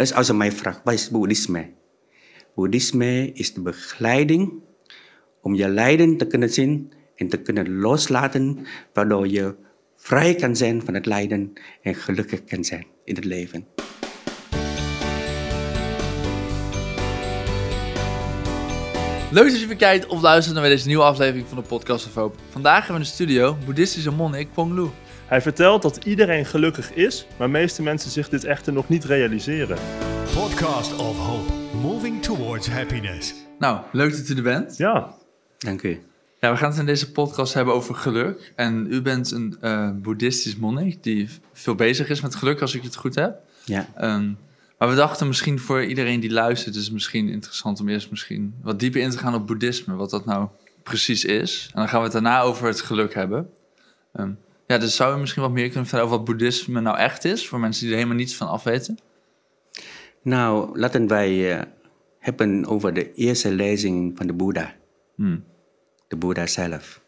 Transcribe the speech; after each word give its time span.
Als 0.00 0.26
je 0.26 0.32
mij 0.32 0.52
vraagt, 0.52 0.80
wat 0.84 0.94
is 0.94 1.10
boeddhisme? 1.10 1.70
Boeddhisme 2.54 3.32
is 3.32 3.54
de 3.54 3.60
begeleiding 3.60 4.52
om 5.42 5.54
je 5.54 5.68
lijden 5.68 6.16
te 6.16 6.26
kunnen 6.26 6.50
zien 6.50 6.92
en 7.16 7.28
te 7.28 7.36
kunnen 7.36 7.78
loslaten, 7.78 8.66
waardoor 8.92 9.28
je 9.28 9.54
vrij 9.96 10.34
kan 10.34 10.56
zijn 10.56 10.82
van 10.84 10.94
het 10.94 11.06
lijden 11.06 11.52
en 11.82 11.94
gelukkig 11.94 12.44
kan 12.44 12.64
zijn 12.64 12.86
in 13.04 13.14
het 13.14 13.24
leven. 13.24 13.66
Leuk 19.30 19.50
dat 19.50 19.60
je 19.60 19.66
weer 19.66 19.76
kijkt 19.76 20.06
of 20.06 20.20
luistert 20.20 20.56
naar 20.56 20.68
deze 20.68 20.86
nieuwe 20.86 21.04
aflevering 21.04 21.46
van 21.48 21.56
de 21.56 21.64
Podcast 21.64 22.06
of 22.06 22.14
Hope. 22.14 22.38
Vandaag 22.50 22.86
hebben 22.86 22.94
we 22.94 23.00
in 23.00 23.06
de 23.06 23.14
studio 23.14 23.56
boeddhistische 23.64 24.10
monnik 24.10 24.52
Pong 24.52 24.74
Lu. 24.74 24.88
Hij 25.30 25.40
vertelt 25.40 25.82
dat 25.82 26.04
iedereen 26.04 26.46
gelukkig 26.46 26.92
is, 26.92 27.26
maar 27.38 27.50
meeste 27.50 27.82
mensen 27.82 28.10
zich 28.10 28.28
dit 28.28 28.44
echter 28.44 28.72
nog 28.72 28.88
niet 28.88 29.04
realiseren. 29.04 29.78
Podcast 30.34 30.96
of 30.96 31.18
Hope, 31.18 31.52
moving 31.82 32.22
towards 32.22 32.68
happiness. 32.68 33.34
Nou, 33.58 33.80
leuk 33.92 34.16
dat 34.16 34.28
u 34.28 34.36
er 34.36 34.42
bent. 34.42 34.76
Ja, 34.76 35.14
Dank 35.58 35.82
u. 35.82 36.00
Ja, 36.40 36.50
we 36.50 36.56
gaan 36.56 36.70
het 36.70 36.78
in 36.78 36.86
deze 36.86 37.12
podcast 37.12 37.54
hebben 37.54 37.74
over 37.74 37.94
geluk. 37.94 38.52
En 38.56 38.86
u 38.90 39.02
bent 39.02 39.30
een 39.30 39.56
eh, 39.60 39.90
boeddhistisch 39.94 40.56
monnik 40.56 41.02
die 41.02 41.28
veel 41.52 41.74
bezig 41.74 42.08
is 42.08 42.20
met 42.20 42.34
geluk, 42.34 42.60
als 42.60 42.74
ik 42.74 42.82
het 42.82 42.96
goed 42.96 43.14
heb. 43.14 43.40
Ja. 43.64 43.88
Ehm, 43.96 44.32
maar 44.78 44.88
we 44.88 44.94
dachten 44.94 45.26
misschien 45.26 45.58
voor 45.58 45.84
iedereen 45.84 46.20
die 46.20 46.32
luistert, 46.32 46.74
is 46.74 46.84
het 46.84 46.92
misschien 46.92 47.28
interessant 47.28 47.80
om 47.80 47.88
eerst 47.88 48.10
misschien 48.10 48.54
wat 48.62 48.80
dieper 48.80 49.00
in 49.00 49.10
te 49.10 49.18
gaan 49.18 49.34
op 49.34 49.46
boeddhisme, 49.46 49.94
wat 49.94 50.10
dat 50.10 50.24
nou 50.24 50.48
precies 50.82 51.24
is. 51.24 51.70
En 51.72 51.80
dan 51.80 51.88
gaan 51.88 51.98
we 51.98 52.04
het 52.04 52.12
daarna 52.12 52.40
over 52.40 52.66
het 52.66 52.80
geluk 52.80 53.14
hebben. 53.14 53.50
Ehm, 54.12 54.30
ja, 54.70 54.78
dus 54.78 54.96
zou 54.96 55.16
u 55.16 55.20
misschien 55.20 55.42
wat 55.42 55.50
meer 55.50 55.66
kunnen 55.66 55.82
vertellen 55.82 56.04
over 56.04 56.16
wat 56.16 56.26
boeddhisme 56.26 56.80
nou 56.80 56.98
echt 56.98 57.24
is, 57.24 57.48
voor 57.48 57.60
mensen 57.60 57.82
die 57.82 57.90
er 57.90 57.96
helemaal 57.96 58.18
niets 58.18 58.36
van 58.36 58.48
afweten? 58.48 58.98
Nou, 60.22 60.78
laten 60.78 61.06
wij 61.06 61.58
eh, 61.58 61.66
hebben 62.18 62.66
over 62.66 62.94
de 62.94 63.14
eerste 63.14 63.50
lezing 63.52 64.16
van 64.16 64.26
de 64.26 64.32
Boeddha. 64.32 64.74
Hmm. 65.14 65.44
de 66.08 66.16
Boeddha 66.16 66.46
zelf. 66.46 67.02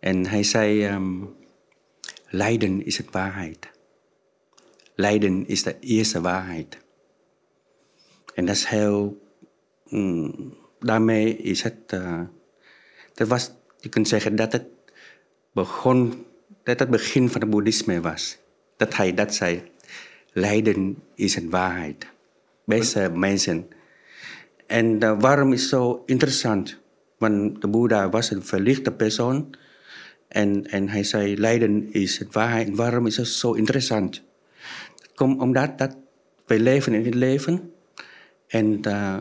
En 0.00 0.26
hij 0.26 0.42
zei, 0.42 0.84
ehm, 0.84 1.24
lijden 2.28 2.84
is 2.84 2.98
het 2.98 3.10
waarheid. 3.10 3.70
Lijden 4.94 5.46
is 5.46 5.62
de 5.62 5.78
eerste 5.80 6.20
waarheid. 6.20 6.78
En 8.34 8.46
dat 8.46 8.54
is 8.54 8.64
heel, 8.64 9.22
mm, 9.88 10.54
daarmee 10.80 11.36
is 11.36 11.62
het, 11.62 11.78
eh, 11.86 12.22
dat 13.14 13.28
was, 13.28 13.50
je 13.78 13.88
kunt 13.88 14.08
zeggen 14.08 14.36
dat 14.36 14.52
het 14.52 14.64
begon, 15.52 16.25
dat 16.66 16.78
het 16.78 16.90
begin 16.90 17.28
van 17.30 17.40
het 17.40 17.50
boeddhisme 17.50 18.00
was. 18.00 18.38
Dat 18.76 18.96
hij 18.96 19.14
dat 19.14 19.34
zei, 19.34 19.62
lijden 20.32 21.02
is 21.14 21.36
een 21.36 21.50
waarheid. 21.50 22.06
Beste 22.64 23.10
mensen. 23.14 23.68
En 24.66 25.00
eh, 25.00 25.20
waarom 25.20 25.52
is 25.52 25.68
zo 25.68 26.02
interessant? 26.06 26.78
Want 27.18 27.60
de 27.60 27.68
Boeddha 27.68 28.08
was 28.08 28.30
een 28.30 28.44
verlichte 28.44 28.92
persoon. 28.92 29.54
En, 30.28 30.66
en 30.66 30.88
hij 30.88 31.04
zei, 31.04 31.38
lijden 31.38 31.92
is 31.92 32.18
het 32.18 32.32
waarheid. 32.32 32.68
En 32.68 32.74
waarom 32.74 33.06
is 33.06 33.16
het 33.16 33.26
zo 33.26 33.52
interessant? 33.52 34.22
Het 34.98 35.12
komt 35.14 35.40
omdat 35.40 35.78
dat 35.78 35.96
wij 36.46 36.58
leven 36.58 36.94
in 36.94 37.04
het 37.04 37.14
leven. 37.14 37.72
En 38.46 38.80
uh, 38.86 39.18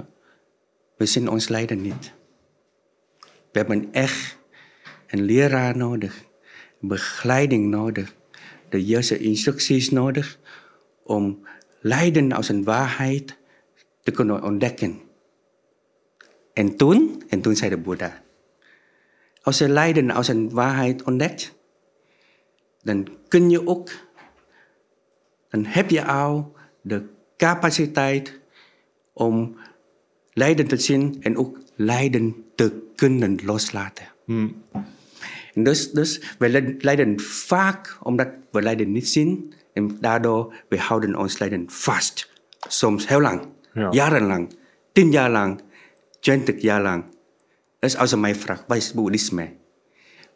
we 0.97 1.05
zien 1.05 1.29
ons 1.29 1.47
lijden 1.47 1.81
niet. 1.81 2.13
We 3.51 3.57
hebben 3.57 3.87
echt 3.91 4.37
een 5.07 5.21
leraar 5.21 5.77
nodig. 5.77 6.23
Begeleiding 6.87 7.69
nodig. 7.69 8.15
De 8.69 8.85
juiste 8.85 9.17
instructies 9.17 9.89
nodig. 9.89 10.39
Om 11.03 11.47
lijden 11.79 12.31
als 12.31 12.49
een 12.49 12.63
waarheid 12.63 13.37
te 14.01 14.11
kunnen 14.11 14.43
ontdekken. 14.43 15.01
En 16.53 16.75
toen, 16.75 17.23
en 17.29 17.41
toen 17.41 17.55
zei 17.55 17.69
de 17.69 17.77
Boeddha, 17.77 18.23
als 19.41 19.57
je 19.57 19.69
lijden 19.69 20.11
als 20.11 20.27
een 20.27 20.49
waarheid 20.49 21.03
ontdekt, 21.03 21.55
dan 22.81 23.07
kun 23.27 23.49
je 23.49 23.67
ook, 23.67 23.89
dan 25.49 25.65
heb 25.65 25.89
je 25.89 26.05
al 26.05 26.55
de 26.81 27.03
capaciteit 27.37 28.39
om 29.13 29.57
lijden 30.33 30.67
te 30.67 30.77
zien 30.77 31.17
en 31.21 31.37
ook 31.37 31.57
lijden 31.75 32.45
te 32.55 32.81
kunnen 32.95 33.39
loslaten. 33.43 34.05
En 34.27 34.63
dus, 35.63 35.91
dus 35.91 36.21
we 36.37 36.75
lijden 36.79 37.19
vaak 37.19 37.97
omdat 38.03 38.29
we 38.51 38.61
lijden 38.61 38.91
niet 38.91 39.09
zien 39.09 39.53
en 39.73 39.97
daardoor 39.99 40.53
we 40.69 40.77
houden 40.77 41.15
ons 41.15 41.39
lijden 41.39 41.69
vast. 41.69 42.31
Soms 42.67 43.07
heel 43.07 43.21
lang, 43.21 43.47
Ja. 43.73 43.91
jarenlang, 43.91 44.55
tien 44.91 45.11
jaar 45.11 45.29
lang, 45.31 45.61
20 46.19 46.61
jaar 46.61 46.81
lang. 46.81 47.03
Dus 47.79 47.97
als 47.97 48.09
je 48.09 48.17
mij 48.17 48.35
vraagt, 48.35 48.63
wat 48.67 48.77
is 48.77 48.93
boeddhisme? 48.93 49.53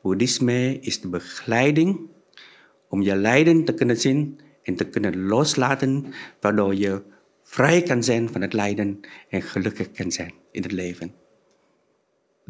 Boeddhisme 0.02 0.80
is 0.80 1.02
de 1.02 1.10
begeleiding 1.10 2.00
om 2.90 3.02
je 3.02 3.16
lijden 3.16 3.66
te 3.66 3.74
kunnen 3.74 3.98
zien 3.98 4.40
en 4.64 4.76
te 4.76 4.90
kunnen 4.90 5.26
loslaten, 5.26 6.06
waardoor 6.40 6.76
je 6.76 7.02
vrij 7.44 7.82
kan 7.82 8.04
zijn 8.04 8.30
van 8.30 8.42
het 8.42 8.54
lijden 8.54 9.00
en 9.30 9.42
gelukkig 9.42 9.92
kan 9.92 10.12
zijn 10.12 10.34
in 10.52 10.62
het 10.64 10.72
leven. 10.72 11.14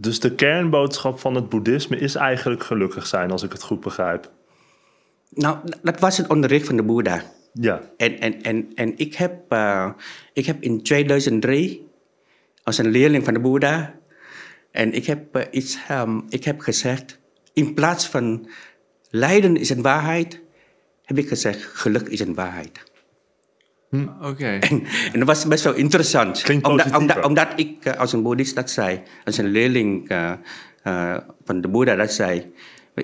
Dus 0.02 0.20
de 0.20 0.36
kernboodschap 0.36 1.20
van 1.20 1.36
het 1.36 1.50
boeddhisme 1.50 1.98
is 1.98 2.16
eigenlijk 2.16 2.64
gelukkig 2.64 3.08
zijn, 3.08 3.32
als 3.32 3.44
ik 3.44 3.52
het 3.52 3.64
goed 3.64 3.80
begrijp. 3.80 4.32
Nou, 5.30 5.58
dat 5.82 6.00
was 6.00 6.18
het 6.18 6.30
onderricht 6.30 6.66
van 6.66 6.76
de 6.76 6.84
Boeddha. 6.84 7.24
Ja, 7.54 7.82
En, 7.98 8.20
en, 8.20 8.42
en, 8.42 8.72
en 8.76 8.98
ik, 8.98 9.16
heb, 9.16 9.52
eh, 9.52 9.90
ik 10.34 10.46
heb 10.46 10.62
in 10.62 10.84
2003 10.84 11.88
als 12.64 12.78
een 12.78 12.90
leerling 12.90 13.24
van 13.24 13.34
de 13.34 13.40
Boeddha. 13.40 13.96
En 14.72 14.94
ik 14.94 15.06
heb, 15.06 15.36
eh, 15.36 15.46
iets, 15.52 15.78
ehm, 15.88 16.20
ik 16.30 16.44
heb 16.44 16.60
gezegd, 16.60 17.20
in 17.54 17.74
plaats 17.74 18.08
van 18.08 18.50
lijden 19.10 19.58
is 19.58 19.70
een 19.70 19.82
waarheid, 19.82 20.42
heb 21.04 21.18
ik 21.18 21.28
gezegd, 21.28 21.62
geluk 21.64 22.08
is 22.08 22.20
een 22.20 22.34
waarheid. 22.34 22.89
Oké. 24.22 24.60
En 25.14 25.20
dat 25.20 25.28
was 25.28 25.46
best 25.46 25.64
wel 25.64 25.74
interessant. 25.74 26.42
Klinkt 26.42 26.68
omdat, 26.68 26.98
omdat, 26.98 27.26
omdat 27.26 27.48
ik 27.56 27.86
eh, 27.86 28.00
als 28.00 28.14
een 28.14 28.24
boeddhist 28.24 28.56
dat 28.56 28.70
zei, 28.70 29.02
als 29.26 29.38
een 29.38 29.52
leerling 29.52 30.10
eh, 30.10 30.32
eh, 30.84 31.18
van 31.44 31.62
de 31.62 31.68
Boeddha 31.68 31.96
dat 31.96 32.12
zei. 32.12 32.52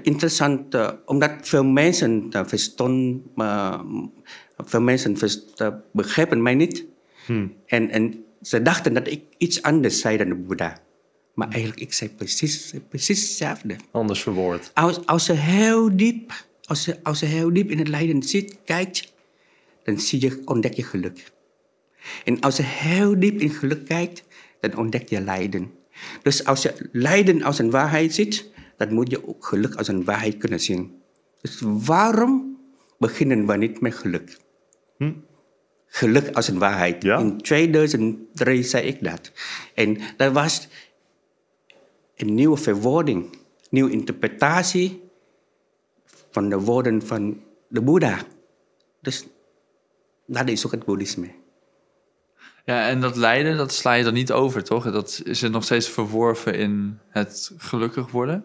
Interessant, 0.01 0.77
omdat 1.05 1.31
veel 1.41 1.63
mensen 1.63 2.29
uh, 2.31 2.41
verstonden, 2.45 3.23
uh, 3.35 3.79
veel 4.57 4.81
mensen 4.81 5.17
verst, 5.17 5.61
uh, 5.61 5.67
begrepen 5.91 6.41
mij 6.41 6.55
niet. 6.55 6.85
En, 7.65 7.89
en 7.89 8.23
ze 8.41 8.61
dachten 8.61 8.93
dat 8.93 9.07
ik 9.07 9.23
iets 9.37 9.61
anders 9.61 9.99
zei 9.99 10.17
dan 10.17 10.29
de 10.29 10.35
Boeddha. 10.35 10.77
Maar 11.33 11.49
eigenlijk, 11.49 11.81
ik 11.81 11.93
zei 11.93 12.09
precies, 12.09 12.73
precies 12.89 13.21
hetzelfde. 13.21 13.75
anders 13.91 14.21
verwoord. 14.21 14.71
Als, 14.73 15.05
als 15.05 15.25
je 15.25 15.33
heel 15.33 15.97
diep, 15.97 16.45
als 16.63 16.85
je, 16.85 16.99
als 17.03 17.19
je 17.19 17.25
heel 17.25 17.53
diep 17.53 17.71
in 17.71 17.77
het 17.77 17.87
lijden 17.87 18.23
zit, 18.23 18.57
kijkt, 18.65 19.13
dan 19.85 19.99
zie 19.99 20.21
je, 20.21 20.41
ontdek 20.45 20.73
je 20.73 20.83
geluk. 20.83 21.31
En 22.23 22.39
als 22.39 22.57
je 22.57 22.63
heel 22.63 23.19
diep 23.19 23.39
in 23.39 23.49
geluk 23.49 23.85
kijkt, 23.85 24.23
dan 24.59 24.77
ontdek 24.77 25.09
je 25.09 25.21
lijden. 25.21 25.71
Dus 26.21 26.45
als 26.45 26.61
je 26.61 26.89
lijden 26.91 27.43
als 27.43 27.59
een 27.59 27.71
waarheid 27.71 28.13
ziet, 28.13 28.51
dan 28.77 28.93
moet 28.93 29.11
je 29.11 29.27
ook 29.27 29.45
geluk 29.45 29.75
als 29.75 29.87
een 29.87 30.03
waarheid 30.03 30.37
kunnen 30.37 30.59
zien. 30.59 31.01
Dus 31.41 31.61
waarom 31.63 32.59
beginnen 32.97 33.47
we 33.47 33.57
niet 33.57 33.79
met 33.79 33.95
geluk? 33.95 34.37
Geluk 35.85 36.35
als 36.35 36.47
een 36.47 36.59
waarheid. 36.59 37.03
Ja. 37.03 37.19
In 37.19 37.37
2003 37.37 38.63
zei 38.63 38.87
ik 38.87 39.03
dat. 39.03 39.31
En 39.73 39.97
dat 40.17 40.33
was 40.33 40.67
een 42.15 42.33
nieuwe 42.33 42.57
verwoording, 42.57 43.37
nieuwe 43.69 43.91
interpretatie 43.91 45.01
van 46.31 46.49
de 46.49 46.59
woorden 46.59 47.07
van 47.07 47.43
de 47.67 47.81
Boeddha. 47.81 48.25
Dus 49.01 49.27
dat 50.25 50.49
is 50.49 50.65
ook 50.65 50.71
het 50.71 50.85
boeddhisme. 50.85 51.27
Ja, 52.65 52.87
en 52.87 53.01
dat 53.01 53.15
lijden, 53.15 53.57
dat 53.57 53.73
sla 53.73 53.93
je 53.93 54.03
dan 54.03 54.13
niet 54.13 54.31
over, 54.31 54.63
toch? 54.63 54.91
Dat 54.91 55.21
is 55.23 55.41
nog 55.41 55.63
steeds 55.63 55.89
verworven 55.89 56.53
in 56.53 56.99
het 57.09 57.51
gelukkig 57.57 58.11
worden. 58.11 58.43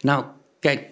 Nou, 0.00 0.24
kijk, 0.60 0.88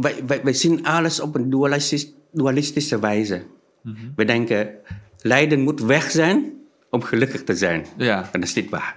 wij, 0.00 0.26
wij, 0.26 0.42
wij 0.42 0.52
zien 0.52 0.86
alles 0.86 1.20
op 1.20 1.34
een 1.34 1.50
dualistisch, 1.50 2.12
dualistische 2.32 3.00
wijze. 3.00 3.42
We 4.16 4.24
denken, 4.24 4.74
lijden 5.18 5.60
moet 5.60 5.80
weg 5.80 6.10
zijn 6.10 6.52
om 6.90 7.02
gelukkig 7.02 7.44
te 7.44 7.56
zijn. 7.56 7.86
Ja. 7.96 8.28
En 8.32 8.40
dat 8.40 8.48
is 8.48 8.54
niet 8.54 8.70
waar. 8.70 8.96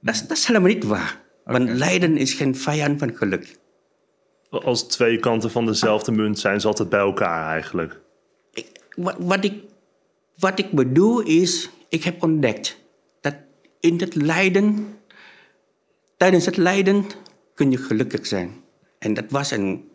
Dat 0.00 0.14
is, 0.14 0.26
dat 0.26 0.36
is 0.36 0.46
helemaal 0.46 0.68
niet 0.68 0.84
waar. 0.84 1.20
Want 1.44 1.68
lijden 1.68 2.16
is 2.16 2.34
geen 2.34 2.56
vijand 2.56 2.98
van 2.98 3.16
geluk. 3.16 3.56
Als 4.60 4.82
twee 4.82 5.18
kanten 5.18 5.50
van 5.50 5.66
dezelfde 5.66 6.12
munt 6.12 6.38
zijn 6.38 6.60
ze 6.60 6.66
altijd 6.66 6.88
bij 6.88 7.00
elkaar 7.00 7.50
eigenlijk. 7.52 8.00
Ik- 8.52 8.80
wat, 8.96 9.16
wat, 9.18 9.44
ik, 9.44 9.62
wat 10.38 10.58
ik 10.58 10.70
bedoel 10.70 11.20
is, 11.20 11.70
ik 11.88 12.02
heb 12.04 12.22
ontdekt 12.22 12.78
dat 13.20 13.34
in 13.80 14.00
het 14.00 14.14
lijden, 14.14 14.96
tijdens 16.16 16.46
het 16.46 16.56
lijden 16.56 17.04
kun 17.54 17.70
je 17.70 17.76
gelukkig 17.76 18.26
zijn. 18.26 18.60
En 18.98 19.14
dat 19.14 19.24
was 19.28 19.50
een, 19.50 19.88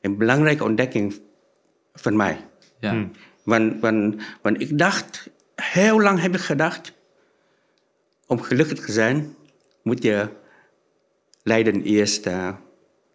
een 0.00 0.16
belangrijke 0.16 0.64
ontdekking 0.64 1.20
van 1.94 2.16
mij. 2.16 2.46
Ja. 2.80 2.92
Want, 3.42 3.80
want, 3.80 4.22
want 4.42 4.60
ik 4.60 4.78
dacht, 4.78 5.30
heel 5.54 6.00
lang 6.00 6.20
heb 6.20 6.34
ik 6.34 6.40
gedacht, 6.40 6.92
om 8.26 8.40
gelukkig 8.40 8.84
te 8.84 8.92
zijn, 8.92 9.34
moet 9.82 10.02
je 10.02 10.28
lijden 11.42 11.82
eerst 11.82 12.26
eh, 12.26 12.48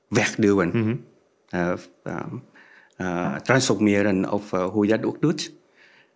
wegduwen. 0.08 1.06
Eh, 2.98 3.36
transformeren 3.36 4.32
of 4.32 4.54
eh, 4.54 4.70
hoe 4.70 4.86
je 4.86 4.98
dat 4.98 5.06
ook 5.06 5.22
doet. 5.22 5.54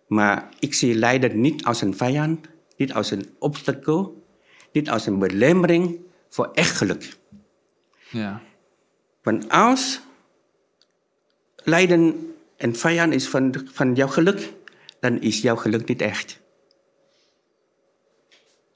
Maar 0.06 0.48
ik 0.58 0.74
zie 0.74 0.94
lijden 0.94 1.40
niet 1.40 1.64
als 1.64 1.80
een 1.80 1.96
vijand, 1.96 2.48
niet 2.76 2.92
als 2.92 3.10
een 3.10 3.30
obstakel, 3.38 4.26
niet 4.72 4.90
als 4.90 5.06
een 5.06 5.18
belemmering 5.18 6.00
voor 6.28 6.50
echt 6.52 6.76
geluk. 6.76 7.16
Ja. 8.10 8.40
Want 9.22 9.48
als 9.48 10.00
lijden 11.56 12.34
een 12.56 12.76
vijand 12.76 13.14
is 13.14 13.28
van, 13.28 13.54
van 13.72 13.94
jouw 13.94 14.08
geluk, 14.08 14.52
dan 15.00 15.20
is 15.20 15.40
jouw 15.40 15.56
geluk 15.56 15.88
niet 15.88 16.00
echt. 16.00 16.40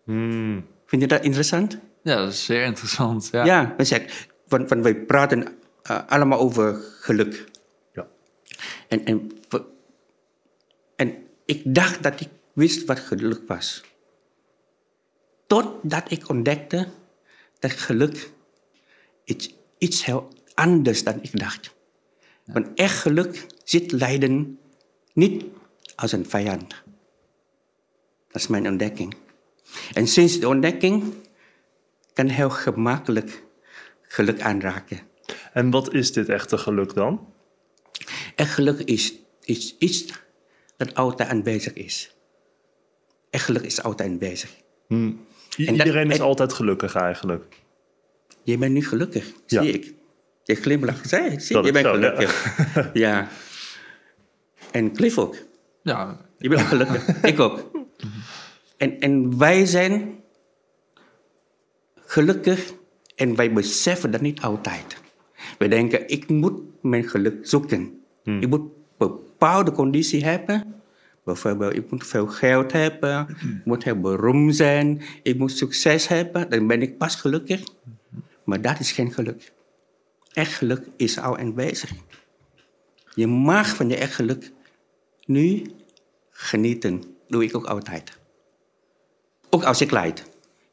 Hmm. 0.04 0.66
Vind 0.86 1.02
je 1.02 1.08
dat 1.08 1.24
interessant? 1.24 1.78
ja, 2.02 2.16
dat 2.16 2.32
is 2.32 2.44
zeer 2.44 2.64
interessant. 2.64 3.28
Ja. 3.32 3.44
Ja, 3.44 3.74
we 3.76 3.84
zeggen, 3.84 4.10
want, 4.48 4.68
want 4.68 4.82
wij 4.82 4.94
praten 4.94 5.58
eh, 5.82 6.06
allemaal 6.06 6.38
over 6.38 6.74
geluk. 7.00 7.44
Ja. 7.92 8.06
En, 8.88 9.04
en, 9.04 9.30
en 10.96 11.26
ik 11.44 11.62
dacht 11.64 12.02
dat 12.02 12.20
ik 12.20 12.28
wist 12.52 12.84
wat 12.84 12.98
geluk 12.98 13.40
was. 13.46 13.82
Totdat 15.46 16.10
ik 16.10 16.28
ontdekte 16.28 16.88
dat 17.58 17.72
geluk 17.72 18.30
iets, 19.24 19.54
iets 19.78 20.04
heel 20.04 20.28
anders 20.54 21.04
dan 21.04 21.18
ik 21.22 21.38
dacht. 21.38 21.74
Want 22.44 22.68
echt 22.74 22.98
geluk 22.98 23.46
ziet 23.64 23.92
lijden 23.92 24.58
niet 25.12 25.44
als 25.96 26.12
een 26.12 26.26
vijand. 26.26 26.82
Dat 28.28 28.42
is 28.42 28.46
mijn 28.46 28.68
ontdekking. 28.68 29.16
En 29.92 30.06
sinds 30.06 30.40
de 30.40 30.48
ontdekking 30.48 31.14
kan 32.12 32.28
heel 32.28 32.50
gemakkelijk 32.50 33.45
geluk 34.08 34.40
aanraken. 34.40 35.00
En 35.52 35.70
wat 35.70 35.92
is 35.94 36.12
dit 36.12 36.28
echte 36.28 36.58
geluk 36.58 36.94
dan? 36.94 37.32
Echt 38.34 38.52
geluk 38.54 38.78
is, 38.80 39.14
is 39.44 39.76
iets 39.78 40.12
dat 40.76 40.94
altijd 40.94 41.28
aanwezig 41.28 41.72
is. 41.72 42.14
Echt 43.30 43.44
geluk 43.44 43.62
is 43.62 43.82
altijd 43.82 44.08
aanwezig. 44.10 44.50
I- 44.90 45.16
dat- 45.56 45.66
Iedereen 45.68 46.10
is 46.10 46.18
en- 46.18 46.24
altijd 46.24 46.52
gelukkig 46.52 46.94
eigenlijk. 46.94 47.44
Je 48.42 48.58
bent 48.58 48.72
nu 48.72 48.84
gelukkig, 48.84 49.32
Ja. 49.46 49.62
zie 49.62 49.72
ik. 49.72 49.94
Je 50.44 50.54
glimlacht, 50.54 51.08
zie 51.08 51.18
ik. 51.18 51.40
Zie, 51.40 51.56
Dat 51.56 51.64
je 51.64 51.72
bent 51.72 51.86
zo, 51.86 51.98
ja. 51.98 52.10
gelukkig. 52.14 52.54
Ja. 53.04 53.28
En 54.70 54.92
Cliff 54.92 55.18
ook. 55.18 55.36
Ja, 55.82 56.20
Je 56.38 56.48
bent 56.48 56.60
gelukkig. 56.60 57.06
ik 57.32 57.40
ook. 57.40 57.70
En, 58.76 59.00
en 59.00 59.38
wij 59.38 59.66
zijn 59.66 60.20
gelukkig 61.96 62.72
en 63.16 63.36
wij 63.36 63.52
beseffen 63.52 64.10
dat 64.10 64.20
niet 64.20 64.40
altijd. 64.40 64.96
We 65.58 65.68
denken, 65.68 66.08
ik 66.08 66.28
moet 66.28 66.60
mijn 66.82 67.08
geluk 67.08 67.36
zoeken. 67.42 68.00
Ik 68.24 68.48
moet 68.48 68.70
bepaalde 68.98 69.72
conditie 69.72 70.24
hebben. 70.24 70.74
Bijvoorbeeld, 71.24 71.74
ik 71.74 71.90
moet 71.90 72.06
veel 72.06 72.26
geld 72.26 72.72
hebben. 72.72 73.26
Ik 73.40 73.64
moet 73.64 73.84
heel 73.84 74.00
beroemd 74.00 74.56
zijn. 74.56 75.02
Ik 75.22 75.38
moet 75.38 75.52
succes 75.52 76.08
hebben. 76.08 76.50
Dan 76.50 76.66
ben 76.66 76.82
ik 76.82 76.98
pas 76.98 77.14
gelukkig. 77.14 77.62
Maar 78.44 78.60
dat 78.60 78.78
is 78.80 78.92
geen 78.92 79.12
geluk. 79.12 79.52
Echt 80.32 80.52
geluk 80.54 80.86
is 80.96 81.18
al 81.18 81.36
aanwezig. 81.38 81.90
Je 83.14 83.26
mag 83.26 83.76
van 83.76 83.88
je 83.88 83.96
echt 83.96 84.14
geluk 84.14 84.52
nu 85.26 85.62
genieten. 86.30 87.02
Doe 87.28 87.44
ik 87.44 87.56
ook 87.56 87.66
altijd. 87.66 88.18
Ook 89.50 89.64
als 89.64 89.80
ik 89.80 89.90
lijd. 89.90 90.24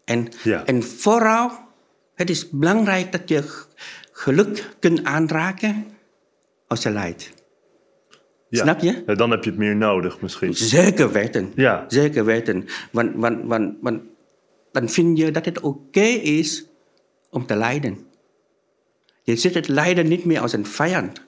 En, 0.05 0.27
Ja. 0.43 0.65
en 0.65 0.83
vooral, 0.83 1.51
het 2.15 2.29
is 2.29 2.49
belangrijk 2.49 3.11
dat 3.11 3.29
je 3.29 3.65
geluk 4.11 4.69
kunt 4.79 5.03
aanraken 5.03 5.85
als 6.67 6.83
je 6.83 6.89
lijdt. 6.89 7.31
Ja. 8.49 8.61
Snap 8.61 8.79
je? 8.79 9.03
Ja, 9.05 9.15
dan 9.15 9.31
heb 9.31 9.43
je 9.43 9.49
het 9.49 9.59
meer 9.59 9.75
nodig 9.75 10.21
misschien. 10.21 10.53
Zeker 10.55 11.11
weten. 11.11 11.51
Ja. 11.55 11.85
Zeker 11.87 12.25
weten. 12.25 12.65
Want, 12.91 13.15
want, 13.15 13.43
want, 13.43 13.75
want 13.81 14.01
dan 14.71 14.89
vind 14.89 15.17
je 15.17 15.31
dat 15.31 15.45
het 15.45 15.59
oké 15.59 15.99
is 16.21 16.65
om 17.29 17.45
te 17.45 17.55
lijden. 17.55 18.05
Je 19.23 19.35
ziet 19.35 19.53
het 19.53 19.67
lijden 19.67 20.07
niet 20.07 20.25
meer 20.25 20.39
als 20.39 20.53
een 20.53 20.65
vijand. 20.65 21.21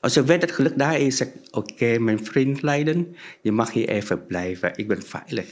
Als 0.00 0.14
je 0.14 0.24
weet 0.24 0.40
dat 0.40 0.52
geluk 0.52 0.78
daar 0.78 1.00
is, 1.00 1.16
zeg 1.16 1.28
oké, 1.50 1.98
mijn 1.98 2.24
vriend 2.24 2.62
lijden, 2.62 3.16
je 3.42 3.52
mag 3.52 3.72
hier 3.72 3.88
even 3.88 4.26
blijven. 4.26 4.72
Ik 4.74 4.88
ben 4.88 5.02
veilig. 5.02 5.46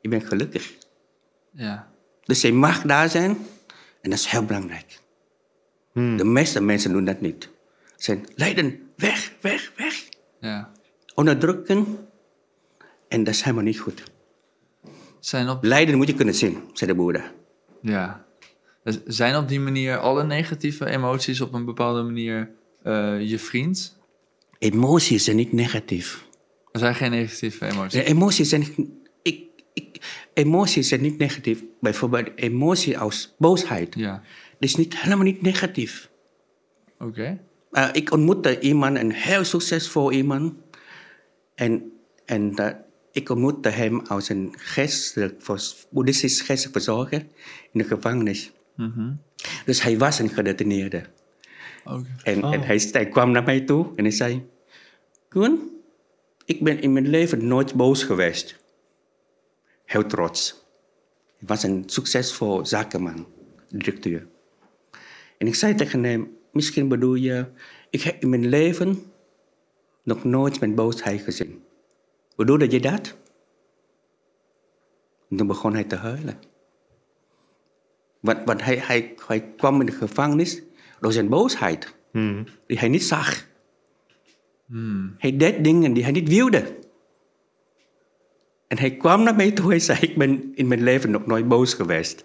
Ik 0.00 0.10
ben 0.10 0.20
gelukkig. 0.20 0.74
ja. 1.52 1.94
Dus 2.24 2.40
je 2.40 2.52
mag 2.52 2.82
daar 2.82 3.08
zijn 3.08 3.36
en 4.06 4.12
dat 4.12 4.20
is 4.20 4.26
heel 4.26 4.44
belangrijk. 4.44 4.98
De 5.92 6.24
meeste 6.24 6.60
mensen 6.60 6.92
doen 6.92 7.04
dat 7.04 7.20
niet. 7.20 7.42
Ze 7.84 7.92
zijn 7.96 8.26
lijden, 8.34 8.80
weg, 8.96 9.32
weg, 9.40 9.72
weg. 9.76 10.08
ja. 10.40 10.72
Onderdrukken. 11.14 12.08
En 13.08 13.24
dat 13.24 13.34
is 13.34 13.42
helemaal 13.42 13.64
niet 13.64 13.78
goed. 13.78 14.02
Zijn 15.20 15.48
op, 15.48 15.64
Lijden 15.64 15.96
moet 15.96 16.06
je 16.06 16.14
kunnen 16.14 16.34
zien, 16.34 16.62
zei 16.72 16.90
de 16.90 16.96
Boeddha. 16.96 17.32
ja. 17.80 18.24
Dus 18.84 18.98
Zijn 19.04 19.36
op 19.36 19.48
die 19.48 19.60
manier 19.60 19.98
alle 19.98 20.24
negatieve 20.24 20.86
emoties 20.86 21.40
op 21.40 21.52
een 21.54 21.64
bepaalde 21.64 22.02
manier 22.02 22.50
eh, 22.82 23.20
je 23.20 23.38
vriend? 23.38 23.98
Emoties 24.58 25.24
zijn 25.24 25.36
niet 25.36 25.52
negatief. 25.52 26.24
Er 26.72 26.78
zijn 26.78 26.94
geen 26.94 27.10
negatieve 27.10 27.66
emoties. 27.66 28.00
De 28.00 28.04
emoties 28.04 28.48
zijn, 28.48 28.64
ik, 29.76 30.00
emoties 30.34 30.88
zijn 30.88 31.00
niet 31.00 31.18
negatief. 31.18 31.62
Bijvoorbeeld 31.80 32.30
emotie 32.34 32.98
als 32.98 33.34
boosheid. 33.38 33.94
Ja, 33.94 34.12
Dat 34.50 34.68
is 34.68 34.76
niet, 34.76 35.00
helemaal 35.00 35.24
niet 35.24 35.42
negatief. 35.42 36.10
oké. 36.98 37.40
Uh, 37.72 37.88
ik 37.92 38.12
ontmoette 38.12 38.60
iemand, 38.60 38.96
een 38.96 39.12
heel 39.12 39.44
succesvol 39.44 40.12
iemand. 40.12 40.54
En, 41.54 41.92
en 42.24 42.52
uh, 42.60 42.68
ik 43.12 43.28
ontmoette 43.30 43.68
hem 43.68 44.00
als 44.00 44.28
een 44.28 44.54
geestelijk, 44.58 45.42
boeddhistisch 45.90 46.40
geestelijk 46.40 46.76
verzorger 46.76 47.26
in 47.72 47.78
de 47.80 47.84
gevangenis. 47.84 48.52
Mhm. 48.76 49.12
Dus 49.64 49.82
hij 49.82 49.98
was 49.98 50.18
een 50.18 50.28
gedetineerde. 50.28 51.04
Oké. 51.84 52.06
En, 52.22 52.42
en 52.42 52.60
hij, 52.62 52.88
hij 52.92 53.08
kwam 53.08 53.30
naar 53.30 53.44
mij 53.44 53.60
toe 53.60 53.92
en 53.96 54.04
hij 54.04 54.12
zei... 54.12 54.46
Koen, 55.28 55.70
ik 56.44 56.62
ben 56.64 56.80
in 56.80 56.92
mijn 56.92 57.08
leven 57.08 57.46
nooit 57.46 57.74
boos 57.74 58.02
geweest. 58.02 58.64
Heel 59.86 60.06
trots. 60.06 60.64
Hij 61.38 61.48
was 61.48 61.62
een 61.62 61.82
succesvol 61.86 62.66
zakenman, 62.66 63.26
directeur. 63.68 64.26
En 65.38 65.46
ik 65.46 65.54
zei 65.54 65.74
tegen 65.74 66.04
hem, 66.04 66.36
misschien 66.52 66.88
bedoel 66.88 67.14
je... 67.14 67.46
Ik 67.90 68.02
heb 68.02 68.22
in 68.22 68.28
mijn 68.28 68.46
leven 68.46 69.02
nog 70.02 70.24
nooit 70.24 70.60
mijn 70.60 70.74
boosheid 70.74 71.20
gezien. 71.20 71.64
Bedoelde 72.36 72.70
je 72.70 72.80
dat? 72.80 73.16
En 75.30 75.36
toen 75.36 75.46
begon 75.46 75.72
hij 75.74 75.84
te 75.84 75.96
huilen. 75.96 76.38
Want, 78.20 78.44
want 78.44 78.62
hij, 78.62 78.76
hij, 78.76 79.14
hij 79.26 79.52
kwam 79.56 79.80
in 79.80 79.86
de 79.86 79.92
gevangenis 79.92 80.62
door 81.00 81.12
zijn 81.12 81.28
boosheid, 81.28 81.94
die 82.66 82.78
hij 82.78 82.88
niet 82.88 83.04
zag. 83.04 83.46
Hij 85.18 85.36
deed 85.36 85.64
dingen 85.64 85.92
die 85.92 86.02
hij 86.02 86.12
niet 86.12 86.28
wilde. 86.28 86.78
En 88.66 88.78
hij 88.78 88.96
kwam 88.96 89.22
naar 89.22 89.36
mij 89.36 89.50
toe 89.50 89.72
en 89.72 89.80
zei, 89.80 89.98
ik 90.00 90.16
ben 90.16 90.52
in 90.54 90.68
mijn 90.68 90.82
leven 90.82 91.10
nog 91.10 91.26
nooit 91.26 91.48
boos 91.48 91.74
geweest. 91.74 92.24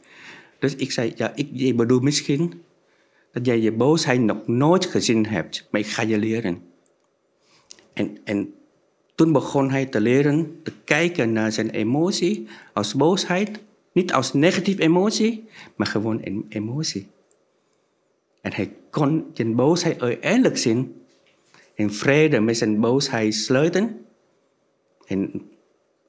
Dus 0.59 0.75
ik 0.75 0.91
zei, 0.91 1.13
ja, 1.15 1.31
ik, 1.35 1.49
je 1.51 1.73
bedoelt 1.73 2.01
misschien 2.01 2.61
dat 3.31 3.45
jij 3.45 3.59
je 3.59 3.71
boosheid 3.71 4.21
nog 4.21 4.47
nooit 4.47 4.85
gezien 4.85 5.25
hebt, 5.25 5.67
maar 5.71 5.81
ik 5.81 5.87
ga 5.87 6.01
je 6.01 6.17
leren. 6.17 6.63
En, 7.93 8.17
en 8.23 8.53
toen 9.15 9.31
begon 9.31 9.69
hij 9.69 9.85
te 9.85 10.01
leren 10.01 10.59
te 10.63 10.71
kijken 10.83 11.31
naar 11.31 11.51
zijn 11.51 11.69
emotie 11.69 12.47
als 12.73 12.95
boosheid. 12.95 13.59
Niet 13.93 14.13
als 14.13 14.33
negatieve 14.33 14.81
emotie, 14.81 15.47
maar 15.75 15.87
gewoon 15.87 16.19
een 16.23 16.45
emotie. 16.49 17.07
En 18.41 18.53
hij 18.53 18.73
kon 18.89 19.25
zijn 19.33 19.55
boosheid 19.55 20.01
uiteindelijk 20.01 20.57
zien. 20.57 21.01
In 21.73 21.91
vrede 21.91 22.39
met 22.39 22.57
zijn 22.57 22.79
boosheid 22.79 23.33
sluiten. 23.33 24.05
En, 25.05 25.49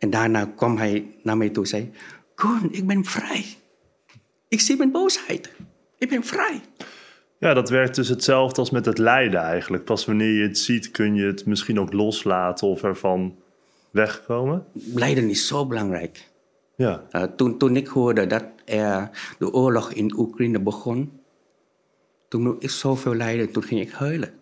en 0.02 0.10
daarna 0.10 0.44
kwam 0.44 0.76
hij 0.76 1.14
naar 1.22 1.36
mij 1.36 1.50
toe 1.50 1.62
en 1.62 1.68
zei... 1.68 1.90
Koen, 2.34 2.68
ik 2.72 2.86
ben 2.86 3.04
vrij. 3.04 3.44
Ik 4.48 4.60
zie 4.60 4.76
mijn 4.76 4.90
boosheid. 4.90 5.52
Ik 5.98 6.08
ben 6.08 6.24
vrij. 6.24 6.60
Ja, 7.38 7.54
dat 7.54 7.70
werkt 7.70 7.94
dus 7.94 8.08
hetzelfde 8.08 8.60
als 8.60 8.70
met 8.70 8.86
het 8.86 8.98
lijden 8.98 9.40
eigenlijk. 9.40 9.84
Pas 9.84 10.04
wanneer 10.04 10.32
je 10.32 10.42
het 10.42 10.58
ziet, 10.58 10.90
kun 10.90 11.14
je 11.14 11.26
het 11.26 11.46
misschien 11.46 11.80
ook 11.80 11.92
loslaten 11.92 12.66
of 12.66 12.82
ervan 12.82 13.36
wegkomen. 13.90 14.66
Lijden 14.72 15.30
is 15.30 15.46
zo 15.46 15.66
belangrijk. 15.66 16.30
Ja, 16.76 17.06
Uh, 17.12 17.22
toen, 17.22 17.58
toen 17.58 17.76
ik 17.76 17.86
hoorde 17.86 18.26
dat 18.26 18.44
er 18.64 19.10
de 19.38 19.52
oorlog 19.52 19.92
in 19.92 20.18
Oekraïne 20.18 20.60
begon, 20.60 21.20
toen 22.28 22.42
moest 22.42 22.62
ik 22.62 22.70
zoveel 22.70 23.14
lijden, 23.14 23.52
toen 23.52 23.62
ging 23.62 23.80
ik 23.80 23.90
huilen. 23.90 24.34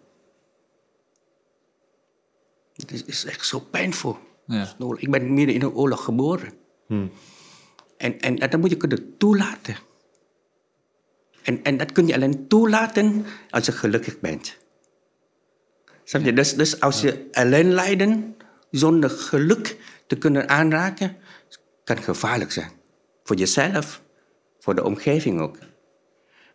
Het 2.72 2.92
is, 2.92 3.04
is 3.04 3.24
echt 3.24 3.46
zo 3.46 3.60
pijnvol. 3.70 4.16
Ja. 4.50 4.74
Ik 4.96 5.10
ben 5.10 5.34
midden 5.34 5.54
in 5.54 5.62
een 5.62 5.72
oorlog 5.72 6.04
geboren. 6.04 6.52
En, 7.96 8.20
en 8.20 8.36
dat 8.36 8.60
moet 8.60 8.70
je 8.70 8.76
kunnen 8.76 9.16
toelaten. 9.18 9.76
En, 11.42 11.62
en 11.62 11.76
dat 11.76 11.92
kun 11.92 12.06
je 12.06 12.14
alleen 12.14 12.48
toelaten 12.48 13.24
als 13.50 13.66
je 13.66 13.72
gelukkig 13.72 14.20
bent. 14.20 14.58
Snap 16.04 16.22
je? 16.22 16.32
Dus, 16.32 16.54
dus 16.54 16.80
als 16.80 17.00
je 17.00 17.28
alleen 17.32 17.72
lijden 17.72 18.36
zonder 18.70 19.10
geluk 19.10 19.76
te 20.06 20.18
kunnen 20.18 20.48
aanraken, 20.48 21.16
kan 21.84 21.98
gevaarlijk 21.98 22.52
zijn. 22.52 22.70
Voor 23.24 23.36
jezelf, 23.36 24.02
voor 24.58 24.74
de 24.74 24.84
omgeving 24.84 25.40
ook. 25.40 25.58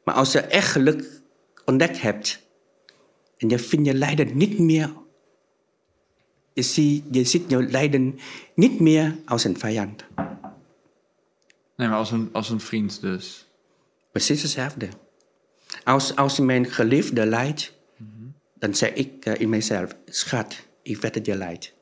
Maar 0.03 0.15
als 0.15 0.31
je 0.31 0.39
echt 0.39 0.71
geluk 0.71 1.21
ontdekt 1.65 2.01
hebt 2.01 2.41
en 3.37 3.49
je 3.49 3.59
vindt 3.59 3.85
je 3.85 3.93
lijden 3.93 4.37
niet 4.37 4.59
meer, 4.59 4.93
je 6.55 6.61
ziet, 6.61 7.03
je 7.11 7.23
ziet 7.23 7.49
je 7.49 7.63
lijden 7.63 8.19
niet 8.55 8.79
meer 8.79 9.15
als 9.25 9.43
een 9.43 9.57
vijand. 9.57 10.05
Nee, 11.75 11.87
maar 11.87 11.97
als 11.97 12.11
een, 12.11 12.29
als 12.31 12.49
een 12.49 12.59
vriend 12.59 13.01
dus. 13.01 13.47
Precies 14.11 14.41
hetzelfde. 14.41 14.89
Als, 15.83 16.15
als 16.15 16.39
mijn 16.39 16.65
geliefde 16.65 17.25
lijdt, 17.25 17.73
dan 18.53 18.75
zeg 18.75 18.93
ik 18.93 19.25
eh, 19.25 19.41
in 19.41 19.49
mezelf: 19.49 19.95
Schat, 20.05 20.67
ik 20.81 20.97
weet 20.97 21.13
dat 21.13 21.25
je 21.25 21.35
lijdt. 21.35 21.73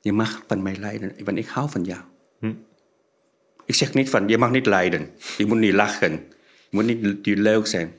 Je 0.00 0.12
mag 0.12 0.42
van 0.46 0.62
mij 0.62 0.76
lijden, 0.76 1.24
want 1.24 1.38
ik 1.38 1.46
hou 1.46 1.70
van 1.70 1.84
jou. 1.84 2.00
Ik 3.64 3.74
zeg 3.74 3.94
niet 3.94 4.10
van: 4.10 4.28
Je 4.28 4.38
mag 4.38 4.50
niet 4.50 4.66
lijden. 4.66 5.10
Je 5.38 5.46
moet 5.46 5.58
niet 5.58 5.74
lachen. 5.74 6.12
Je 6.70 6.70
moet 6.70 6.84
niet 6.86 7.26
leuk 7.38 7.66
zijn. 7.66 7.94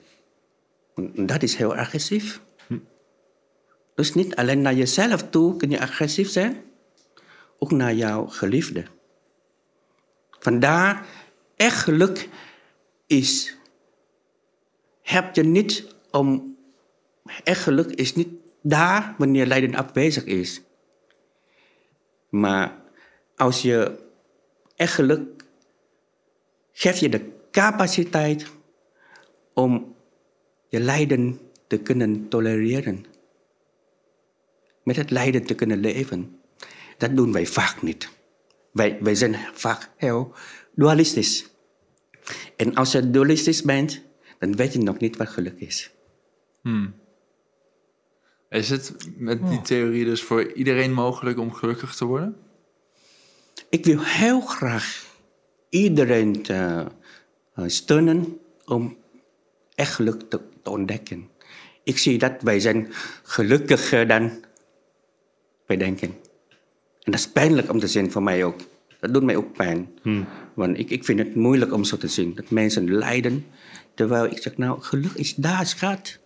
Dat 1.15 1.43
is 1.43 1.55
heel 1.55 1.75
agressief. 1.75 2.41
Dus 3.95 4.13
niet 4.13 4.35
alleen 4.35 4.61
naar 4.61 4.73
jezelf 4.73 5.29
toe 5.29 5.57
kun 5.57 5.69
je 5.69 5.79
agressief 5.79 6.29
zijn, 6.29 6.63
ook 7.57 7.71
naar 7.71 7.93
jouw 7.93 8.25
geliefde. 8.25 8.83
Vandaar, 10.39 11.05
echt 11.55 11.77
geluk 11.77 12.29
is. 13.07 13.57
Heb 15.01 15.35
je 15.35 15.43
niet 15.43 15.95
om. 16.11 16.57
Echt 17.43 17.61
geluk 17.61 17.91
is 17.91 18.15
niet 18.15 18.29
daar 18.61 19.15
wanneer 19.17 19.45
lijden 19.45 19.75
afwezig 19.75 20.23
is. 20.23 20.61
Maar 22.29 22.81
als 23.35 23.61
je 23.61 23.99
echt 24.75 24.93
geluk. 24.93 25.43
geeft 26.71 26.99
je 26.99 27.09
de 27.09 27.31
capaciteit 27.51 28.51
om 29.53 29.95
je 30.69 30.79
lijden 30.79 31.39
te 31.67 31.77
kunnen 31.77 32.27
tolereren. 32.29 33.05
Met 34.83 34.95
het 34.95 35.11
lijden 35.11 35.45
te 35.45 35.53
kunnen 35.53 35.79
leven. 35.79 36.39
Dat 36.97 37.15
doen 37.15 37.31
wij 37.31 37.45
vaak 37.45 37.81
niet. 37.81 38.09
Wij, 38.71 38.97
wij 39.01 39.15
zijn 39.15 39.35
vaak 39.53 39.89
heel 39.97 40.33
dualistisch. 40.75 41.49
En 42.55 42.75
als 42.75 42.91
je 42.91 43.09
dualistisch 43.09 43.61
bent, 43.61 44.01
dan 44.39 44.55
weet 44.55 44.73
je 44.73 44.79
nog 44.79 44.99
niet 44.99 45.17
wat 45.17 45.29
geluk 45.29 45.59
is. 45.59 45.91
Is 48.49 48.69
het 48.69 48.95
met 49.17 49.47
die 49.47 49.61
theorie 49.61 50.05
dus 50.05 50.23
voor 50.23 50.53
iedereen 50.53 50.93
mogelijk 50.93 51.39
om 51.39 51.53
gelukkig 51.53 51.95
te 51.95 52.05
worden? 52.05 52.37
Ik 53.69 53.85
wil 53.85 54.03
heel 54.03 54.41
graag 54.41 55.05
iedereen 55.69 56.41
te, 56.41 56.85
eh, 57.53 57.63
steunen 57.67 58.39
om 58.65 58.97
echt 59.75 59.93
geluk 59.93 60.21
te, 60.29 60.41
te 60.63 60.69
ontdekken. 60.69 61.29
Ik 61.83 61.97
zie 61.97 62.17
dat 62.17 62.41
wij 62.41 62.59
zijn 62.59 62.87
gelukkiger 63.23 64.07
dan 64.07 64.31
wij 65.65 65.77
denken. 65.77 66.07
En 67.03 67.11
dat 67.11 67.19
is 67.19 67.29
pijnlijk 67.29 67.69
om 67.71 67.79
te 67.79 67.87
zien 67.87 68.11
voor 68.11 68.23
mij 68.23 68.43
ook. 68.43 68.59
Dat 68.99 69.13
doet 69.13 69.23
mij 69.23 69.35
ook 69.35 69.53
pijn. 69.53 69.87
Want 70.53 70.77
ik, 70.79 70.89
ik 70.89 71.05
vind 71.05 71.19
het 71.19 71.35
moeilijk 71.35 71.73
om 71.73 71.83
zo 71.83 71.97
te 71.97 72.07
zien. 72.07 72.35
Dat 72.35 72.49
mensen 72.49 72.93
lijden. 72.93 73.45
Terwijl 73.93 74.25
ik 74.25 74.41
zeg, 74.41 74.57
nou, 74.57 74.81
geluk 74.81 75.11
is 75.13 75.35
daar, 75.35 75.65
schat. 75.65 76.19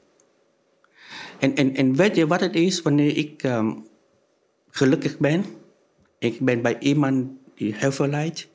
En, 1.39 1.55
en, 1.55 1.75
en 1.75 1.95
weet 1.95 2.15
je 2.15 2.27
wat 2.27 2.39
het 2.39 2.55
is 2.55 2.81
wanneer 2.81 3.17
ik 3.17 3.43
ehm, 3.43 3.73
gelukkig 4.69 5.17
ben? 5.17 5.45
Ik 6.19 6.39
ben 6.39 6.61
bij 6.61 6.79
iemand 6.79 7.31
die 7.55 7.75
heel 7.75 7.91
veel 7.91 8.07
lijdt. 8.07 8.47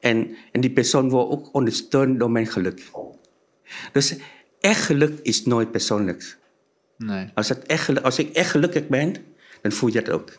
En, 0.00 0.36
en 0.52 0.60
die 0.60 0.70
persoon 0.70 1.08
wordt 1.08 1.30
ook 1.30 1.54
ondersteund 1.54 2.18
door 2.18 2.30
mijn 2.30 2.46
geluk. 2.46 2.90
Dus 3.92 4.16
echt 4.60 4.80
geluk 4.80 5.18
is 5.22 5.44
nooit 5.44 5.70
persoonlijk. 5.70 6.38
Nee. 6.98 7.28
Als, 7.34 7.48
het 7.48 7.66
echt, 7.66 8.02
als 8.02 8.18
ik 8.18 8.34
echt 8.34 8.50
gelukkig 8.50 8.88
ben, 8.88 9.14
dan 9.68 9.78
voel 9.78 9.92
je 9.92 10.02
dat 10.02 10.14
ook. 10.14 10.32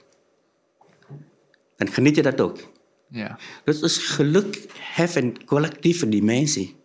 Dan 1.75 1.89
geniet 1.91 2.15
je 2.15 2.21
dat 2.21 2.41
ook. 2.41 2.71
Ja. 3.09 3.39
Dus, 3.63 3.79
dus 3.79 3.97
geluk 3.97 4.65
heeft 4.79 5.15
een 5.15 5.45
collectieve 5.45 6.09
dimensie. 6.09 6.75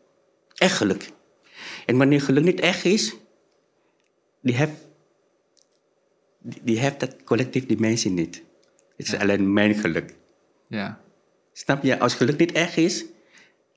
Echt 0.54 0.76
geluk. 0.76 1.11
En 1.87 1.96
wanneer 1.96 2.20
geluk 2.20 2.44
niet 2.44 2.61
echt 2.61 2.84
is, 2.84 3.16
die 4.40 4.54
heeft, 4.54 4.72
die, 6.38 6.61
die 6.62 6.78
heeft 6.78 7.00
dat 7.00 7.25
collectieve 7.25 7.66
dimensie 7.66 8.11
niet. 8.11 8.42
Het 8.96 9.06
is 9.06 9.14
alleen 9.14 9.52
mijn 9.52 9.75
geluk. 9.75 10.14
Ja. 10.68 11.00
Snap 11.52 11.82
je? 11.82 11.99
Als 11.99 12.14
geluk 12.14 12.38
niet 12.38 12.52
echt 12.52 12.76
is, 12.76 13.04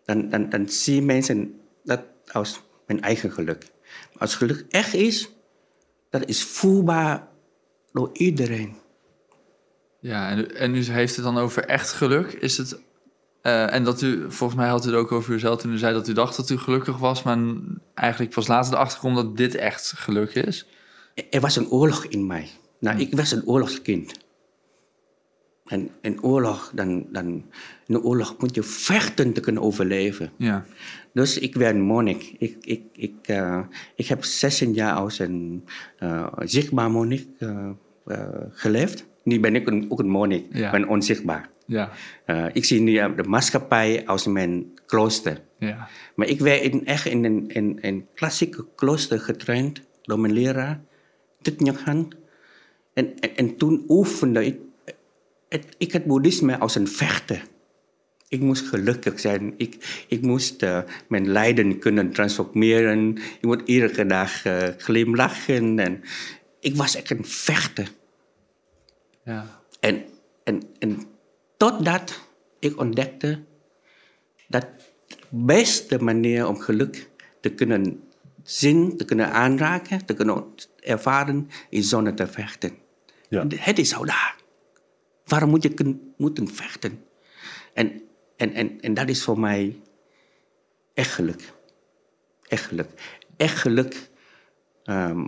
dan, 0.06 0.30
dan, 0.30 0.50
dan 0.50 0.70
zien 0.70 1.06
mensen 1.06 1.60
dat 1.84 2.02
als 2.32 2.62
mijn 2.88 3.02
eigen 3.02 3.32
geluk. 3.32 3.72
Maar 4.12 4.22
als 4.22 4.36
geluk 4.36 4.66
echt 4.70 4.94
is, 4.94 5.30
dat 6.10 6.26
is 6.26 6.44
voelbaar 6.44 7.34
door 7.96 8.10
iedereen. 8.14 8.76
Ja, 10.00 10.30
en, 10.30 10.56
en 10.56 10.76
u 10.76 10.84
heeft 10.84 11.16
het 11.16 11.26
dan 11.26 11.38
over 11.38 11.66
echt 11.66 11.92
geluk. 11.92 12.32
Is 12.32 12.58
het... 12.58 12.80
eh, 13.42 13.74
en 13.74 13.84
dat 13.84 14.02
u, 14.02 14.32
volgens 14.32 14.60
mij 14.60 14.70
had 14.70 14.86
u 14.86 14.90
het 14.90 14.98
ook 14.98 15.12
over 15.12 15.34
uzelf 15.34 15.60
toen 15.60 15.74
u 15.74 15.78
zei 15.78 15.94
dat 15.94 16.08
u 16.08 16.14
dacht 16.14 16.38
dat 16.38 16.50
u 16.50 16.58
gelukkig 16.58 16.98
was, 16.98 17.24
maar 17.24 17.38
eigenlijk 17.94 18.34
pas 18.34 18.48
later 18.48 18.74
erachter 18.74 19.00
kwam 19.00 19.16
dat 19.16 19.38
dit 19.38 19.56
echt 19.56 19.94
geluk 19.96 20.36
is. 20.36 20.68
Er 21.30 21.42
was 21.42 21.56
een 21.56 21.70
oorlog 21.70 22.06
in 22.06 22.28
mij. 22.28 22.50
Nou, 22.80 23.00
ik 23.00 23.16
was 23.16 23.32
een 23.32 23.46
oorlogskind. 23.46 24.14
En 25.66 25.90
in 26.02 26.24
oorlog, 26.24 26.72
dan, 26.74 27.06
dan, 27.12 27.26
in 27.88 27.96
een 27.96 28.02
oorlog 28.02 28.36
moet 28.38 28.56
je 28.56 28.64
vechten 28.64 29.34
te 29.34 29.40
kunnen 29.40 29.62
overleven. 29.62 30.32
Ja. 30.38 30.66
Dus 31.14 31.38
ik 31.38 31.56
werd 31.56 31.78
monnik. 31.78 32.36
Ik, 32.38 32.58
ik, 32.62 32.84
ik, 32.94 33.16
eh, 33.22 33.60
ik 33.96 34.08
heb 34.08 34.24
16 34.24 34.74
jaar 34.74 34.94
als 34.94 35.20
een 35.20 35.64
eh, 35.98 36.28
zichtbaar 36.40 36.92
monnik 36.92 37.28
geleefd. 38.52 39.06
Nu 39.24 39.40
ben 39.40 39.56
ik 39.56 39.68
een, 39.68 39.86
ook 39.90 40.00
een 40.00 40.10
monnik, 40.10 40.46
Ja. 40.52 40.66
ik 40.66 40.72
ben 40.72 40.88
onzichtbaar. 40.88 41.50
Ja. 41.66 41.92
Eh, 42.26 42.46
ik 42.54 42.66
zie 42.66 42.82
nu 42.82 42.94
de 43.16 43.24
maatschappij 43.24 44.04
als 44.06 44.26
mijn 44.28 44.66
klooster. 44.86 45.42
Ja. 45.60 45.88
Maar 46.16 46.28
ik 46.28 46.40
werd 46.40 46.62
in, 46.62 46.86
echt 46.86 47.06
in 47.06 47.24
een, 47.24 47.48
in, 47.48 47.78
een 47.82 48.06
klassieke 48.14 48.66
klooster 48.76 49.20
getraind 49.20 49.82
door 50.02 50.20
mijn 50.20 50.34
leraar, 50.34 50.82
Thich 51.42 51.60
Nhat 51.60 51.80
Hanh. 51.80 52.14
En, 52.94 53.20
en, 53.20 53.36
en 53.36 53.58
toen 53.58 53.86
oefende 53.88 54.46
ik, 54.46 54.58
het, 55.50 55.76
ik 55.78 55.92
het 55.92 56.06
boeddhisme 56.06 56.58
als 56.58 56.76
een 56.76 56.88
vechter. 56.88 57.44
Ik 58.28 58.40
moest 58.40 58.68
gelukkig 58.68 59.20
zijn. 59.20 59.54
Ik, 59.58 60.06
ik 60.08 60.22
moest 60.22 60.64
eh, 60.64 60.80
mijn 61.08 61.32
lijden 61.32 61.80
kunnen 61.80 62.12
transformeren. 62.12 63.16
Ik 63.18 63.42
moet 63.42 63.62
iedere 63.66 64.06
dag 64.06 64.46
eh, 64.46 64.68
glimlachen. 64.78 65.80
En 65.80 66.02
ik 66.66 66.76
was 66.76 66.96
echt 66.96 67.10
een 67.10 67.26
vechter. 67.26 67.92
Ja. 69.24 69.62
En, 69.80 70.06
en, 70.44 70.62
en 70.80 71.04
totdat 71.58 72.20
ik 72.60 72.80
ontdekte 72.80 73.44
dat 74.48 74.68
de 75.08 75.16
beste 75.30 76.04
manier 76.04 76.48
om 76.48 76.60
geluk 76.60 77.10
te 77.42 77.50
kunnen 77.50 78.04
zien, 78.44 78.98
te 78.98 79.06
kunnen 79.06 79.32
aanraken, 79.32 80.06
te 80.06 80.14
kunnen 80.14 80.54
ervaren, 80.80 81.50
is 81.70 81.90
zonder 81.90 82.14
te 82.14 82.28
vechten. 82.28 82.78
Ja. 83.30 83.46
Het 83.56 83.80
is 83.80 83.96
al 83.96 84.06
daar. 84.06 84.36
Waarom 85.26 85.50
moet 85.50 85.64
je 85.64 86.00
moeten 86.18 86.48
vechten? 86.48 87.06
En, 87.74 88.02
en, 88.36 88.54
en, 88.54 88.82
en 88.82 88.94
dat 88.94 89.10
is 89.10 89.24
voor 89.24 89.40
mij 89.40 89.82
echt 90.94 91.12
geluk. 91.12 91.54
Echt 92.48 92.66
geluk. 92.66 92.90
Echt 93.38 93.58
geluk 93.58 94.10
ehm, 94.84 95.26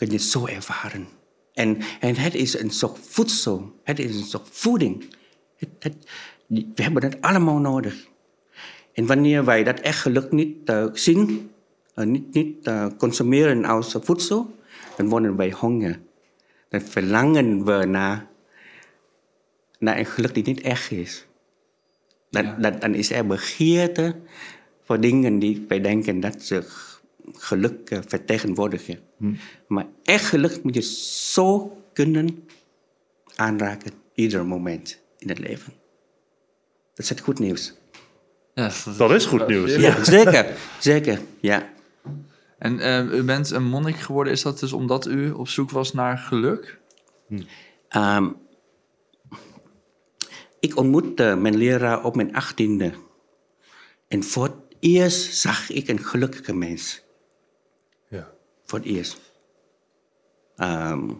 kun 0.00 0.10
je 0.10 0.18
zo 0.18 0.46
ervaren. 0.46 1.08
En, 1.52 1.78
en 2.00 2.14
het 2.16 2.34
is 2.34 2.58
een 2.60 2.70
soort 2.70 2.98
voedsel. 3.02 3.80
Het 3.84 3.98
is 3.98 4.16
een 4.16 4.24
soort 4.24 4.48
voeding. 4.50 5.14
Het, 5.56 5.68
het- 5.78 6.10
we 6.46 6.82
hebben 6.82 7.02
het 7.02 7.20
allemaal 7.20 7.58
nodig. 7.58 8.06
En 8.92 9.06
wanneer 9.06 9.44
wij 9.44 9.64
dat 9.64 9.80
echt 9.80 9.98
geluk 10.00 10.32
niet 10.32 10.68
eh, 10.68 10.86
zien, 10.92 11.50
eh, 11.94 12.04
niet, 12.06 12.34
niet 12.34 12.66
eh, 12.66 12.86
consumeren 12.98 13.64
als 13.64 13.96
voedsel, 14.00 14.54
dan 14.96 15.08
worden 15.08 15.36
wij 15.36 15.50
honger. 15.50 16.00
Dan 16.68 16.80
verlangen 16.80 17.64
we 17.64 17.84
naar, 17.84 18.26
naar 19.78 19.98
een 19.98 20.06
geluk 20.06 20.34
die 20.34 20.44
niet 20.44 20.60
echt 20.60 20.90
is. 20.90 21.26
Dan, 22.30 22.44
Ja. 22.44 22.54
dan, 22.54 22.78
dan 22.78 22.94
is 22.94 23.10
er 23.10 23.26
begeerte 23.26 24.16
voor 24.84 25.00
dingen 25.00 25.38
die 25.38 25.64
wij 25.68 25.80
denken 25.80 26.20
dat 26.20 26.42
ze 26.42 26.88
geluk 27.32 27.90
eh, 27.90 27.98
vertegenwoordigen. 28.06 28.98
Maar 29.68 29.86
echt 30.02 30.24
geluk 30.24 30.62
moet 30.62 30.74
je 30.74 30.82
zo 31.32 31.76
kunnen 31.92 32.48
aanraken, 33.34 33.92
ieder 34.14 34.46
moment 34.46 35.00
in 35.18 35.28
het 35.28 35.38
leven. 35.38 35.72
Dat 36.94 37.04
is 37.04 37.08
het 37.08 37.20
goed 37.20 37.38
nieuws. 37.38 37.74
Ja, 38.54 38.70
Dat 38.96 39.10
is 39.10 39.26
goed 39.26 39.46
nieuws. 39.46 39.74
Ja, 39.74 40.04
zeker, 40.04 40.56
zeker, 40.78 41.20
ja. 41.40 41.72
En 42.58 42.80
eh, 42.80 43.18
u 43.18 43.22
bent 43.22 43.50
een 43.50 43.64
monnik 43.64 43.96
geworden, 43.96 44.32
is 44.32 44.42
dat 44.42 44.58
dus 44.58 44.72
omdat 44.72 45.06
u 45.06 45.30
op 45.30 45.48
zoek 45.48 45.70
was 45.70 45.92
naar 45.92 46.18
geluk? 46.18 46.78
Ehm, 47.88 48.28
ik 50.60 50.76
ontmoette 50.76 51.36
mijn 51.40 51.56
leraar 51.56 52.04
op 52.04 52.16
mijn 52.16 52.34
achttiende. 52.34 52.92
En 54.08 54.24
voor 54.24 54.42
het 54.42 54.54
eerst 54.80 55.36
zag 55.36 55.70
ik 55.70 55.88
een 55.88 56.04
gelukkige 56.04 56.54
mens. 56.54 57.02
Voor 58.70 58.78
het 58.78 58.88
eerst. 58.88 59.20
Ehm, 60.56 61.10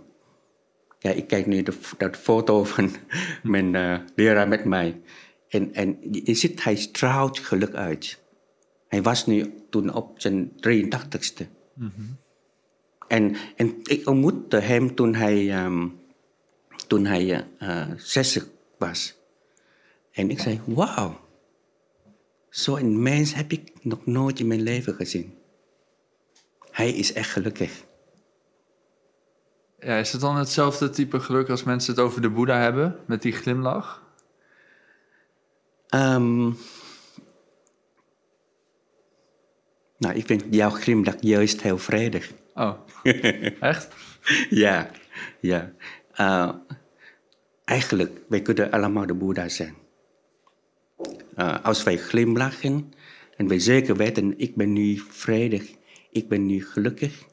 ja, 0.98 1.10
ik 1.10 1.26
kijk 1.26 1.46
nu 1.46 1.62
de, 1.62 1.78
dat 1.98 2.16
foto 2.16 2.64
van 2.64 2.90
mijn 3.42 3.74
eh, 3.74 3.98
leraar 4.14 4.48
met 4.48 4.64
mij. 4.64 5.00
En, 5.48 5.74
en 5.74 5.98
je 6.10 6.34
ziet, 6.34 6.64
hij 6.64 6.76
straalt 6.76 7.38
geluk 7.38 7.74
uit. 7.74 8.22
Hij 8.88 9.02
was 9.02 9.26
nu 9.26 9.52
toen 9.70 9.94
op 9.94 10.20
zijn 10.20 10.52
83ste. 10.68 11.46
En, 13.08 13.36
en 13.56 13.76
ik 13.82 14.08
ontmoette 14.08 14.56
hem 14.56 14.94
toen 14.94 15.14
hij, 15.14 15.50
ehm, 15.50 15.88
toen 16.86 17.04
hij 17.04 17.46
eh, 17.58 17.88
60 17.96 18.48
was. 18.78 19.18
En 20.12 20.30
ik 20.30 20.38
zei, 20.38 20.60
wauw. 20.64 21.20
Zo'n 22.50 23.02
mens 23.02 23.34
heb 23.34 23.52
ik 23.52 23.72
nog 23.82 24.06
nooit 24.06 24.40
in 24.40 24.46
mijn 24.46 24.62
leven 24.62 24.94
gezien. 24.94 25.38
Hij 26.80 26.90
is 26.90 27.12
echt 27.12 27.30
gelukkig. 27.30 27.84
Ja, 29.78 29.96
is 29.96 30.12
het 30.12 30.20
dan 30.20 30.36
hetzelfde 30.36 30.90
type 30.90 31.20
geluk 31.20 31.48
als 31.48 31.62
mensen 31.62 31.94
het 31.94 32.02
over 32.02 32.22
de 32.22 32.30
Boeddha 32.30 32.58
hebben, 32.58 32.96
met 33.06 33.22
die 33.22 33.32
glimlach? 33.32 34.02
Ehm, 35.88 36.42
nou, 39.98 40.14
ik 40.14 40.26
vind 40.26 40.44
jouw 40.50 40.70
glimlach 40.70 41.14
juist 41.20 41.62
heel 41.62 41.78
vredig. 41.78 42.32
Oh, 42.54 42.72
echt? 43.72 43.88
ja, 44.50 44.90
ja. 45.40 45.72
Eh, 46.12 46.50
eigenlijk, 47.64 48.20
wij 48.28 48.42
kunnen 48.42 48.70
allemaal 48.70 49.06
de 49.06 49.14
Boeddha 49.14 49.48
zijn. 49.48 49.74
Eh, 51.34 51.64
als 51.64 51.82
wij 51.82 51.96
glimlachen 51.96 52.92
en 53.36 53.48
wij 53.48 53.58
zeker 53.58 53.96
weten, 53.96 54.38
ik 54.38 54.56
ben 54.56 54.72
nu 54.72 55.02
vredig, 55.08 55.78
ik 56.10 56.28
ben 56.28 56.46
nu 56.46 56.64
gelukkig. 56.66 57.24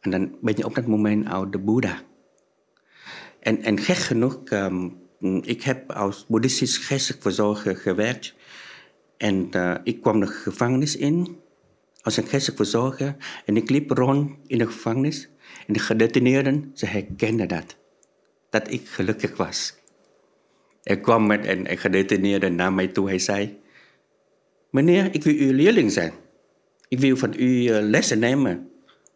En 0.00 0.10
dan 0.10 0.36
ben 0.40 0.56
je 0.56 0.64
op 0.64 0.74
dat 0.74 0.86
moment 0.86 1.28
al 1.28 1.50
de 1.50 1.58
Boeddha. 1.58 2.02
En, 3.40 3.62
en 3.62 3.78
gek 3.78 3.96
genoeg, 3.96 4.40
ehm, 4.44 4.88
ik 5.40 5.62
heb 5.62 5.92
als 5.92 6.26
boeddhistisch 6.26 6.76
geestelijk 6.76 7.22
verzorger 7.22 7.76
gewerkt. 7.76 8.34
En 9.16 9.48
eh, 9.50 9.74
ik 9.82 10.00
kwam 10.00 10.20
de 10.20 10.26
gevangenis 10.26 10.96
in 10.96 11.38
als 12.02 12.16
een 12.16 12.26
geestelijk 12.26 12.56
verzorger. 12.56 13.16
En 13.44 13.56
ik 13.56 13.70
liep 13.70 13.90
rond 13.90 14.36
in 14.46 14.58
de 14.58 14.66
gevangenis. 14.66 15.28
En 15.66 15.72
de 15.72 15.78
gedetineerden, 15.78 16.70
ze 16.74 16.86
herkenden 16.86 17.48
dat. 17.48 17.76
Dat 18.50 18.70
ik 18.70 18.88
gelukkig 18.88 19.36
was. 19.36 19.74
Er 20.82 21.00
kwam 21.00 21.26
met 21.26 21.46
een, 21.46 21.70
een 21.70 21.78
gedetineerde 21.78 22.48
naar 22.48 22.72
mij 22.72 22.88
toe. 22.88 23.08
Hij 23.08 23.18
zei, 23.18 23.58
meneer, 24.70 25.14
ik 25.14 25.22
wil 25.22 25.34
uw 25.34 25.52
leerling 25.52 25.92
zijn. 25.92 26.12
Ik 26.88 26.98
wil 26.98 27.16
van 27.16 27.34
u 27.38 27.66
eh, 27.66 27.82
lessen 27.82 28.18
nemen. 28.18 28.70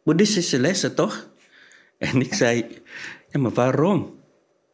Boeddhistische 0.04 0.58
lessen, 0.58 0.94
toch? 0.94 1.30
En 1.98 2.20
ik 2.20 2.34
zei, 2.34 2.66
ja, 3.30 3.40
maar 3.40 3.52
waarom? 3.52 4.14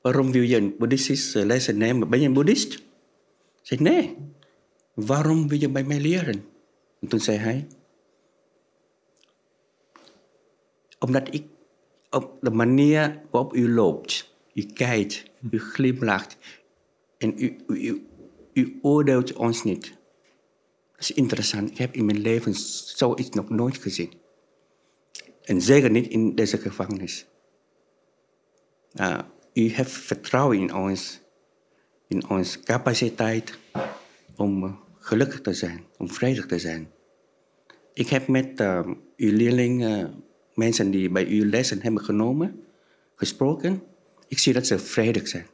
Waarom 0.03 0.33
wil 0.33 0.43
je 0.43 0.57
een 0.57 0.75
boeddhistische 0.79 1.47
lessen 1.47 1.77
nemen? 1.77 2.09
Ben 2.09 2.21
je 2.21 2.27
een 2.27 2.33
boeddhist? 2.33 2.75
Ik 2.75 2.83
zei, 3.63 3.81
nee. 3.81 4.17
Waarom 4.95 5.49
wil 5.49 5.59
je 5.59 5.69
bij 5.69 5.85
mij 5.85 6.01
leren? 6.01 6.45
En 7.01 7.09
toen 7.09 7.21
zei 7.21 7.39
hij, 7.39 7.67
omdat 10.99 11.35
ik 11.35 11.45
op 12.11 12.39
de 12.41 12.51
manier 12.51 13.21
waarop 13.31 13.55
u 13.55 13.73
loopt, 13.73 14.35
u 14.55 14.63
kijkt, 14.63 15.31
u 15.51 15.59
glimlacht 15.59 16.37
en 17.19 17.35
u, 17.37 17.57
u, 17.67 17.75
u, 17.75 18.07
u 18.53 18.79
oordeelt 18.83 19.33
ons 19.33 19.65
niet. 19.65 19.97
Is 21.05 21.13
interessant. 21.13 21.71
Ik 21.71 21.79
heb 21.79 21.95
in 21.95 22.05
mijn 22.05 22.21
leven 22.21 22.55
zoiets 22.55 23.31
nog 23.31 23.49
nooit 23.49 23.77
gezien. 23.77 24.13
En 25.43 25.61
zeker 25.61 25.91
niet 25.91 26.09
in 26.09 26.35
deze 26.35 26.59
gevangenis. 26.59 27.27
Uh, 28.95 29.19
u 29.53 29.69
heeft 29.69 29.91
vertrouwen 29.91 30.59
in 30.59 30.75
ons, 30.75 31.21
in 32.09 32.29
onze 32.29 32.61
capaciteit 32.61 33.59
om 34.37 34.65
uh, 34.65 34.73
gelukkig 34.99 35.41
te 35.41 35.53
zijn, 35.53 35.85
om 35.99 36.11
vredig 36.11 36.47
te 36.47 36.59
zijn. 36.59 36.91
Ik 37.93 38.09
heb 38.09 38.29
met 38.29 38.61
uh, 38.61 38.81
uw 39.17 39.33
leerlingen, 39.37 40.25
mensen 40.55 40.91
die 40.91 41.11
bij 41.11 41.27
u 41.27 41.49
lessen 41.49 41.83
hebben 41.83 42.05
genomen, 42.05 42.65
gesproken. 43.15 43.83
Ik 44.29 44.39
zie 44.39 44.53
dat 44.53 44.67
ze 44.67 44.79
vredig 44.79 45.29
zijn. 45.29 45.47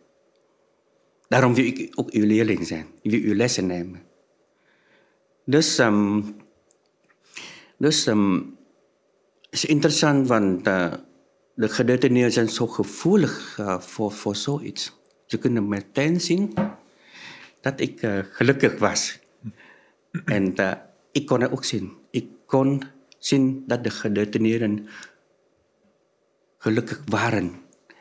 Daarom 1.29 1.55
wil 1.55 1.65
ik 1.65 1.93
ook 1.95 2.11
uw 2.11 2.27
leerling 2.27 2.67
zijn. 2.67 2.87
Ik 3.03 3.11
wil 3.11 3.21
uw 3.21 3.35
lessen 3.35 3.67
nemen. 3.67 4.09
Dus, 5.51 5.79
um, 5.79 6.37
dus 7.77 8.05
het 8.05 8.17
is 9.51 9.65
interessant, 9.65 10.29
want 10.29 10.67
uh, 10.67 10.93
de 11.55 11.69
gedetineerden 11.69 12.33
zijn 12.33 12.49
zo 12.49 12.67
gevoelig 12.67 13.59
uh, 13.61 13.81
voor, 13.81 14.13
voor 14.13 14.37
zoiets. 14.37 15.01
Ze 15.27 15.39
kunnen 15.39 15.69
meteen 15.69 16.21
zien 16.21 16.55
dat 17.61 17.81
ik 17.81 18.03
uh, 18.03 18.19
gelukkig 18.31 18.79
was. 18.79 19.19
En 20.25 20.55
ik 21.13 21.27
kon 21.27 21.41
het 21.41 21.53
ook 21.53 21.65
zien. 21.65 21.97
Ik 22.11 22.29
kon 22.47 22.83
zien 23.19 23.65
dat 23.67 23.85
de 23.85 23.91
gedetineerden 23.91 24.89
gelukkig 26.59 27.03
waren. 27.07 27.53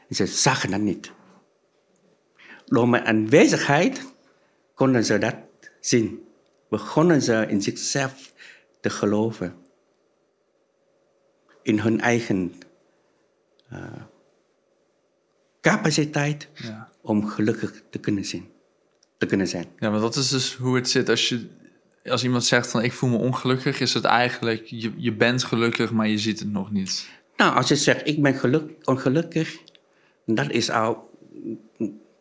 En 0.10 0.16
ze 0.16 0.26
zagen 0.26 0.72
dat 0.72 0.82
niet. 0.82 1.12
Door 2.66 2.90
mijn 2.90 3.06
aanwezigheid 3.06 4.06
konden 4.74 5.06
ze 5.06 5.18
dat 5.18 5.36
zien. 5.80 6.28
Begonnen 6.70 7.22
ze 7.22 7.46
in 7.48 7.62
zichzelf 7.62 8.34
te 8.82 8.90
geloven. 8.90 9.56
In 11.62 11.80
hun 11.80 12.02
eigen 12.02 12.54
uh, 13.74 13.84
capaciteit 15.62 16.48
Ja. 16.54 16.90
om 17.02 17.28
gelukkig 17.28 17.84
te 17.90 18.00
kunnen 18.00 18.26
zien. 18.26 18.50
Te 19.18 19.26
kunnen 19.26 19.48
zijn. 19.48 19.66
Ja, 19.78 19.90
maar 19.90 20.00
dat 20.00 20.16
is 20.16 20.30
dus 20.30 20.56
hoe 20.56 20.76
het 20.76 20.90
zit. 20.90 21.10
Als, 21.10 21.30
je, 21.30 21.48
als 22.04 22.24
iemand 22.24 22.44
zegt 22.46 22.70
van 22.72 22.84
ik 22.84 22.94
voel 22.94 23.10
me 23.10 23.18
ongelukkig, 23.18 23.80
is 23.80 23.94
het 23.94 24.04
eigenlijk 24.04 24.66
je, 24.66 24.94
je 24.98 25.14
bent 25.14 25.44
gelukkig, 25.44 25.92
maar 25.92 26.08
je 26.08 26.18
ziet 26.18 26.40
het 26.40 26.52
nog 26.52 26.72
niet. 26.72 27.10
Nou, 27.38 27.56
als 27.56 27.68
je 27.68 27.76
zegt 27.76 28.08
ik 28.08 28.22
ben 28.22 28.34
geluk, 28.34 28.72
ongelukkig, 28.84 29.58
dat 30.26 30.52
is 30.52 30.70
al. 30.70 31.10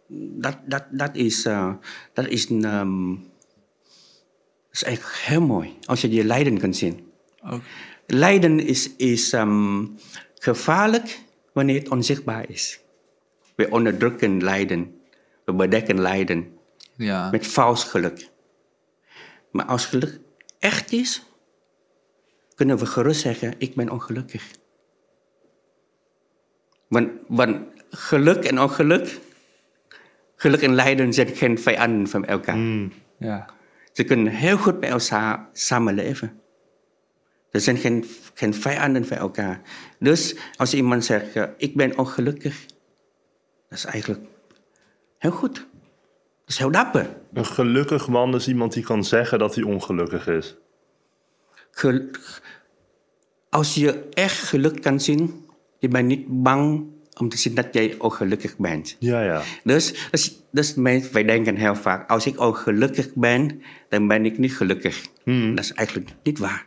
Dat, 0.09 0.59
dat, 0.67 0.85
dat 0.91 1.17
is, 1.17 1.47
uh, 1.47 1.75
dat 2.13 2.27
is, 2.29 2.49
een, 2.51 2.65
um, 2.65 3.27
is 4.73 4.83
eigenlijk 4.85 5.17
heel 5.17 5.41
mooi. 5.41 5.79
Als 5.85 6.01
je 6.01 6.11
je 6.11 6.25
lijden 6.25 6.59
kan 6.59 6.75
zien. 6.75 7.13
Lijden 8.07 8.61
is, 8.61 8.97
is 8.97 9.33
um, 9.33 9.99
gevaarlijk 10.35 11.21
wanneer 11.53 11.79
het 11.79 11.89
onzichtbaar 11.89 12.51
is. 12.51 12.81
We 13.57 13.71
onderdrukken 13.71 14.43
lijden. 14.43 15.01
We 15.45 15.53
bedekken 15.55 16.01
lijden 16.01 16.59
Ja. 16.97 17.31
met 17.31 17.47
vals 17.47 17.85
geluk. 17.85 18.29
Maar 19.51 19.65
als 19.65 19.87
geluk 19.87 20.19
echt 20.59 20.93
is, 20.93 21.23
kunnen 22.55 22.79
we 22.79 22.87
gerust 22.87 23.21
zeggen: 23.21 23.55
Ik 23.59 23.75
ben 23.75 23.91
ongelukkig. 23.91 24.51
Want, 26.89 27.11
want 27.29 27.57
geluk 27.91 28.45
en 28.45 28.61
ongeluk, 28.61 29.19
geluk 30.37 30.61
en 30.63 30.75
lijden 30.75 31.13
zijn 31.13 31.29
geen 31.37 31.59
vijanden 31.59 32.07
van 32.09 32.25
elkaar. 32.25 32.59
ja. 33.19 33.57
Ze 33.99 34.05
kunnen 34.05 34.33
heel 34.33 34.57
goed 34.57 34.81
met 34.81 34.91
elkaar 34.91 35.49
samenleven. 35.53 36.41
Er 37.51 37.61
zijn 37.61 37.77
geen, 37.77 38.05
geen 38.35 38.55
vijanden 38.55 39.07
van 39.07 39.17
elkaar. 39.17 39.61
Dus 39.99 40.37
als 40.57 40.75
iemand 40.75 41.05
zegt, 41.05 41.37
uh, 41.37 41.45
ik 41.57 41.77
ben 41.77 41.99
ongelukkig, 41.99 42.67
dat 43.69 43.79
is 43.79 43.85
eigenlijk 43.85 44.23
heel 45.19 45.31
goed. 45.31 45.55
Dat 45.55 45.67
is 46.47 46.59
heel 46.59 46.71
dapper. 46.71 47.17
Een 47.33 47.47
gelukkig 47.47 48.09
man 48.09 48.35
is 48.35 48.49
iemand 48.49 48.73
die 48.73 48.83
kan 48.83 49.05
zeggen 49.05 49.39
dat 49.39 49.55
hij 49.55 49.65
ongelukkig 49.65 50.27
is. 50.27 50.57
Gel- 51.71 52.11
als 53.51 53.75
je 53.75 54.09
echt 54.11 54.39
geluk 54.43 54.83
kan 54.83 55.01
zien, 55.01 55.47
je 55.79 55.89
bent 55.89 56.07
niet 56.07 56.43
bang 56.43 56.87
om 57.21 57.29
te 57.29 57.37
zien 57.39 57.55
dat 57.55 57.69
jij 57.71 57.95
ongelukkig 57.99 58.57
bent. 58.57 58.97
Ja, 58.99 59.23
ja. 59.23 59.43
Dus, 59.65 60.09
dus, 60.11 60.43
dus 60.51 60.75
mensen, 60.75 61.13
wij 61.13 61.25
denken 61.25 61.57
heel 61.57 61.77
vaak, 61.77 62.11
als 62.11 62.27
ik 62.27 62.41
ongelukkig 62.41 63.15
ben, 63.15 63.63
dan 63.89 64.09
ben 64.09 64.25
ik 64.25 64.39
niet 64.39 64.57
gelukkig. 64.57 65.07
Dat 65.25 65.59
is 65.59 65.73
eigenlijk 65.73 66.11
niet 66.23 66.39
waar. 66.39 66.67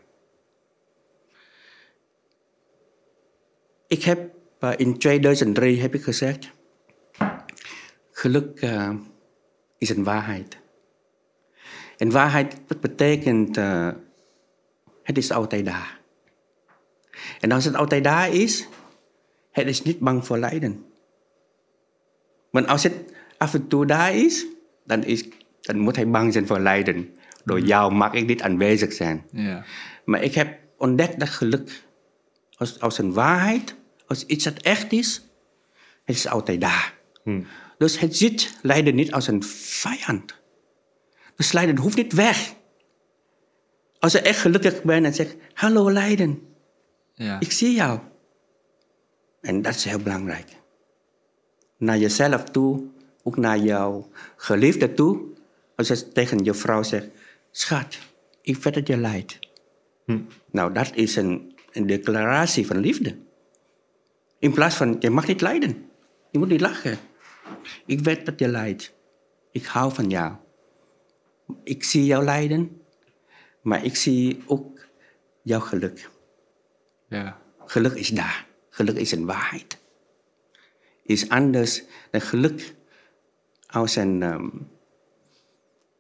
Ik 3.87 4.03
heb 4.03 4.31
Maar 4.61 4.79
in 4.79 4.97
2003 4.97 5.81
heb 5.81 5.95
ik 5.95 6.03
gezegd: 6.03 6.51
geluk 8.11 8.61
eh, 8.61 8.93
is 9.77 9.89
een 9.89 10.03
waarheid. 10.03 10.59
En 11.97 12.11
waarheid 12.11 12.55
dat 12.67 12.79
betekent, 12.79 13.57
eh, 13.57 13.89
het 15.03 15.17
is 15.17 15.31
altijd 15.31 15.65
daar. 15.65 15.99
En 17.39 17.51
als 17.51 17.65
het 17.65 17.75
altijd 17.75 18.03
daar 18.03 18.33
is, 18.33 18.67
het 19.51 19.67
is 19.67 19.81
niet 19.81 19.99
bang 19.99 20.25
voor 20.25 20.37
lijden. 20.37 20.85
Want 22.51 22.67
als 22.67 22.83
het 22.83 22.93
af 23.37 23.53
en 23.53 23.67
toe 23.67 23.85
daar 23.85 24.15
is, 24.15 24.45
dan, 24.85 25.03
is, 25.03 25.25
dan 25.61 25.77
moet 25.77 25.95
hij 25.95 26.09
bang 26.09 26.33
zijn 26.33 26.47
voor 26.47 26.59
lijden. 26.59 27.15
Door 27.45 27.59
jou 27.59 27.93
mag 27.93 28.13
ik 28.13 28.25
niet 28.27 28.41
aanwezig 28.41 28.93
zijn. 28.93 29.25
Ja. 29.31 29.65
Maar 30.05 30.23
ik 30.23 30.33
heb 30.33 30.59
ontdekt 30.77 31.19
dat 31.19 31.29
geluk 31.29 31.83
als, 32.57 32.79
als 32.79 32.97
een 32.97 33.13
waarheid, 33.13 33.75
als 34.07 34.25
iets 34.25 34.43
dat 34.43 34.57
echt 34.61 34.91
is, 34.91 35.25
het 36.03 36.15
is 36.15 36.27
altijd 36.27 36.61
daar. 36.61 36.93
Dus 37.77 37.99
het 37.99 38.17
ziet 38.17 38.57
lijden 38.61 38.95
niet 38.95 39.11
als 39.11 39.27
een 39.27 39.43
vijand. 39.43 40.39
Dus 41.35 41.51
lijden 41.51 41.77
hoeft 41.77 41.97
niet 41.97 42.13
weg. 42.13 42.53
Als 43.99 44.11
je 44.11 44.21
echt 44.21 44.39
gelukkig 44.39 44.83
bent 44.83 45.05
en 45.05 45.13
zegt, 45.13 45.35
hallo 45.53 45.91
lijden, 45.91 46.41
Ja. 47.13 47.39
ik 47.39 47.51
zie 47.51 47.73
jou. 47.75 47.99
En 49.41 49.61
dat 49.61 49.75
is 49.75 49.83
heel 49.83 49.99
belangrijk. 49.99 50.47
Naar 51.77 51.97
jezelf 51.97 52.43
toe, 52.43 52.83
ook 53.23 53.37
naar 53.37 53.57
jouw 53.57 54.09
geliefde 54.35 54.93
toe. 54.93 55.29
Als 55.75 55.87
je 55.87 56.11
tegen 56.11 56.43
je 56.43 56.53
vrouw 56.53 56.83
zegt, 56.83 57.07
schat, 57.51 57.97
ik 58.41 58.57
weet 58.57 58.73
dat 58.73 58.87
je 58.87 58.97
lijdt. 58.97 59.39
Nou, 60.51 60.73
dat 60.73 60.95
is 60.95 61.15
een, 61.15 61.55
een 61.71 61.85
declaratie 61.85 62.67
van 62.67 62.77
liefde. 62.77 63.17
In 64.39 64.53
plaats 64.53 64.75
van, 64.75 64.95
je 64.99 65.09
mag 65.09 65.27
niet 65.27 65.41
lijden. 65.41 65.89
Je 66.31 66.39
moet 66.39 66.47
niet 66.47 66.61
lachen. 66.61 66.97
Ik 67.85 67.99
weet 67.99 68.25
dat 68.25 68.39
je 68.39 68.47
lijdt. 68.47 68.93
Ik 69.51 69.65
hou 69.65 69.93
van 69.93 70.09
jou. 70.09 70.33
Ik 71.63 71.83
zie 71.83 72.05
jou 72.05 72.23
lijden, 72.23 72.81
maar 73.61 73.85
ik 73.85 73.95
zie 73.95 74.43
ook 74.45 74.87
jouw 75.41 75.59
geluk. 75.59 76.09
ja. 77.07 77.39
Geluk 77.65 77.93
is 77.93 78.09
daar. 78.09 78.47
Geluk 78.73 78.97
is 78.97 79.11
een 79.11 79.25
waarheid. 79.25 79.77
Is 81.03 81.29
anders 81.29 81.83
dan 82.11 82.21
geluk 82.21 82.73
als 83.67 83.95
een, 83.95 84.23
ehm, 84.23 84.49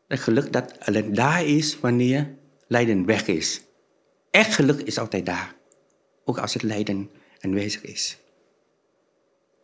een 0.07 0.17
geluk 0.17 0.51
dat 0.53 0.79
alleen 0.79 1.13
daar 1.13 1.45
is 1.45 1.79
wanneer 1.79 2.35
lijden 2.67 3.05
weg 3.05 3.27
is. 3.27 3.61
Echt 4.31 4.53
geluk 4.55 4.81
is 4.81 4.97
altijd 4.97 5.25
daar. 5.25 5.55
Ook 6.23 6.37
als 6.37 6.53
het 6.53 6.63
lijden 6.63 7.09
aanwezig 7.39 7.81
is. 7.81 8.17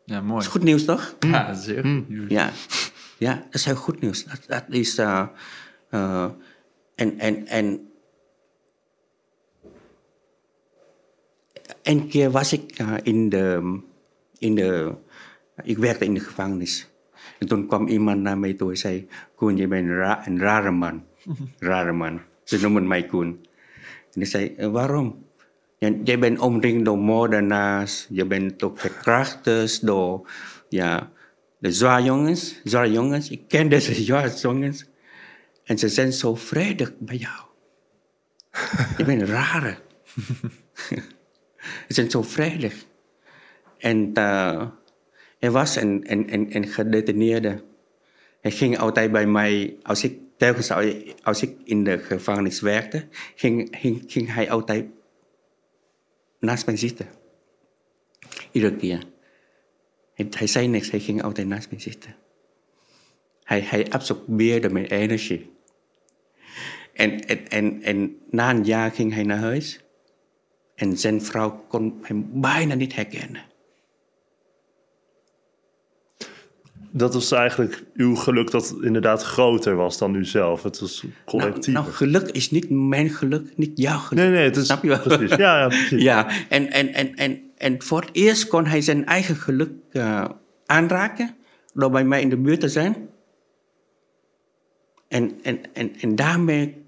Ja, 0.05 0.21
mooi. 0.21 0.33
Dat 0.33 0.41
is 0.41 0.47
goed 0.47 0.63
nieuws, 0.63 0.85
toch? 0.85 1.15
Ja, 1.19 1.53
zeer 1.53 1.81
goed 1.83 2.09
nieuws. 2.09 2.29
Ja, 2.31 2.51
ja 3.17 3.33
dat 3.35 3.53
is 3.53 3.65
heel 3.65 3.75
goed 3.75 4.01
nieuws. 4.01 4.23
Dat, 4.23 4.39
dat 4.47 4.63
is. 4.69 4.97
eh, 4.97 5.27
eh, 5.89 6.31
en, 6.95 7.19
en, 7.19 7.47
en. 7.47 7.86
Een 11.87 12.07
keer 12.07 12.31
was 12.31 12.53
ik 12.53 12.71
eh, 12.77 12.93
in, 13.03 13.29
de, 13.29 13.79
in 14.37 14.55
de. 14.55 14.93
Ik 15.63 15.77
werkte 15.77 16.05
in 16.05 16.13
de 16.13 16.19
gevangenis. 16.19 16.89
En 17.39 17.47
toen 17.47 17.67
kwam 17.67 17.87
iemand 17.87 18.21
naar 18.21 18.37
mij 18.37 18.53
toe 18.53 18.69
en 18.69 18.77
zei: 18.77 19.07
Koen, 19.35 19.57
je 19.57 19.67
bent 19.67 19.87
een, 19.87 19.95
ra- 19.95 20.27
een 20.27 20.39
rare 20.39 20.71
man. 20.71 21.03
rare 21.59 21.91
man. 21.91 22.21
Ze 22.43 22.59
noemen 22.59 22.87
mij 22.87 23.05
Koen. 23.05 23.45
En 24.13 24.21
ik 24.21 24.27
zei: 24.27 24.53
"Eh, 24.55 24.69
Waarom? 24.69 25.25
Jij 26.03 26.19
bent 26.19 26.39
omringd 26.39 26.85
door 26.85 26.97
moordenaars, 26.97 28.07
je 28.09 28.25
bent 28.25 28.63
ook 28.63 28.79
verkrachters 28.79 29.79
door 29.79 30.29
ja, 30.69 31.11
de 31.57 31.71
zwaarjongens. 31.71 32.61
Zwaarjongens, 32.63 33.29
ik 33.29 33.41
ken 33.47 33.69
deze 33.69 33.93
zwaarjongens. 34.03 34.85
En 35.63 35.77
ze 35.77 35.89
zijn 35.89 36.13
zo 36.13 36.35
vredig 36.35 36.93
bij 36.99 37.15
jou. 37.15 37.41
je 38.97 39.03
bent 39.05 39.21
een 39.21 39.27
rare. 39.27 39.77
Ze 41.87 41.93
zijn 41.93 42.09
zo 42.09 42.21
vredig. 42.21 42.85
En 43.77 44.11
eh, 44.13 44.67
er 45.39 45.51
was 45.51 45.75
een, 45.75 46.11
een, 46.11 46.33
een, 46.33 46.55
een 46.55 46.67
gedetineerde. 46.67 47.63
Hij 48.41 48.51
ging 48.51 48.77
altijd 48.77 49.11
bij 49.11 49.25
mij, 49.25 49.77
als 49.81 50.03
ik, 50.03 50.19
telkens 50.37 50.71
in 51.63 51.83
de 51.83 51.97
gevangenis 51.97 52.59
werkte, 52.59 53.07
ging, 53.35 53.67
ging, 53.71 54.03
ging 54.07 54.33
hij 54.33 54.51
altijd 54.51 54.85
naast 56.39 56.65
mij 56.65 56.77
zitten. 56.77 57.07
Iedere 58.51 58.75
keer. 58.75 59.03
Hij, 60.13 60.27
hij 60.29 60.47
zei 60.47 60.67
niks, 60.67 60.91
hij 60.91 60.99
ging 60.99 61.23
altijd 61.23 61.47
naast 61.47 61.69
mij 61.69 61.79
zitten. 61.79 62.15
Hij, 63.43 63.61
hij 63.61 63.89
absorbeerde 63.89 64.69
mijn 64.69 64.85
energie. 64.85 65.51
En, 66.93 67.19
en, 67.19 67.47
en, 67.47 67.81
en 67.81 68.17
na 68.29 68.49
een 68.49 68.63
jaar 68.63 68.91
ging 68.91 69.13
hij 69.13 69.23
naar 69.23 69.37
huis. 69.37 69.79
En 70.77 70.97
zijn 70.97 71.21
vrouw 71.21 71.65
kon 71.67 71.99
hem 72.01 72.29
bijna 72.33 72.73
niet 72.75 72.95
herkennen. 72.95 73.41
Dat 76.91 77.13
was 77.13 77.31
eigenlijk 77.31 77.83
uw 77.93 78.15
geluk 78.15 78.51
dat 78.51 78.75
inderdaad 78.81 79.23
groter 79.23 79.75
was 79.75 79.97
dan 79.97 80.15
u 80.15 80.25
zelf. 80.25 80.63
Het 80.63 80.79
was 80.79 81.01
Nou, 81.01 81.13
collectief. 81.25 81.73
nou, 81.73 81.85
geluk 81.91 82.27
is 82.29 82.51
niet 82.51 82.69
mijn 82.69 83.09
geluk, 83.09 83.57
niet 83.57 83.71
jouw 83.77 83.97
geluk. 83.97 84.23
nee, 84.23 84.33
nee, 84.33 84.43
het 84.43 84.55
is 84.55 84.65
Snap 84.65 84.83
je 84.83 84.87
wel? 84.89 84.99
precies. 84.99 85.35
Ja, 85.35 85.59
ja, 85.59 85.67
precies. 85.67 86.01
Ja, 86.01 86.29
en, 86.49 86.71
en, 86.71 86.93
en, 86.93 87.15
en, 87.15 87.41
en 87.57 87.81
voor 87.81 88.01
het 88.01 88.09
eerst 88.13 88.47
kon 88.47 88.65
hij 88.65 88.81
zijn 88.81 89.05
eigen 89.05 89.35
geluk 89.35 89.71
eh, 89.91 90.25
aanraken 90.65 91.35
door 91.73 91.89
bij 91.89 92.03
mij 92.05 92.21
in 92.21 92.29
de 92.29 92.37
buurt 92.37 92.59
te 92.59 92.69
zijn. 92.69 93.09
En, 95.07 95.39
en, 95.43 95.59
en, 95.73 95.95
en 95.99 96.15
daarmee 96.15 96.85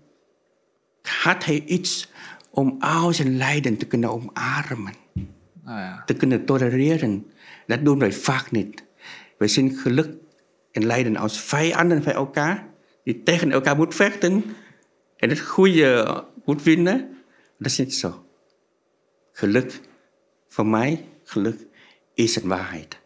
had 1.23 1.45
hij 1.45 1.63
iets 1.65 2.09
om 2.51 2.75
al 2.79 3.13
zijn 3.13 3.37
lijden 3.37 3.77
te 3.77 3.85
kunnen 3.85 4.11
omarmen, 4.11 4.93
Nou 5.63 5.79
ja. 5.79 6.03
te 6.05 6.13
kunnen 6.13 6.45
tolereren. 6.45 7.31
Dat 7.67 7.85
doen 7.85 7.99
wij 7.99 8.13
vaak 8.13 8.51
niet. 8.51 8.83
Wij 9.37 9.47
zien 9.47 9.75
geluk 9.75 10.17
en 10.71 10.85
lijden 10.85 11.15
als 11.15 11.41
vijanden 11.41 12.03
van 12.03 12.13
elkaar, 12.13 12.67
die 13.03 13.23
tegen 13.23 13.51
elkaar 13.51 13.75
moeten 13.75 13.97
vechten 13.97 14.43
en 15.17 15.29
het 15.29 15.39
goede 15.39 16.23
moet 16.45 16.61
vinden. 16.61 17.17
Dat 17.57 17.71
is 17.71 17.77
niet 17.77 17.95
zo. 17.95 18.25
Geluk, 19.31 19.79
voor 20.47 20.65
mij, 20.65 21.05
geluk 21.23 21.67
is 22.13 22.35
een 22.35 22.47
waarheid. 22.47 22.99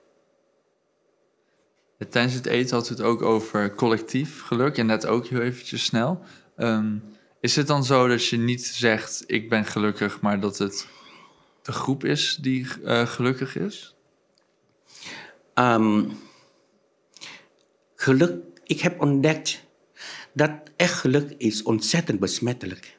Tijdens 2.10 2.34
het 2.34 2.46
eten 2.46 2.76
had 2.76 2.90
u 2.90 2.92
het 2.92 3.02
ook 3.02 3.22
over 3.22 3.76
collectief 3.76 4.42
geluk. 4.42 4.78
En 4.78 4.86
net 4.86 5.06
ook 5.06 5.26
heel 5.26 5.42
eventjes 5.42 5.84
snel. 5.84 6.22
Ehm, 6.56 6.98
is 7.44 7.56
het 7.56 7.68
dan 7.68 7.84
zo 7.84 8.08
dat 8.08 8.26
je 8.26 8.38
niet 8.38 8.66
zegt 8.66 9.24
ik 9.28 9.50
ben 9.50 9.66
gelukkig, 9.66 10.22
maar 10.22 10.40
dat 10.40 10.58
het 10.58 10.88
de 11.62 11.72
groep 11.72 12.04
is 12.04 12.38
die 12.42 12.68
eh, 12.84 13.08
gelukkig 13.08 13.56
is? 13.56 13.96
Ehm, 15.54 16.06
geluk, 17.96 18.44
ik 18.64 18.82
heb 18.82 19.02
ontdekt 19.02 19.64
dat 20.34 20.52
echt 20.76 20.94
geluk 20.94 21.34
is 21.38 21.64
ontzettend 21.64 22.20
besmettelijk. 22.20 22.98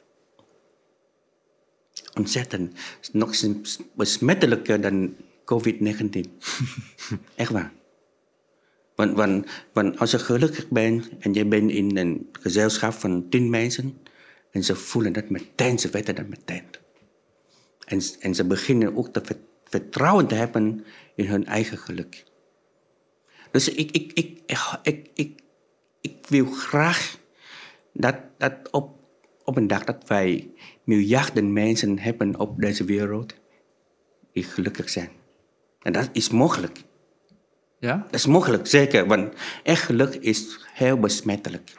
Ontzettend. 2.13 2.79
Nog 3.11 3.41
eens 3.41 3.79
besmettelijker 3.95 4.81
dan 4.81 5.15
COVID-19. 5.45 6.21
echt 7.35 7.51
waar. 7.51 7.73
Want, 8.95 9.15
want, 9.15 9.47
want 9.73 9.99
als 9.99 10.11
je 10.11 10.19
gelukkig 10.19 10.69
bent 10.69 11.09
en 11.19 11.33
je 11.33 11.45
bent 11.45 11.71
in 11.71 11.97
een 11.97 12.29
gezelschap 12.31 12.93
van 12.93 13.29
tien 13.29 13.49
mensen 13.49 13.97
en 14.55 14.63
ze 14.63 14.75
voelen 14.75 15.13
dat 15.13 15.29
meteen, 15.29 15.79
ze 15.79 15.89
weten 15.89 16.15
dat 16.15 16.27
meteen. 16.27 16.63
En, 17.85 18.01
en 18.19 18.35
ze 18.35 18.45
beginnen 18.45 18.95
ook 18.95 19.07
te 19.07 19.21
ver- 19.23 19.39
vertrouwen 19.63 20.27
te 20.27 20.35
hebben 20.35 20.85
in 21.15 21.25
hun 21.25 21.45
eigen 21.45 21.77
geluk. 21.77 22.23
Dus 23.51 23.69
ik, 23.69 23.91
ik, 23.91 24.11
ik, 24.13 24.41
ik, 24.45 24.59
ik, 24.83 25.09
ik, 25.13 25.41
ik 26.01 26.27
wil 26.27 26.45
graag 26.45 27.17
dat, 27.93 28.15
dat 28.37 28.71
op, 28.71 28.99
op 29.43 29.57
een 29.57 29.67
dag 29.67 29.83
dat 29.83 30.07
wij 30.07 30.51
miljarden 30.83 31.53
mensen 31.53 31.99
hebben 31.99 32.39
op 32.39 32.61
deze 32.61 32.83
wereld 32.83 33.33
die 34.31 34.43
gelukkig 34.43 34.89
zijn. 34.89 35.09
En 35.81 35.93
dat 35.93 36.09
is 36.11 36.29
mogelijk. 36.29 36.83
Ja? 37.79 37.97
Dat 37.97 38.13
is 38.13 38.25
mogelijk, 38.25 38.67
zeker. 38.67 39.07
Want 39.07 39.33
echt 39.63 39.83
geluk 39.83 40.15
is 40.15 40.65
heel 40.73 40.99
besmettelijk. 40.99 41.73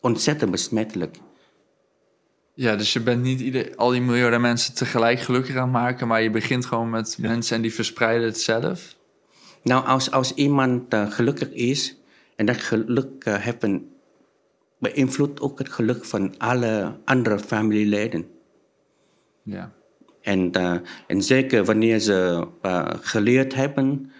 Ontzettend 0.00 0.50
besmettelijk. 0.50 1.16
Ja, 2.56 2.76
dus 2.76 2.92
je 2.92 3.00
bent 3.00 3.22
niet 3.22 3.40
ieder, 3.40 3.76
al 3.76 3.90
die 3.90 4.00
miljarden 4.00 4.40
mensen 4.40 4.74
tegelijk 4.74 5.20
gelukkig 5.20 5.56
aan 5.56 5.62
het 5.62 5.72
maken, 5.72 6.06
maar 6.06 6.22
je 6.22 6.30
begint 6.30 6.66
gewoon 6.66 6.90
met 6.90 7.18
mensen 7.18 7.56
en 7.56 7.62
die 7.62 7.74
verspreiden 7.74 8.26
het 8.26 8.40
zelf. 8.40 8.96
Nou, 9.62 9.86
als, 9.86 10.10
als 10.10 10.34
iemand 10.34 10.92
eh, 10.92 11.10
gelukkig 11.10 11.50
is 11.50 11.96
en 12.36 12.46
dat 12.46 12.56
geluk 12.56 13.24
eh, 13.24 13.34
hebben, 13.38 13.90
beïnvloedt 14.78 15.40
ook 15.40 15.58
het 15.58 15.68
geluk 15.68 16.04
van 16.04 16.38
alle 16.38 16.96
andere 17.04 17.38
familieleden. 17.38 18.26
Ja. 19.42 19.72
En, 20.22 20.52
eh, 20.52 20.76
en 21.06 21.22
zeker 21.22 21.64
wanneer 21.64 21.98
ze 21.98 22.48
geleerd 23.00 23.54
hebben, 23.54 24.10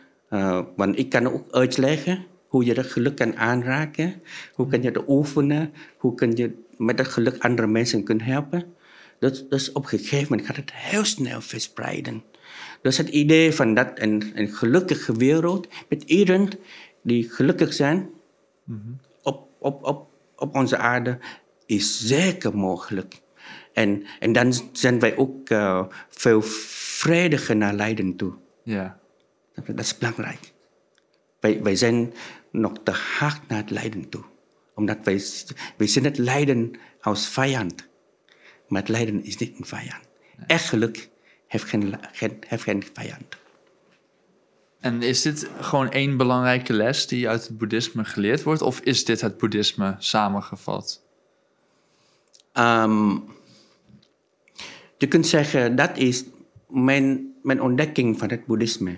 want 0.76 0.98
ik 0.98 1.08
kan 1.08 1.26
ook 1.26 1.50
uitleggen 1.50 2.26
hoe 2.48 2.64
je 2.64 2.74
dat 2.74 2.86
geluk 2.86 3.16
kan 3.16 3.36
aanraken, 3.36 4.22
hoe 4.52 4.66
kan 4.68 4.82
je 4.82 4.88
het 4.88 5.08
oefenen, 5.08 5.72
hoe 5.96 6.14
kun 6.14 6.36
je 6.36 6.64
met 6.76 6.96
dat 6.96 7.08
geluk 7.08 7.42
andere 7.42 7.66
mensen 7.66 8.04
kunnen 8.04 8.26
helpen. 8.26 8.74
Dus, 9.18 9.48
dus 9.48 9.72
op 9.72 9.82
een 9.82 9.88
gegeven 9.88 10.26
moment 10.28 10.46
gaat 10.46 10.56
het 10.56 10.72
heel 10.74 11.04
snel 11.04 11.40
verspreiden. 11.40 12.22
Dus 12.82 12.96
het 12.96 13.08
idee 13.08 13.52
van 13.52 13.74
dat 13.74 13.90
een, 13.94 14.32
een 14.34 14.48
gelukkige 14.48 15.16
wereld 15.16 15.68
met 15.88 16.02
iedereen 16.02 16.52
die 17.02 17.30
gelukkig 17.30 17.72
zijn 17.72 18.10
op, 19.22 19.48
op, 19.58 19.84
op, 19.84 20.08
op 20.36 20.54
onze 20.54 20.76
aarde 20.76 21.18
is 21.66 22.06
zeker 22.06 22.56
mogelijk. 22.56 23.20
En, 23.72 24.04
en 24.20 24.32
dan 24.32 24.52
zijn 24.72 24.98
wij 24.98 25.16
ook 25.16 25.48
eh, 25.48 25.86
veel 26.08 26.42
vrediger 26.42 27.56
naar 27.56 27.74
lijden 27.74 28.16
toe. 28.16 28.32
Ja. 28.62 28.98
Dat 29.54 29.78
is 29.78 29.98
belangrijk. 29.98 30.52
Wij, 31.40 31.62
wij 31.62 31.76
zijn 31.76 32.12
nog 32.50 32.72
te 32.82 32.90
hard 32.90 33.48
naar 33.48 33.58
het 33.58 33.70
lijden 33.70 34.08
toe. 34.08 34.24
Omdat 34.74 34.98
wij, 35.02 35.22
wij 35.76 35.86
zien 35.86 36.04
het 36.04 36.18
lijden 36.18 36.78
als 37.00 37.28
vijand. 37.28 37.88
Maar 38.68 38.80
het 38.80 38.90
lijden 38.90 39.24
is 39.24 39.36
niet 39.36 39.58
een 39.58 39.66
vijand. 39.66 40.02
Echt 40.46 40.68
geluk 40.68 41.08
heeft 41.46 41.64
geen, 41.64 41.98
geen, 42.12 42.36
heeft 42.46 42.62
geen 42.62 42.84
vijand. 42.92 43.36
En 44.80 45.02
is 45.02 45.22
dit 45.22 45.50
gewoon 45.60 45.90
één 45.90 46.16
belangrijke 46.16 46.72
les 46.72 47.06
die 47.06 47.28
uit 47.28 47.46
het 47.46 47.58
boeddhisme 47.58 48.04
geleerd 48.04 48.42
wordt? 48.42 48.62
Of 48.62 48.80
is 48.80 49.04
dit 49.04 49.20
het 49.20 49.38
boeddhisme 49.38 49.94
samengevat? 49.98 51.02
Ehm, 52.52 53.18
je 54.98 55.08
kunt 55.08 55.26
zeggen, 55.26 55.76
dat 55.76 55.96
is 55.96 56.24
mijn, 56.68 57.34
mijn 57.42 57.62
ontdekking 57.62 58.18
van 58.18 58.30
het 58.30 58.46
boeddhisme. 58.46 58.96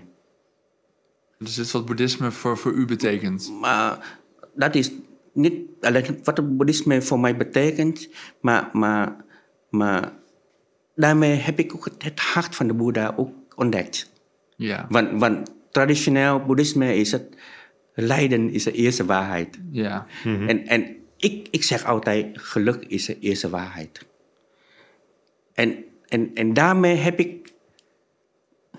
Dus 1.39 1.55
dit 1.55 1.65
is 1.65 1.73
wat 1.73 1.87
boeddhisme 1.87 2.31
voor, 2.31 2.59
voor 2.59 2.73
u 2.73 2.85
betekent? 2.85 3.53
Maar 3.61 4.19
dat 4.55 4.75
is 4.75 4.93
niet 5.33 5.69
alleen 5.81 6.21
wat 6.23 6.37
het 6.37 6.57
boeddhisme 6.57 7.03
voor 7.03 7.21
mij 7.21 7.37
betekent, 7.37 8.09
maar, 8.41 8.69
maar, 8.73 9.25
maar 9.71 10.13
daarmee 10.95 11.35
heb 11.35 11.59
ik 11.59 11.75
ook 11.75 11.85
het, 11.85 12.03
het 12.03 12.21
hart 12.21 12.57
van 12.57 12.67
de 12.67 12.75
Boeddha 12.75 13.15
ook 13.17 13.33
ontdekt. 13.55 14.13
Ja. 14.57 14.87
Want, 14.89 15.21
want 15.21 15.51
traditioneel 15.71 16.41
boeddhisme 16.41 16.97
is 16.97 17.13
het 17.13 17.37
lijden 17.95 18.51
is 18.51 18.65
de 18.65 18.73
eerste 18.73 19.05
waarheid. 19.05 19.59
Ja. 19.71 20.07
En, 20.25 20.67
en 20.67 20.97
ik, 21.17 21.49
ik 21.51 21.63
zeg 21.63 21.85
altijd, 21.85 22.27
geluk 22.33 22.85
is 22.85 23.05
de 23.07 23.19
eerste 23.19 23.49
waarheid. 23.49 24.07
En, 25.55 25.85
en, 26.09 26.31
en 26.35 26.53
daarmee 26.53 26.95
heb 26.97 27.19
ik 27.19 27.53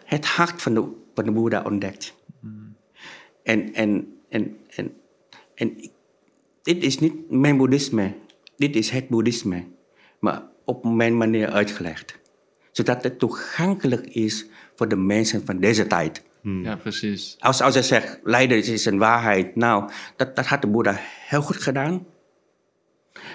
het 0.04 0.26
hart 0.26 0.62
van 0.62 0.74
de, 0.74 0.92
van 1.14 1.26
de 1.26 1.32
Boeddha 1.32 1.64
ontdekt. 1.64 2.18
En, 3.50 3.74
en, 3.74 3.92
en, 4.30 4.58
en, 4.76 4.94
en 5.56 5.78
ik- 5.78 5.92
dit 6.64 6.84
is 6.84 7.00
niet 7.00 7.30
mijn 7.30 7.58
boeddhisme, 7.58 8.14
dit 8.58 8.76
is 8.76 8.90
het 8.90 9.08
boeddhisme, 9.10 9.64
maar 10.20 10.42
op 10.66 10.84
mijn 10.84 11.18
manier 11.18 11.50
uitgelegd. 11.50 12.20
Zodat 12.72 13.04
het 13.04 13.20
toegankelijk 13.20 14.06
is 14.08 14.46
voor 14.76 14.88
de 14.88 14.96
mensen 14.96 15.46
van 15.46 15.60
deze 15.60 15.88
tijd. 15.88 16.24
ja, 16.42 16.76
precies. 16.76 17.36
Als, 17.40 17.62
als 17.62 17.74
hij 17.74 17.84
zegt, 17.84 18.20
lijden 18.24 18.58
is 18.58 18.86
een 18.86 18.98
waarheid, 18.98 19.56
nou, 19.56 19.90
dat, 20.16 20.36
dat 20.36 20.46
had 20.46 20.62
de 20.62 20.68
Boeddha 20.68 20.96
heel 21.28 21.42
goed 21.42 21.56
gedaan. 21.62 22.06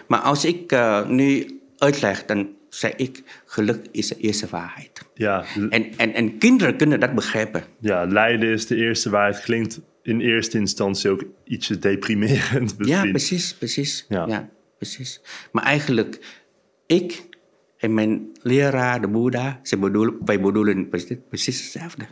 Maar 0.09 0.21
als 0.21 0.45
ik 0.45 0.73
eh, 0.73 1.09
nu 1.09 1.61
uitleg, 1.79 2.25
dan 2.27 2.49
zeg 2.69 2.95
ik, 2.97 3.23
geluk 3.45 3.87
is 3.91 4.09
de 4.09 4.17
eerste 4.17 4.47
waarheid. 4.51 5.03
Ja, 5.15 5.45
En, 5.71 5.97
en, 5.97 6.15
en 6.15 6.39
kinderen 6.39 6.77
kunnen 6.77 7.01
dat 7.01 7.15
begrijpen. 7.15 7.65
ja, 7.79 8.07
lijden 8.07 8.49
is 8.53 8.67
de 8.67 8.77
eerste 8.77 9.11
waarheid. 9.11 9.43
Klinkt 9.45 9.81
in 10.05 10.21
eerste 10.21 10.59
instantie 10.59 11.11
ook 11.11 11.25
ietsje 11.45 11.79
deprimerend 11.79 12.79
misschien. 12.79 13.05
Ja, 13.05 13.11
precies, 13.11 13.55
precies. 13.55 14.07
Ja. 14.09 14.27
Ja. 14.27 14.51
precies. 14.77 15.21
Maar 15.53 15.65
eigenlijk, 15.65 16.43
ik 16.87 17.29
en 17.77 17.95
mijn 17.95 18.31
leraar, 18.43 19.01
de 19.01 19.09
Boeddha, 19.09 19.61
ze 19.63 19.79
bedoelen, 19.79 20.17
wij 20.25 20.41
bedoelen 20.41 20.89
precies, 20.89 21.19
precies 21.29 21.63
hetzelfde. 21.63 22.07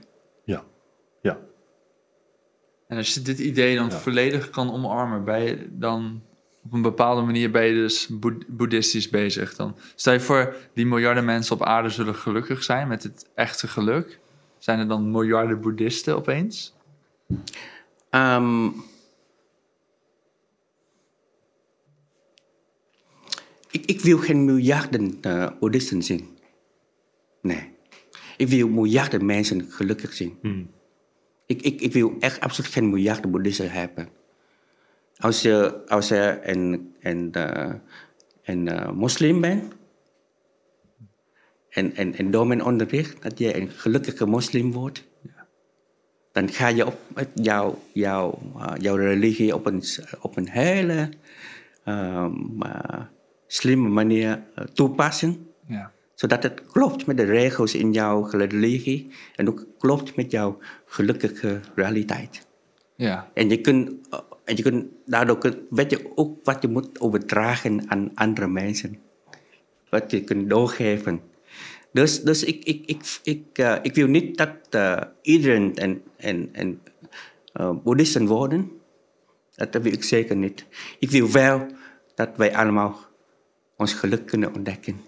Ja, 0.44 0.64
ja. 1.22 1.38
En 2.88 2.96
als 2.96 3.14
je 3.14 3.22
dit 3.22 3.38
idee 3.38 3.76
dan 3.76 3.92
volledig 3.92 4.50
kan 4.50 4.72
omarmen, 4.72 5.24
ben 5.24 5.42
je 5.42 5.68
dan 5.70 6.22
op 6.64 6.72
een 6.72 6.82
bepaalde 6.82 7.22
manier 7.22 7.50
ben 7.50 7.64
je 7.64 7.74
dus 7.74 8.08
boed- 8.08 8.44
boeddhistisch 8.48 9.08
bezig. 9.08 9.56
Dan 9.56 9.76
stel 9.94 10.12
je 10.12 10.20
voor, 10.20 10.56
die 10.74 10.86
miljarden 10.86 11.24
mensen 11.24 11.54
op 11.54 11.62
aarde 11.62 11.88
zullen 11.88 12.14
gelukkig 12.14 12.62
zijn 12.62 12.88
met 12.88 13.02
het 13.02 13.30
echte 13.34 13.68
geluk. 13.68 14.20
Zijn 14.58 14.78
er 14.78 14.88
dan 14.88 15.10
miljarden 15.10 15.60
boeddhisten 15.60 16.16
opeens? 16.16 16.74
Ehm, 18.12 18.66
ik, 23.70 23.84
ik 23.86 24.00
wil 24.00 24.18
geen 24.18 24.44
miljarden 24.44 25.18
eh 25.20 25.50
boeddhisten 25.60 26.02
zien. 26.02 26.38
Nee. 27.42 27.70
Ik 28.36 28.48
wil 28.48 28.68
miljarden 28.68 29.26
mensen 29.26 29.70
gelukkig 29.70 30.12
zien. 30.12 30.38
Ik, 31.46 31.62
ik, 31.62 31.80
ik 31.80 31.92
wil 31.92 32.16
echt 32.20 32.40
absoluut 32.40 32.70
geen 32.70 32.90
miljarden 32.90 33.30
boeddhisten 33.30 33.70
hebben. 33.70 34.08
Als 35.16 35.42
je, 35.42 35.86
als 35.86 36.08
je 36.08 36.40
een, 36.42 36.94
een, 37.00 37.32
eh, 37.32 37.74
een 38.42 38.68
eh, 38.68 38.90
moslim 38.90 39.40
bent, 39.40 39.74
en, 41.68 41.94
en, 41.94 42.14
en 42.14 42.30
door 42.30 42.46
mijn 42.46 42.64
onderricht, 42.64 43.22
dat 43.22 43.38
je 43.38 43.56
een 43.56 43.70
gelukkige 43.70 44.26
moslim 44.26 44.72
wordt, 44.72 45.10
dan 46.32 46.48
ga 46.48 46.68
je 46.68 46.86
op 46.86 46.98
met 47.14 47.28
jouw, 47.34 47.78
jouw, 47.92 48.38
eh, 48.58 48.72
jouw 48.78 48.96
religie 48.96 49.54
op 49.54 49.66
een, 49.66 49.82
op 50.20 50.36
een 50.36 50.48
hele 50.48 51.08
ehm, 51.84 52.62
eh, 52.62 53.00
slimme 53.46 53.88
manier 53.88 54.42
eh, 54.54 54.64
toepassen. 54.64 55.46
Ja. 55.66 55.92
Zodat 56.14 56.42
het 56.42 56.62
klopt 56.72 57.06
met 57.06 57.16
de 57.16 57.24
regels 57.24 57.74
in 57.74 57.92
jouw 57.92 58.28
religie 58.30 59.12
en 59.36 59.48
ook 59.48 59.66
klopt 59.78 60.16
met 60.16 60.30
jouw 60.30 60.58
gelukkige 60.86 61.60
realiteit. 61.74 62.46
Ja. 62.96 63.30
En 63.34 63.48
je 63.48 63.60
kunt, 63.60 63.90
eh, 64.10 64.18
en 64.44 64.56
je 64.56 64.62
kunt 64.62 64.86
daardoor 65.06 65.38
kun- 65.38 65.66
weet 65.70 65.90
je 65.90 66.12
ook 66.14 66.44
wat 66.44 66.62
je 66.62 66.68
moet 66.68 67.00
overdragen 67.00 67.90
aan 67.90 68.10
andere 68.14 68.48
mensen. 68.48 68.98
Wat 69.90 70.10
je 70.10 70.24
kunt 70.24 70.48
doorgeven. 70.50 71.20
Dus, 71.92 72.22
dus 72.22 72.44
ik, 72.44 72.64
ik, 72.64 72.82
ik, 72.86 73.20
ik, 73.22 73.58
eh, 73.58 73.76
ik 73.82 73.94
wil 73.94 74.06
niet 74.06 74.36
dat 74.36 74.56
eh, 74.70 75.00
iedereen 75.22 75.74
en, 75.74 76.02
en, 76.16 76.48
en 76.52 76.80
eh, 77.52 77.70
boeddhisten 77.84 78.26
worden. 78.26 78.70
Dat 79.54 79.82
wil 79.82 79.92
ik 79.92 80.04
zeker 80.04 80.36
niet. 80.36 80.66
Ik 80.98 81.10
wil 81.10 81.30
wel 81.30 81.66
dat 82.14 82.30
wij 82.36 82.56
allemaal 82.56 82.98
ons 83.76 83.92
geluk 83.92 84.26
kunnen 84.26 84.54
ontdekken. 84.54 85.00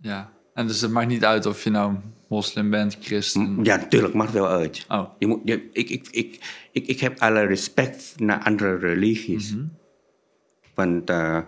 ja. 0.00 0.32
En 0.54 0.66
dus 0.66 0.80
het 0.80 0.90
maakt 0.90 1.08
niet 1.08 1.24
uit 1.24 1.46
of 1.46 1.64
je 1.64 1.70
nou 1.70 1.94
moslim 2.28 2.70
bent, 2.70 2.96
christen. 3.00 3.64
Ja, 3.64 3.76
natuurlijk, 3.76 4.14
maakt 4.14 4.32
wel 4.32 4.48
uit. 4.48 4.84
Oh, 4.88 5.08
Je 5.18 5.26
moet, 5.26 5.40
je, 5.44 5.68
ik, 5.72 5.90
ik, 5.90 6.08
ik, 6.10 6.38
ik, 6.72 6.86
ik 6.86 7.00
heb 7.00 7.18
alle 7.20 7.40
respect 7.40 8.14
naar 8.16 8.42
andere 8.42 8.76
religies. 8.76 9.54
Want, 10.74 11.10
eh, 11.10 11.38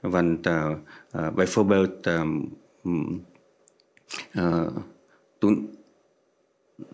want 0.00 0.46
eh, 0.46 0.74
eh, 1.10 1.28
bijvoorbeeld, 1.34 2.06
ehm, 2.06 2.40
eh, 4.32 4.76
toen, 5.38 5.78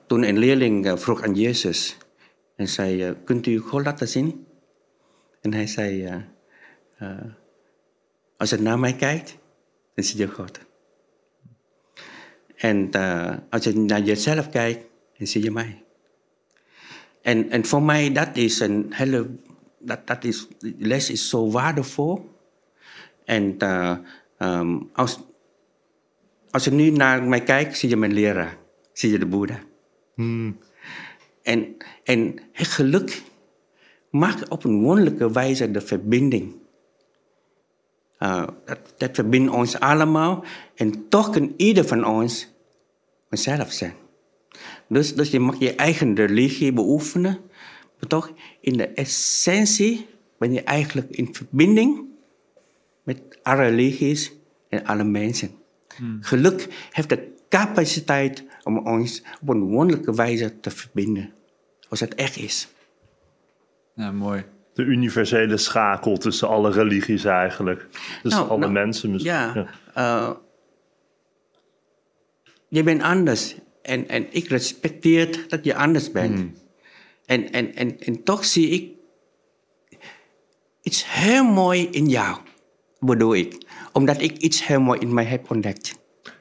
toen 0.07 0.23
een 0.23 0.39
leerling 0.39 0.87
eh, 0.87 0.97
vroeg 0.97 1.23
aan 1.23 1.35
Jezus 1.35 1.97
en 2.57 2.69
zei: 2.69 3.03
eh, 3.03 3.13
Kunt 3.25 3.47
u 3.47 3.59
God 3.59 3.85
laten 3.85 4.09
zien? 4.09 4.47
En 5.41 5.53
hij 5.55 5.67
zei: 5.67 6.25
Als 8.37 8.51
je 8.51 8.57
naar 8.57 8.79
mij 8.79 8.95
kijkt, 8.95 9.37
dan 9.95 10.05
zie 10.05 10.19
je 10.19 10.29
God. 10.29 10.61
En 12.57 12.91
als 13.51 13.65
je 13.65 13.77
naar 13.77 14.03
jezelf 14.03 14.49
kijkt, 14.49 14.85
dan 15.19 15.27
zie 15.27 15.43
je 15.43 15.51
mij. 15.51 15.85
En, 17.23 17.51
en 17.51 17.65
voor 17.65 17.83
mij, 17.83 18.13
dat 18.13 18.37
is 18.37 18.61
een 18.61 18.87
hele. 18.91 19.31
Dat, 19.79 20.07
dat 20.07 20.25
is, 20.25 20.49
les 20.79 21.11
is 21.11 21.29
zo 21.29 21.51
waardevol. 21.51 22.31
En 23.31 23.55
eh, 23.59 23.97
ehm, 24.39 24.79
als, 24.93 25.21
als 26.51 26.65
je 26.65 26.71
nu 26.71 26.91
naar 26.91 27.23
mij 27.23 27.43
kijkt, 27.43 27.79
zie 27.79 27.89
je 27.89 27.97
mijn 27.97 28.13
leraar. 28.13 28.57
Zie 28.93 29.11
je 29.11 29.19
de 29.19 29.27
Boeddha. 29.27 29.61
En, 31.43 31.77
en 32.05 32.39
het 32.53 32.67
geluk 32.67 33.23
maakt 34.11 34.49
op 34.49 34.65
een 34.65 34.83
wonderlijke 34.83 35.33
wijze 35.33 35.71
de 35.71 35.81
verbinding. 35.81 36.53
Uh, 38.19 38.47
dat, 38.65 38.79
dat 38.97 39.11
verbindt 39.13 39.53
ons 39.53 39.81
allemaal. 39.81 40.45
En 40.75 41.09
toch 41.09 41.31
kan 41.31 41.55
ieder 41.57 41.85
van 41.85 42.05
ons 42.05 42.49
onszelf 43.31 43.73
zijn. 43.73 43.95
Dus, 44.89 45.15
dus 45.15 45.31
je 45.31 45.41
mag 45.41 45.59
je 45.59 45.75
eigen 45.75 46.15
religie 46.15 46.73
beoefenen. 46.73 47.39
Maar 47.99 48.09
toch 48.09 48.33
in 48.61 48.77
de 48.77 48.87
essentie 48.87 50.07
ben 50.39 50.53
je 50.53 50.63
eigenlijk 50.63 51.11
in 51.11 51.35
verbinding 51.35 52.09
met 53.03 53.39
alle 53.43 53.63
religies 53.63 54.33
en 54.69 54.85
alle 54.85 55.05
mensen. 55.05 55.60
Geluk 56.21 56.67
heeft 56.91 57.09
de 57.09 57.35
capaciteit 57.49 58.45
om 58.63 58.79
ons 58.79 59.23
op 59.41 59.49
een 59.49 59.61
wonderlijke 59.61 60.15
wijze 60.15 60.61
te 60.61 60.71
verbinden. 60.71 61.33
Als 61.89 62.01
het 62.01 62.15
echt 62.15 62.37
is. 62.37 62.69
Ja, 63.95 64.13
mooi. 64.13 64.45
De 64.75 64.83
universele 64.83 65.57
schakel 65.57 66.17
tussen 66.17 66.49
alle 66.49 66.71
religies 66.71 67.25
eigenlijk. 67.25 67.87
Dus 68.23 68.33
Nou, 68.33 68.49
alle 68.49 68.59
nou, 68.59 68.73
mensen 68.73 69.11
misschien. 69.11 69.33
Ja. 69.33 69.67
eh, 69.95 70.31
je 72.69 72.83
bent 72.83 73.03
anders. 73.03 73.55
En, 73.83 74.09
en 74.09 74.27
ik 74.31 74.49
respecteer 74.49 75.45
dat 75.49 75.65
je 75.65 75.75
anders 75.75 76.11
bent. 76.11 76.59
En, 77.27 77.53
en, 77.53 77.75
en, 77.75 78.01
en 78.01 78.23
toch 78.23 78.45
zie 78.45 78.69
ik 78.69 78.93
iets 80.83 81.13
heel 81.13 81.45
mooi 81.45 81.89
in 81.91 82.09
jou, 82.09 82.39
bedoel 83.01 83.35
ik. 83.35 83.67
Omdat 83.93 84.21
ik 84.21 84.37
iets 84.37 84.67
heel 84.67 84.81
mooi 84.81 85.01
in 85.01 85.15
mij 85.15 85.25
heb 85.25 85.51
ontdekt. 85.51 85.99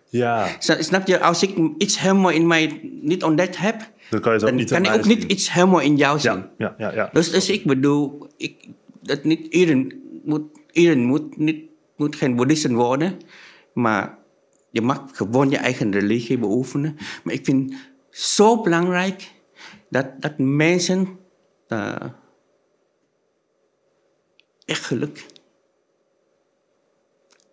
Ja, 0.09 0.47
Snap 0.59 1.07
je, 1.07 1.19
als 1.19 1.43
ik 1.43 1.57
iets 1.77 1.99
heel 1.99 2.15
mooi 2.15 2.35
in 2.35 2.47
mij 2.47 2.79
niet 3.01 3.23
ontdekt 3.23 3.57
heb, 3.57 3.91
dan 4.09 4.19
kan 4.19 4.33
je 4.33 4.39
dan 4.39 4.55
niet 4.55 4.69
kan 4.69 4.85
ik 4.85 4.91
ook 4.91 5.05
niet 5.05 5.23
iets 5.23 5.53
heel 5.53 5.67
mooi 5.67 5.85
in 5.85 5.95
jou 5.95 6.19
zien. 6.19 6.31
Ja, 6.31 6.47
ja, 6.57 6.75
ja. 6.77 6.93
ja. 6.93 7.09
Dus, 7.13 7.31
dus 7.31 7.49
ik 7.49 7.65
bedoel, 7.65 8.27
ik, 8.37 8.67
dat 9.01 9.23
niet 9.23 9.45
iedereen 9.45 10.01
moet, 10.23 10.43
iedereen 10.71 11.05
moet, 11.05 11.37
niet, 11.37 11.63
moet 11.97 12.15
geen 12.15 12.35
boeddhisten 12.35 12.73
worden, 12.75 13.17
maar 13.73 14.17
je 14.71 14.81
mag 14.81 15.03
gewoon 15.13 15.49
je 15.49 15.57
eigen 15.57 15.91
religie 15.91 16.37
beoefenen. 16.37 16.97
Maar 17.23 17.33
ik 17.33 17.45
vind 17.45 17.71
het 17.71 18.19
zo 18.19 18.61
belangrijk 18.61 19.31
dat, 19.89 20.21
dat 20.21 20.33
mensen 20.37 21.19
eh, 21.67 21.95
echt 24.65 24.85
geluk 24.85 25.25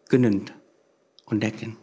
kunnen 0.07 0.45
ontdekken. 1.25 1.77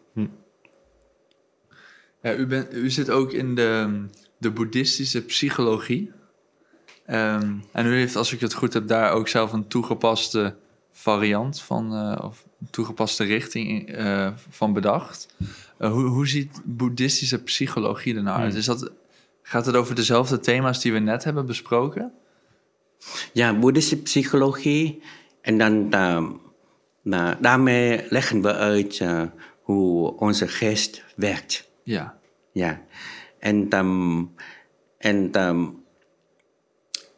Ja, 2.21 2.35
u, 2.35 2.45
bent, 2.45 2.73
u 2.73 2.89
zit 2.89 3.09
ook 3.09 3.31
in 3.31 3.55
de, 3.55 4.05
de 4.37 4.51
boeddhistische 4.51 5.25
psychologie. 5.25 6.11
Ehm, 7.05 7.53
en 7.71 7.85
u 7.85 7.95
heeft, 7.95 8.15
als 8.15 8.33
ik 8.33 8.39
het 8.39 8.53
goed 8.53 8.73
heb, 8.73 8.87
daar 8.87 9.11
ook 9.11 9.27
zelf 9.27 9.53
een 9.53 9.67
toegepaste 9.67 10.55
variant 10.91 11.61
van, 11.61 11.93
eh, 11.93 12.23
of 12.25 12.45
een 12.59 12.67
toegepaste 12.69 13.23
richting 13.23 13.91
eh, 13.91 14.31
van 14.49 14.73
bedacht. 14.73 15.35
Eh, 15.77 15.91
hoe, 15.91 16.03
hoe 16.03 16.27
ziet 16.27 16.61
boeddhistische 16.63 17.43
psychologie 17.43 18.15
er 18.15 18.23
nou 18.23 18.39
uit? 18.39 18.55
Is 18.55 18.65
dat, 18.65 18.91
gaat 19.41 19.65
het 19.65 19.75
over 19.75 19.95
dezelfde 19.95 20.39
thema's 20.39 20.81
die 20.81 20.93
we 20.93 20.99
net 20.99 21.23
hebben 21.23 21.45
besproken? 21.45 22.13
Ja, 23.33 23.59
boeddhistische 23.59 24.03
psychologie. 24.03 25.01
En 25.41 25.57
dan 25.57 25.91
eh, 25.91 26.29
nou, 27.03 27.35
daarmee 27.39 28.01
leggen 28.09 28.41
we 28.41 28.53
uit 28.53 28.99
eh, 28.99 29.23
hoe 29.61 30.17
onze 30.17 30.47
geest 30.47 31.03
werkt. 31.15 31.71
Ja. 31.83 32.19
Ja. 32.51 32.81
En, 33.39 33.77
um, 33.77 34.31
en 34.97 35.41
um, 35.47 35.83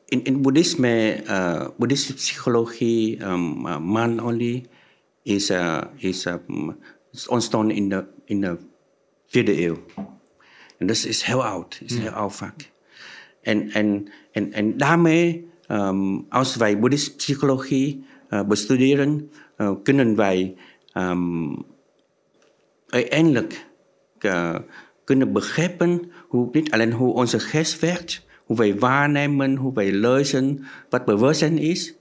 in, 0.05 0.23
in 0.23 0.41
boeddhisme, 0.41 1.23
uh, 1.23 1.67
boeddhistische 1.77 2.13
psychologie, 2.13 3.23
um, 3.23 3.65
uh, 3.65 3.77
man 3.77 4.19
only, 4.23 4.65
is, 5.23 5.49
uh, 5.49 5.81
is, 5.95 6.25
um, 6.25 6.77
ontstaan 7.27 7.71
in 7.71 7.89
de, 7.89 8.05
in 8.25 8.41
de 8.41 8.57
vierde 9.27 9.63
eeuw. 9.63 9.77
En 10.77 10.87
dat 10.87 11.03
is 11.05 11.21
heel 11.21 11.45
oud, 11.45 11.81
is 11.85 11.97
heel 11.97 12.11
oud 12.11 12.35
vak. 12.35 12.71
En, 13.41 13.71
en, 13.71 14.07
en, 14.31 14.53
en 14.53 14.77
daarmee, 14.77 15.49
als 16.29 16.55
wij 16.55 16.79
boeddhistische 16.79 17.15
psychologie 17.15 18.05
bestuderen, 18.43 19.31
uh, 19.57 19.71
kunnen 19.83 20.15
wij 20.15 20.55
um, 20.93 21.65
uiteindelijk 22.87 23.67
uh, 24.19 24.59
kunnen 25.03 25.33
begrijpen 25.33 26.11
hoe, 26.27 26.49
niet 26.51 26.71
alleen 26.71 26.91
hoe 26.91 27.13
onze 27.13 27.39
geest 27.39 27.79
werkt, 27.79 28.25
hoe 28.45 28.57
wij 28.57 28.79
waarnemen, 28.79 29.55
hoe 29.55 29.73
wij 29.73 29.93
luisteren, 29.93 30.65
wat 30.89 31.05
bewustzijn 31.05 31.57
is. 31.57 31.95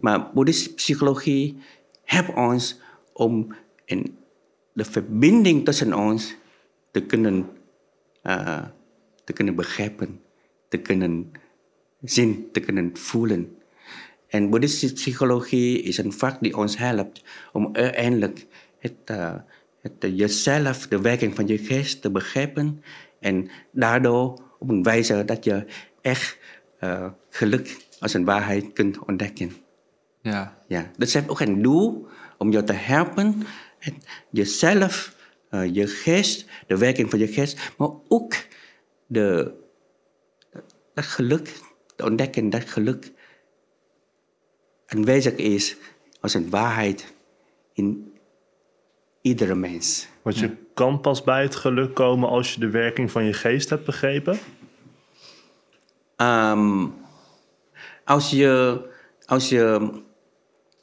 Maar 0.00 0.30
boeddhistische 0.34 0.74
psychologie 0.74 1.56
helpt 2.04 2.36
ons 2.36 2.80
om 3.12 3.54
in 3.84 4.16
de 4.72 4.84
verbinding 4.84 5.64
tussen 5.64 5.94
ons 5.94 6.36
te 6.90 7.00
kunnen, 7.02 7.46
te 9.24 9.32
kunnen 9.32 9.54
begrijpen, 9.54 10.20
te 10.68 10.78
kunnen 10.78 11.32
zien, 12.00 12.48
te 12.52 12.60
kunnen 12.60 12.96
voelen. 12.96 13.55
En 14.28 14.50
boeddhistische 14.50 14.94
psychologie 14.94 15.82
is 15.82 15.98
een 15.98 16.12
vak 16.12 16.36
die 16.40 16.56
ons 16.56 16.76
helpt 16.78 17.22
om 17.52 17.68
uiteindelijk 17.72 18.46
het, 18.78 18.92
uh, 19.10 19.34
het, 19.80 20.04
uh, 20.04 20.18
jezelf, 20.18 20.86
de 20.86 21.00
werking 21.00 21.34
van 21.34 21.46
je 21.46 21.58
geest 21.58 22.02
te 22.02 22.10
begrijpen. 22.10 22.82
En 23.20 23.50
daardoor 23.72 24.42
op 24.58 24.68
een 24.68 24.82
wijze 24.82 25.24
dat 25.24 25.44
je 25.44 25.66
echt 26.00 26.38
uh, 26.80 27.08
geluk 27.30 27.76
als 27.98 28.14
een 28.14 28.24
waarheid 28.24 28.72
kunt 28.72 28.98
ontdekken. 28.98 29.56
Ja. 30.22 30.58
Ja, 30.68 30.90
dat 30.96 31.12
heeft 31.12 31.28
ook 31.28 31.40
een 31.40 31.62
doel 31.62 32.06
om 32.38 32.50
jou 32.50 32.64
te 32.64 32.72
helpen 32.72 33.46
het, 33.78 33.94
jezelf, 34.30 35.16
uh, 35.50 35.74
je 35.74 35.86
geest, 35.86 36.46
de 36.66 36.76
werking 36.76 37.10
van 37.10 37.18
je 37.18 37.26
geest, 37.26 37.72
maar 37.78 37.88
ook 38.08 38.34
de, 39.06 39.54
dat 40.94 41.04
geluk, 41.04 41.60
te 41.96 42.04
ontdekken 42.04 42.50
dat 42.50 42.70
geluk 42.70 43.12
aanwezig 44.86 45.34
is 45.34 45.76
als 46.20 46.34
een 46.34 46.50
waarheid 46.50 47.14
in 47.72 48.12
iedere 49.20 49.54
mens. 49.54 50.08
Want 50.22 50.38
je 50.38 50.56
kan 50.74 51.00
pas 51.00 51.22
bij 51.22 51.42
het 51.42 51.54
geluk 51.54 51.94
komen 51.94 52.28
als 52.28 52.54
je 52.54 52.60
de 52.60 52.70
werking 52.70 53.10
van 53.10 53.24
je 53.24 53.32
geest 53.32 53.70
hebt 53.70 53.84
begrepen. 53.84 54.38
Um, 56.16 56.94
als 58.04 58.30
je, 58.30 58.80
als 59.26 59.48
je, 59.48 59.90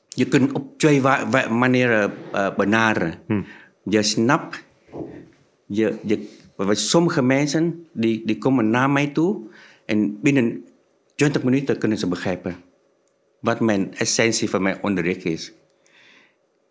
je 0.08 0.28
kunt 0.28 0.52
op 0.52 0.78
twee 0.78 1.02
manieren 1.50 2.14
uh, 2.34 2.56
benaderen. 2.56 3.14
Hm. 3.28 3.42
Je 3.84 4.04
snapt, 4.04 4.64
je, 5.66 5.96
je, 6.04 6.28
sommige 6.72 7.22
mensen 7.22 7.88
die, 7.94 8.26
die 8.26 8.38
komen 8.38 8.70
naar 8.70 8.90
mij 8.90 9.08
toe 9.08 9.42
en 9.86 10.22
binnen 10.22 10.66
20 11.16 11.44
minuten 11.44 11.78
kunnen 11.78 11.98
ze 11.98 12.08
begrijpen 12.08 12.56
wat 13.44 13.60
mijn 13.60 13.96
essentie 13.96 14.50
van 14.50 14.62
mijn 14.62 14.84
onderricht 14.84 15.26
is. 15.26 15.54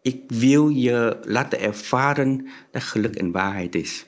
Ik 0.02 0.22
wil 0.26 0.68
je 0.68 1.18
laten 1.22 1.60
ervaren 1.60 2.48
dat 2.70 2.82
geluk 2.82 3.14
en 3.14 3.32
waarheid 3.32 3.74
is. 3.74 4.06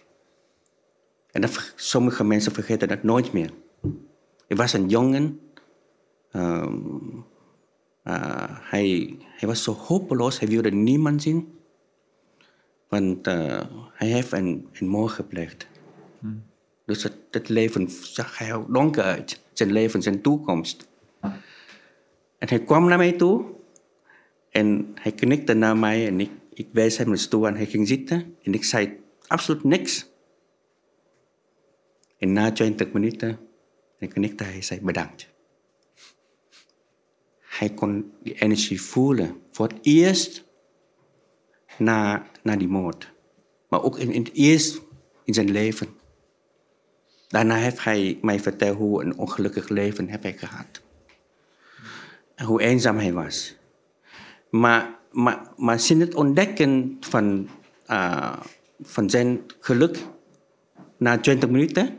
En 1.31 1.40
dat, 1.40 1.72
sommige 1.77 2.24
mensen 2.24 2.53
vergeten 2.53 2.88
dat 2.88 3.03
nooit 3.03 3.33
meer. 3.33 3.50
Ik 4.46 4.57
was 4.57 4.72
een 4.72 4.88
jongen. 4.88 5.40
Um, 6.33 7.24
uh, 8.05 8.44
hij, 8.48 9.16
hij 9.20 9.48
was 9.48 9.62
zo 9.62 9.72
hopeloos, 9.72 10.38
hij 10.38 10.48
wilde 10.48 10.70
niemand 10.70 11.22
zien. 11.22 11.59
Want 12.88 13.27
uh, 13.29 13.61
hij 13.92 14.09
heeft 14.09 14.33
een, 14.33 14.68
een 14.72 14.88
moord 14.88 15.12
gepleegd. 15.12 15.66
Hmm. 16.18 16.42
Dus 16.87 17.03
het, 17.03 17.16
het 17.31 17.48
leven 17.48 17.90
zag 17.90 18.38
heel 18.38 18.66
donker 18.68 19.03
uit. 19.03 19.40
Zijn 19.53 19.72
leven, 19.72 20.03
zijn 20.03 20.20
toekomst. 20.20 20.92
En 22.44 22.50
hij 22.50 22.64
kwam 22.64 22.88
naar 22.88 22.98
mij 22.98 23.12
toe. 23.12 23.44
En 24.50 24.92
hij 24.94 25.12
knikte 25.12 25.54
naar 25.54 25.76
mij 25.76 26.07
en 26.07 26.20
ik, 26.20 26.30
ik 26.52 26.68
wees 26.72 26.96
hem 26.96 27.11
een 27.11 27.18
stoel 27.18 27.46
en 27.46 27.57
hij 27.57 27.66
ging 27.66 27.88
zitten. 27.88 28.37
En 28.42 28.54
ik 28.54 28.64
zei 28.64 29.00
absoluut 29.26 29.64
niks. 29.64 30.07
En 32.18 32.33
na 32.33 32.52
20 32.52 32.92
minuten 32.92 33.38
en 33.98 34.09
knikte 34.09 34.44
hij 34.44 34.62
zei 34.62 34.80
bedankt. 34.80 35.28
Hij 37.40 37.68
kon 37.68 38.12
die 38.22 38.35
energie 38.35 38.83
voelen. 38.83 39.40
Voor 39.50 39.68
het 39.68 39.78
eerst 39.83 40.44
na, 41.78 42.26
na 42.42 42.57
die 42.57 42.68
moord. 42.68 43.12
Maar 43.68 43.83
ook 43.83 43.98
in, 43.98 44.12
in 44.12 44.22
het 44.22 44.33
eerst 44.33 44.80
in 45.24 45.35
zijn 45.35 45.50
leven. 45.50 45.88
Daarna 47.29 47.56
heeft 47.56 47.85
hij 47.85 48.19
mij 48.23 48.40
verteld 48.40 48.77
hoe 48.77 49.02
een 49.02 49.19
ongelukkig 49.19 49.69
leven 49.69 50.08
heb 50.08 50.23
hij 50.23 50.37
gehad. 50.38 50.83
Hoe 52.42 52.62
eenzaam 52.62 52.98
hij 52.98 53.12
was. 53.12 53.56
Maar, 54.50 54.98
maar, 55.10 55.52
maar 55.56 55.80
sinds 55.80 56.04
het 56.04 56.14
ontdekken 56.14 56.96
van, 57.00 57.48
uh, 57.87 58.37
van 58.82 59.10
zijn 59.10 59.40
geluk 59.60 59.98
na 60.96 61.18
20 61.18 61.48
minuten 61.48 61.98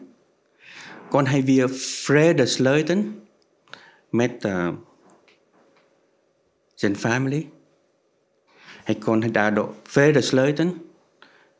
kon 1.09 1.27
hij 1.27 1.43
weer 1.43 1.69
vrede 1.69 2.45
sluiten 2.45 3.27
met 4.09 4.45
uh, 4.45 4.69
zijn 6.73 6.95
familie. 6.95 7.51
Hij 8.83 8.95
kon 8.95 9.19
daardoor 9.19 9.73
vrede 9.83 10.21
sluiten 10.21 10.85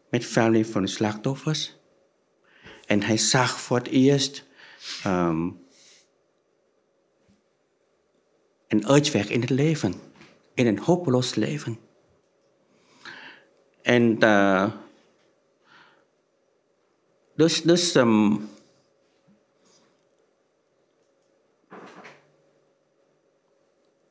met 0.09 0.25
familie 0.25 0.65
van 0.65 0.81
de 0.81 0.87
slachtoffers. 0.87 1.77
En 2.85 3.03
hij 3.03 3.17
zag 3.17 3.59
voor 3.59 3.77
het 3.77 3.87
eerst 3.87 4.45
um, 5.05 5.64
een 8.67 8.87
uitweg 8.87 9.29
in 9.29 9.41
het 9.41 9.49
leven. 9.49 9.93
In 10.53 10.67
een 10.67 10.79
hopeloos 10.79 11.35
leven. 11.35 11.77
En 13.81 14.23
uh, 14.23 14.71
dus, 17.35 17.61
dus 17.61 17.95
ehm, 17.95 18.35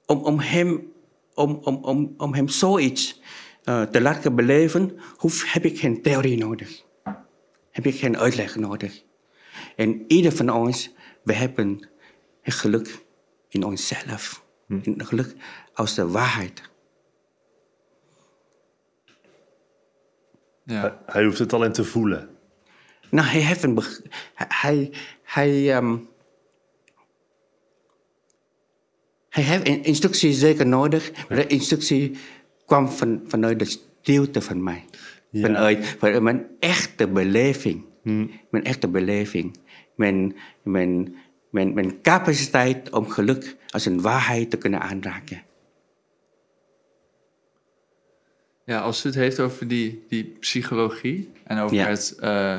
om, 0.07 0.19
om, 0.23 0.39
hem, 0.39 0.93
om, 1.35 1.55
om, 1.63 1.85
om, 1.85 2.15
om 2.17 2.35
hem 2.35 2.49
zoiets 2.49 3.21
uh, 3.65 3.83
te 3.83 4.01
laten 4.01 4.35
beleven, 4.35 4.99
hoef, 5.17 5.53
heb 5.53 5.65
ik 5.65 5.79
geen 5.79 6.03
theorie 6.03 6.39
nodig. 6.39 6.85
Heb 7.71 7.87
ik 7.87 7.95
geen 7.95 8.19
uitleg 8.19 8.57
nodig. 8.57 9.03
En 9.77 10.05
ieder 10.07 10.33
van 10.33 10.51
ons, 10.51 10.95
we 11.23 11.33
hebben 11.33 11.89
het 12.41 12.55
geluk 12.55 13.05
in 13.49 13.65
onszelf. 13.65 14.44
Hm. 14.83 14.93
Het 14.99 15.07
geluk 15.07 15.35
als 15.75 15.95
de 15.95 16.09
waarheid. 16.09 16.63
Ja. 20.65 21.03
Hij, 21.07 21.25
hoeft 21.25 21.39
het 21.39 21.53
alleen 21.53 21.73
te 21.73 21.85
voelen. 21.85 22.29
Nou, 23.11 23.29
hij 23.29 23.41
heeft 23.41 23.63
een. 23.63 23.79
Hij. 24.35 24.91
Hij. 25.23 25.77
Um, 25.77 26.09
hij 29.29 29.43
heeft 29.43 29.69
een 29.69 29.85
instructie 29.85 30.33
zeker 30.33 30.67
nodig, 30.67 31.13
maar 31.29 31.39
de 31.39 31.47
instructie 31.47 32.17
kwam 32.67 32.89
van, 32.89 33.23
vanuit 33.27 33.59
de 33.59 33.79
stilte 34.01 34.41
van 34.41 34.63
mij. 34.63 34.85
Ja. 35.31 35.41
Vanuit, 35.41 35.97
vanuit 35.99 36.23
mijn 36.23 36.47
echte 36.59 37.09
beleving. 37.09 37.85
Hmm. 38.03 38.31
Mijn 38.51 38.65
echte 38.65 38.89
beleving. 38.89 39.57
Mijn, 39.97 40.37
mijn, 40.63 41.15
mijn, 41.55 41.75
mijn 41.75 42.01
capaciteit 42.03 42.91
om 42.91 43.09
geluk 43.09 43.57
als 43.69 43.87
een 43.87 44.01
waarheid 44.01 44.51
te 44.51 44.57
kunnen 44.57 44.81
aanraken. 44.81 45.43
Ja, 48.65 48.81
als 48.81 49.05
u 49.05 49.09
het 49.09 49.19
heeft 49.19 49.41
over 49.41 49.69
die, 49.69 50.05
die 50.09 50.25
psychologie 50.41 51.33
en 51.45 51.59
over 51.59 51.89
het, 51.89 52.17
uh, 52.21 52.59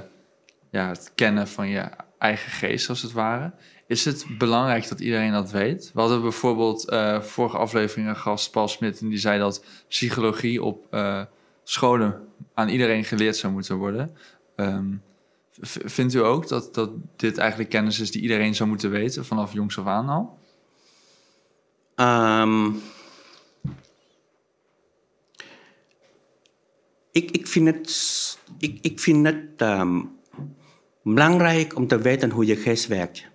ja, 0.71 0.87
het 0.87 1.11
kennen 1.15 1.47
van 1.47 1.67
je 1.67 1.89
eigen 2.17 2.51
geest, 2.51 2.89
als 2.89 3.01
het 3.01 3.11
ware. 3.11 3.51
Is 3.87 4.05
het 4.05 4.25
belangrijk 4.37 4.87
dat 4.87 4.99
iedereen 4.99 5.31
dat 5.31 5.51
weet? 5.51 5.91
We 5.93 5.99
hadden 5.99 6.21
bijvoorbeeld 6.21 6.91
uh, 6.91 7.21
vorige 7.21 7.57
aflevering 7.57 8.07
een 8.07 8.15
gast, 8.15 8.51
Paul 8.51 8.67
Smit, 8.67 8.99
en 8.99 9.09
die 9.09 9.17
zei 9.17 9.39
dat 9.39 9.65
psychologie 9.87 10.63
op 10.63 10.87
uh, 10.91 11.23
scholen 11.63 12.27
aan 12.53 12.69
iedereen 12.69 13.03
geleerd 13.03 13.35
zou 13.35 13.53
moeten 13.53 13.75
worden. 13.75 14.17
Um, 14.55 15.01
vindt 15.61 16.13
u 16.13 16.19
ook 16.19 16.47
dat, 16.47 16.73
dat 16.73 16.91
dit 17.15 17.37
eigenlijk 17.37 17.69
kennis 17.69 17.99
is 17.99 18.11
die 18.11 18.21
iedereen 18.21 18.55
zou 18.55 18.69
moeten 18.69 18.89
weten 18.89 19.25
vanaf 19.25 19.53
jongs 19.53 19.79
af 19.79 19.85
aan 19.85 20.09
al? 20.09 20.37
Um, 21.95 22.81
ik, 27.11 27.31
ik 27.31 27.47
vind 27.47 27.67
het, 27.67 28.39
ik, 28.57 28.77
ik 28.81 28.99
vind 28.99 29.25
het 29.25 29.61
um, 29.61 30.19
belangrijk 31.03 31.75
om 31.75 31.87
te 31.87 31.97
weten 31.97 32.31
hoe 32.31 32.45
je 32.45 32.55
geest 32.55 32.87
werkt. 32.87 33.27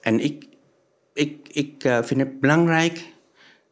En 0.00 0.20
ik, 0.20 0.48
ik, 1.12 1.48
ik 1.48 1.84
uh, 1.84 2.02
vind 2.02 2.20
het 2.20 2.40
belangrijk 2.40 3.12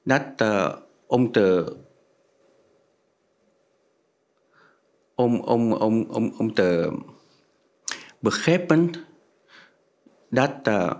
dat, 0.04 0.40
uh, 0.42 0.76
om 1.06 1.32
te 1.32 1.76
om, 5.20 5.40
om, 5.40 5.72
om, 5.72 6.06
om, 6.10 6.34
om 6.38 6.54
te 6.54 6.98
begrijpen 8.18 8.92
dat 10.30 10.66
uh, 10.68 10.92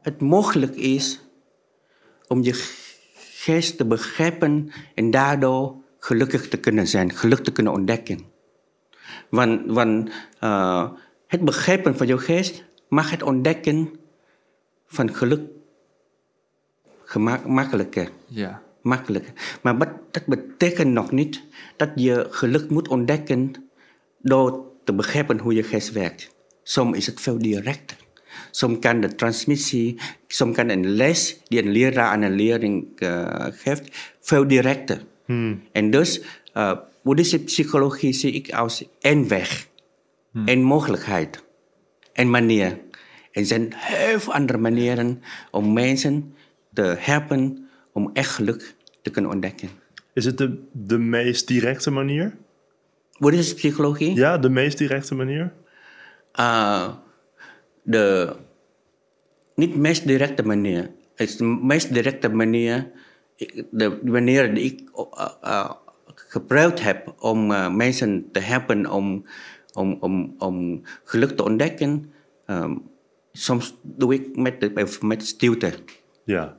het 0.00 0.20
mogelijk 0.20 0.74
is 0.74 1.20
om 2.26 2.42
je 2.42 2.52
geest 3.14 3.76
te 3.76 3.86
begrijpen 3.86 4.70
en 4.94 5.10
daardoor 5.10 5.76
gelukkig 5.98 6.48
te 6.48 6.56
kunnen 6.56 6.86
zijn, 6.86 7.12
geluk 7.12 7.44
te 7.44 7.52
kunnen 7.52 7.72
ontdekken. 7.72 8.24
Want, 9.30 9.66
want 9.66 10.10
uh, 10.40 10.90
het 11.26 11.44
begrijpen 11.44 11.96
van 11.96 12.06
je 12.06 12.18
geest 12.18 12.64
mag 12.88 13.10
het 13.10 13.22
ontdekken 13.22 13.98
van 14.86 15.14
geluk 15.14 15.50
gemakkelijker. 17.04 18.10
Ja. 18.26 18.65
Makkelijker. 18.86 19.32
Maar 19.62 19.78
dat 20.10 20.26
betekent 20.26 20.92
nog 20.92 21.10
niet 21.10 21.42
dat 21.76 21.90
je 21.94 22.26
geluk 22.30 22.70
moet 22.70 22.88
ontdekken 22.88 23.54
door 24.22 24.64
te 24.84 24.94
begrijpen 24.94 25.38
hoe 25.38 25.54
je 25.54 25.62
geest 25.62 25.92
werkt. 25.92 26.34
Soms 26.62 26.96
is 26.96 27.06
het 27.06 27.20
veel 27.20 27.38
directer. 27.38 27.96
Soms 28.50 28.78
kan 28.78 29.00
de 29.00 29.14
transmissie, 29.14 29.98
soms 30.26 30.56
kan 30.56 30.68
een 30.68 30.86
les 30.86 31.40
die 31.48 31.62
een 31.62 31.70
leraar 31.70 32.10
aan 32.10 32.22
een 32.22 32.34
leerling 32.34 32.86
uh, 33.00 33.46
geeft, 33.50 34.14
veel 34.20 34.46
directer. 34.46 35.04
Hmm. 35.24 35.62
En 35.72 35.90
dus, 35.90 36.20
uh, 36.54 36.72
boeddhistische 37.02 37.44
psychologie 37.44 38.12
zie 38.12 38.32
ik 38.32 38.52
als 38.52 38.84
één 39.00 39.28
weg, 39.28 39.68
hmm. 40.30 40.46
één 40.46 40.62
mogelijkheid, 40.62 41.42
één 42.12 42.30
manier. 42.30 42.70
En 43.32 43.42
er 43.42 43.46
zijn 43.46 43.72
heel 43.76 44.20
veel 44.20 44.34
andere 44.34 44.58
manieren 44.58 45.22
om 45.50 45.72
mensen 45.72 46.34
te 46.72 46.96
helpen 46.98 47.68
om 47.92 48.10
echt 48.12 48.30
geluk 48.30 48.75
te 49.06 49.12
kunnen 49.12 49.30
ontdekken. 49.30 49.68
Is 50.12 50.24
het 50.24 50.38
de, 50.38 50.62
de 50.72 50.98
meest 50.98 51.48
directe 51.48 51.90
manier? 51.90 52.36
Boeddhistische 53.18 53.54
psychologie? 53.54 54.14
Ja, 54.14 54.38
de 54.38 54.48
meest 54.48 54.78
directe 54.78 55.14
manier? 55.14 55.52
Uh, 56.40 56.88
de 57.82 58.34
niet 59.54 59.76
meest 59.76 60.06
directe 60.06 60.42
manier. 60.42 60.90
Het 61.14 61.28
is 61.28 61.36
de 61.36 61.44
meest 61.44 61.94
directe 61.94 62.28
manier, 62.28 62.90
de 63.70 64.00
manier 64.02 64.54
die 64.54 64.64
ik 64.64 64.90
uh, 64.94 65.28
uh, 65.44 65.70
gebruikt 66.14 66.82
heb 66.82 67.14
om 67.18 67.50
uh, 67.50 67.74
mensen 67.74 68.28
te 68.32 68.40
helpen 68.40 68.90
om, 68.90 69.24
om, 69.72 69.96
om, 70.00 70.34
om 70.38 70.82
geluk 71.04 71.36
te 71.36 71.44
ontdekken. 71.44 72.12
Um, 72.46 72.82
soms 73.32 73.74
doe 73.82 74.14
ik 74.14 74.36
met, 74.36 75.00
met 75.02 75.26
stilte. 75.26 75.72
Ja. 76.24 76.56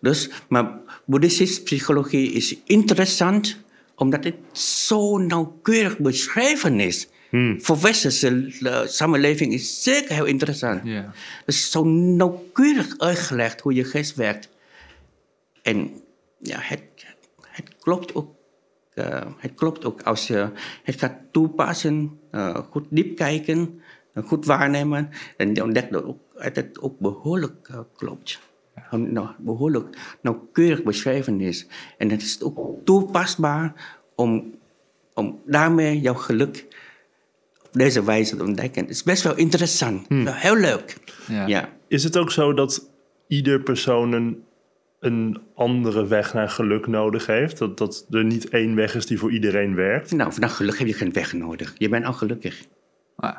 Dus, 0.00 0.30
maar 0.48 0.78
boeddhistische 1.06 1.62
psychologie 1.62 2.32
is 2.32 2.56
interessant 2.64 3.58
omdat 3.94 4.24
het 4.24 4.36
zo 4.52 5.18
nauwkeurig 5.18 5.98
beschreven 5.98 6.80
is. 6.80 7.08
Hmm. 7.28 7.62
Voor 7.62 7.80
westerse 7.80 8.30
uh, 8.60 8.86
samenleving 8.86 9.52
is 9.52 9.82
zeker 9.82 10.14
heel 10.14 10.24
interessant. 10.24 10.80
Yeah. 10.84 11.10
Dus 11.46 11.70
zo 11.70 11.84
nauwkeurig 11.84 12.98
uitgelegd 12.98 13.60
hoe 13.60 13.74
je 13.74 13.84
geest 13.84 14.14
werkt. 14.14 14.48
En 15.62 15.90
ja, 16.38 16.58
het, 16.60 16.82
het 17.40 17.76
klopt 17.80 18.14
ook. 18.14 18.34
Uh, 18.94 19.26
het 19.36 19.54
klopt 19.54 19.84
ook 19.84 20.02
als 20.02 20.26
je 20.26 20.48
het 20.82 20.98
gaat 20.98 21.16
toepassen, 21.30 22.18
uh, 22.32 22.56
goed 22.70 22.86
diep 22.88 23.16
kijken, 23.16 23.80
goed 24.24 24.44
waarnemen. 24.44 25.10
En 25.36 25.54
je 25.54 25.62
ontdekt 25.62 25.92
dat 25.92 26.04
ook, 26.04 26.20
het 26.34 26.80
ook 26.80 26.98
behoorlijk 26.98 27.68
klopt. 27.96 28.40
Nou, 28.90 29.28
behoorlijk 29.38 30.16
nauwkeurig 30.22 30.82
beschreven 30.82 31.40
is. 31.40 31.66
En 31.98 32.10
het 32.10 32.22
is 32.22 32.42
ook 32.42 32.84
toepasbaar 32.84 33.74
om, 34.14 34.54
om 35.14 35.40
daarmee 35.46 36.00
jouw 36.00 36.14
geluk 36.14 36.66
op 37.64 37.72
deze 37.72 38.04
wijze 38.04 38.36
te 38.36 38.44
ontdekken. 38.44 38.82
Het 38.82 38.90
is 38.90 39.02
best 39.02 39.22
wel 39.22 39.36
interessant. 39.36 40.06
Hmm. 40.08 40.26
heel 40.26 40.56
leuk. 40.56 40.96
Ja. 41.28 41.46
ja. 41.46 41.68
Is 41.88 42.04
het 42.04 42.16
ook 42.16 42.30
zo 42.30 42.54
dat 42.54 42.90
ieder 43.26 43.60
persoon 43.60 44.12
een, 44.12 44.44
een 45.00 45.40
andere 45.54 46.06
weg 46.06 46.34
naar 46.34 46.48
geluk 46.48 46.86
nodig 46.86 47.26
heeft? 47.26 47.58
Dat, 47.58 47.78
dat 47.78 48.06
er 48.10 48.24
niet 48.24 48.48
één 48.48 48.74
weg 48.74 48.94
is 48.94 49.06
die 49.06 49.18
voor 49.18 49.32
iedereen 49.32 49.74
werkt? 49.74 50.12
Nou, 50.12 50.32
vanaf 50.32 50.52
geluk 50.52 50.78
heb 50.78 50.86
je 50.86 50.94
geen 50.94 51.12
weg 51.12 51.32
nodig. 51.32 51.74
Je 51.78 51.88
bent 51.88 52.04
al 52.04 52.12
gelukkig. 52.12 52.64
Ah. 53.16 53.36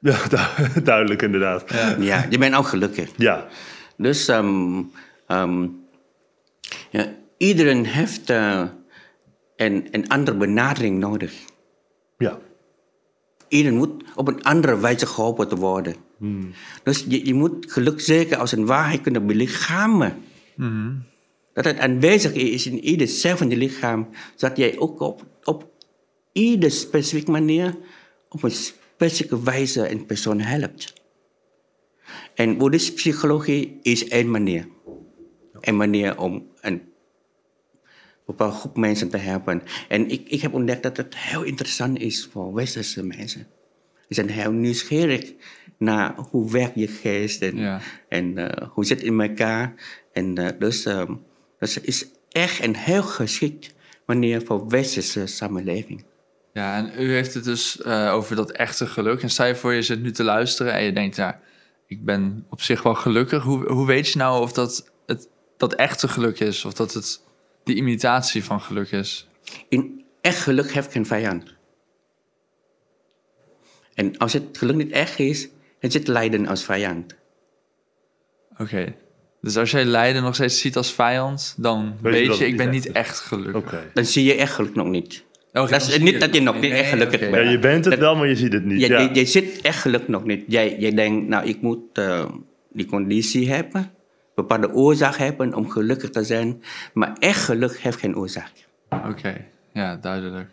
Ja, 0.00 0.18
duidelijk 0.82 1.22
inderdaad. 1.22 1.70
Ja. 1.72 1.96
ja, 1.98 2.26
je 2.30 2.38
bent 2.38 2.54
ook 2.54 2.66
gelukkig. 2.66 3.10
Ja. 3.16 3.48
Dus 3.96 4.28
um, 4.28 4.90
um, 5.28 5.84
ja, 6.90 7.14
iedereen 7.36 7.84
heeft 7.84 8.30
uh, 8.30 8.64
een, 9.56 9.88
een 9.90 10.08
andere 10.08 10.36
benadering 10.36 10.98
nodig. 10.98 11.32
Ja. 12.18 12.38
Iedereen 13.48 13.78
moet 13.78 14.02
op 14.14 14.28
een 14.28 14.42
andere 14.42 14.78
wijze 14.78 15.06
geholpen 15.06 15.48
te 15.48 15.56
worden. 15.56 15.94
Hmm. 16.18 16.52
Dus 16.82 17.04
je, 17.08 17.26
je 17.26 17.34
moet 17.34 17.72
geluk 17.72 18.00
zeker 18.00 18.36
als 18.36 18.52
een 18.52 18.66
waarheid 18.66 19.00
kunnen 19.00 19.26
belichamen. 19.26 20.16
Hmm. 20.54 21.02
Dat 21.52 21.64
het 21.64 21.78
aanwezig 21.78 22.32
is 22.32 22.66
in 22.66 22.84
ieder 22.84 23.08
cel 23.08 23.36
van 23.36 23.50
je 23.50 23.56
lichaam. 23.56 24.08
Zodat 24.34 24.56
jij 24.56 24.78
ook 24.78 25.00
op, 25.00 25.26
op 25.44 25.70
ieder 26.32 26.70
specifieke 26.70 27.30
manier 27.30 27.76
op 28.28 28.42
een 28.42 28.52
specifieke 28.98 29.42
wijze 29.42 29.90
een 29.90 30.06
persoon 30.06 30.40
helpt. 30.40 30.92
En 32.34 32.56
boeddhistische 32.56 32.94
psychologie 32.94 33.78
is 33.82 34.08
één 34.08 34.30
manier. 34.30 34.68
Een 35.60 35.76
manier 35.76 36.18
om 36.18 36.46
een 36.60 36.82
bepaalde 38.26 38.54
groep 38.54 38.76
mensen 38.76 39.08
te 39.08 39.16
helpen. 39.16 39.62
En 39.88 40.10
ik, 40.10 40.28
ik 40.28 40.40
heb 40.40 40.54
ontdekt 40.54 40.82
dat 40.82 40.96
het 40.96 41.16
heel 41.16 41.42
interessant 41.42 41.98
is 41.98 42.28
voor 42.32 42.54
westerse 42.54 43.04
mensen. 43.04 43.46
Ze 44.08 44.14
zijn 44.14 44.30
heel 44.30 44.52
nieuwsgierig 44.52 45.32
naar 45.76 46.14
hoe 46.30 46.50
werkt 46.50 46.74
je 46.74 46.88
geest 46.88 47.42
en, 47.42 47.80
en 48.08 48.38
uh, 48.38 48.48
hoe 48.72 48.84
zit 48.84 48.98
het 48.98 49.06
in 49.06 49.20
elkaar. 49.20 49.74
En 50.12 50.40
uh, 50.40 50.48
dus, 50.58 50.84
um, 50.86 51.22
dus 51.58 51.80
is 51.80 52.06
echt 52.28 52.60
en 52.60 52.74
heel 52.74 53.02
geschikt 53.02 53.74
manier 54.06 54.42
voor 54.44 54.68
westerse 54.68 55.26
samenleving. 55.26 56.04
Ja, 56.58 56.76
en 56.76 56.92
u 57.02 57.12
heeft 57.12 57.34
het 57.34 57.44
dus 57.44 57.80
eh, 57.80 58.12
over 58.14 58.36
dat 58.36 58.50
echte 58.50 58.86
geluk. 58.86 59.22
En 59.22 59.30
stel 59.30 59.46
je 59.46 59.54
voor, 59.54 59.74
je 59.74 59.82
zit 59.82 60.02
nu 60.02 60.12
te 60.12 60.24
luisteren 60.24 60.72
en 60.72 60.84
je 60.84 60.92
denkt, 60.92 61.16
ja, 61.16 61.40
ik 61.86 62.04
ben 62.04 62.46
op 62.50 62.62
zich 62.62 62.82
wel 62.82 62.94
gelukkig. 62.94 63.42
Hoe, 63.42 63.72
hoe 63.72 63.86
weet 63.86 64.08
je 64.08 64.18
nou 64.18 64.42
of 64.42 64.52
dat 64.52 64.90
het 65.06 65.28
dat 65.56 65.74
echte 65.74 66.08
geluk 66.08 66.40
is? 66.40 66.64
Of 66.64 66.74
dat 66.74 66.92
het 66.92 67.20
die 67.64 67.76
imitatie 67.76 68.44
van 68.44 68.60
geluk 68.60 68.90
is? 68.90 69.28
In 69.68 70.04
echt 70.20 70.38
geluk 70.38 70.72
heeft 70.72 70.92
geen 70.92 71.06
vijand. 71.06 71.54
En 73.94 74.16
als 74.16 74.32
het 74.32 74.58
geluk 74.58 74.76
niet 74.76 74.92
echt 74.92 75.18
is, 75.18 75.48
dan 75.80 75.90
zit 75.90 76.08
lijden 76.08 76.46
als 76.46 76.64
vijand. 76.64 77.14
Oké. 78.58 78.94
Dus 79.40 79.56
als 79.56 79.70
jij 79.70 79.84
lijden 79.84 80.22
nog 80.22 80.34
steeds 80.34 80.60
ziet 80.60 80.76
als 80.76 80.92
vijand, 80.92 81.54
dan 81.56 81.96
Weet 82.00 82.12
weet, 82.28 82.38
je 82.38 82.46
ik 82.46 82.56
ben 82.56 82.70
niet 82.70 82.92
echt 82.92 83.18
gelukkig. 83.20 83.92
Dan 83.94 84.04
zie 84.04 84.24
je 84.24 84.34
echt 84.34 84.52
geluk 84.52 84.74
nog 84.74 84.86
niet. 84.86 85.26
Oh, 85.52 85.68
Dat 85.68 85.80
is 85.88 85.98
niet 85.98 86.20
dat 86.20 86.34
je 86.34 86.40
nog 86.40 86.54
Nee, 86.54 86.62
niet 86.62 86.72
echt 86.72 86.80
nee, 86.82 86.90
gelukkig 86.90 87.20
bent. 87.20 87.34
Ja, 87.34 87.40
je 87.50 87.58
bent 87.58 87.84
het 87.84 87.94
Dat- 87.94 88.02
wel, 88.02 88.16
maar 88.16 88.28
je 88.28 88.36
ziet 88.36 88.52
het 88.52 88.64
niet. 88.64 88.80
Je, 88.80 88.88
Ja, 88.88 89.00
je, 89.00 89.14
je 89.14 89.24
zit 89.24 89.60
echt 89.60 89.80
geluk 89.80 90.08
nog 90.08 90.24
niet. 90.24 90.44
Jij, 90.46 90.76
jij 90.78 90.94
denkt, 90.94 91.28
nou, 91.28 91.46
ik 91.46 91.60
moet 91.60 91.78
eh, 91.92 92.24
die 92.72 92.86
conditie 92.86 93.50
hebben, 93.50 93.90
bepaalde 94.34 94.72
oorzaak 94.72 95.16
hebben 95.16 95.54
om 95.54 95.70
gelukkig 95.70 96.10
te 96.10 96.24
zijn. 96.24 96.62
Maar 96.92 97.12
echt 97.18 97.44
geluk 97.44 97.78
heeft 97.78 97.98
geen 97.98 98.16
oorzaak. 98.16 98.52
Oké, 98.90 99.44
ja, 99.72 99.96
duidelijk. 99.96 100.48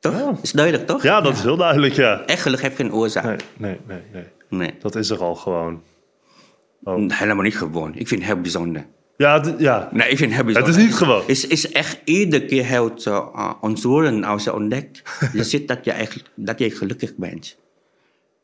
Toch? 0.00 0.12
Ja. 0.18 0.34
Is 0.42 0.52
duidelijk, 0.52 0.86
toch? 0.86 1.02
ja, 1.02 1.20
dat 1.20 1.32
is 1.34 1.42
heel 1.42 1.56
duidelijk, 1.56 1.94
ja. 1.94 2.24
Echt 2.26 2.42
geluk 2.42 2.60
heeft 2.60 2.76
geen 2.76 2.92
oorzaak. 2.92 3.24
Nee, 3.24 3.36
nee, 3.56 3.78
nee, 3.86 4.00
nee. 4.12 4.24
Nee. 4.48 4.74
Dat 4.80 4.94
is 4.96 5.10
er 5.10 5.18
al 5.22 5.34
gewoon. 5.34 5.82
Oh. 6.82 7.10
Helemaal 7.18 7.42
niet 7.44 7.56
gewoon. 7.56 7.94
Ik 7.94 8.08
vind 8.08 8.20
het 8.20 8.30
heel 8.32 8.40
bijzonder. 8.40 8.86
Ja, 9.18 9.40
d- 9.40 9.54
ja. 9.60 9.88
Nee, 9.92 10.08
ik 10.10 10.16
vind 10.16 10.32
het 10.32 10.34
heel 10.34 10.44
bijzonder. 10.44 10.72
Het 10.72 10.80
is 10.80 10.84
niet 10.86 10.94
gewoon. 10.94 11.20
Het 11.20 11.28
is, 11.28 11.46
is 11.46 11.70
echt 11.72 12.00
iedere 12.04 12.46
keer 12.46 12.64
heel 12.64 12.92
uh, 13.06 13.52
ontroerend 13.60 14.24
als 14.24 14.44
je 14.44 14.54
ontdekt. 14.54 15.02
je 15.32 15.44
ziet 15.44 15.68
dat 15.68 15.84
je, 15.84 15.92
echt, 15.92 16.22
dat 16.34 16.58
je 16.58 16.70
gelukkig 16.70 17.16
bent. 17.16 17.56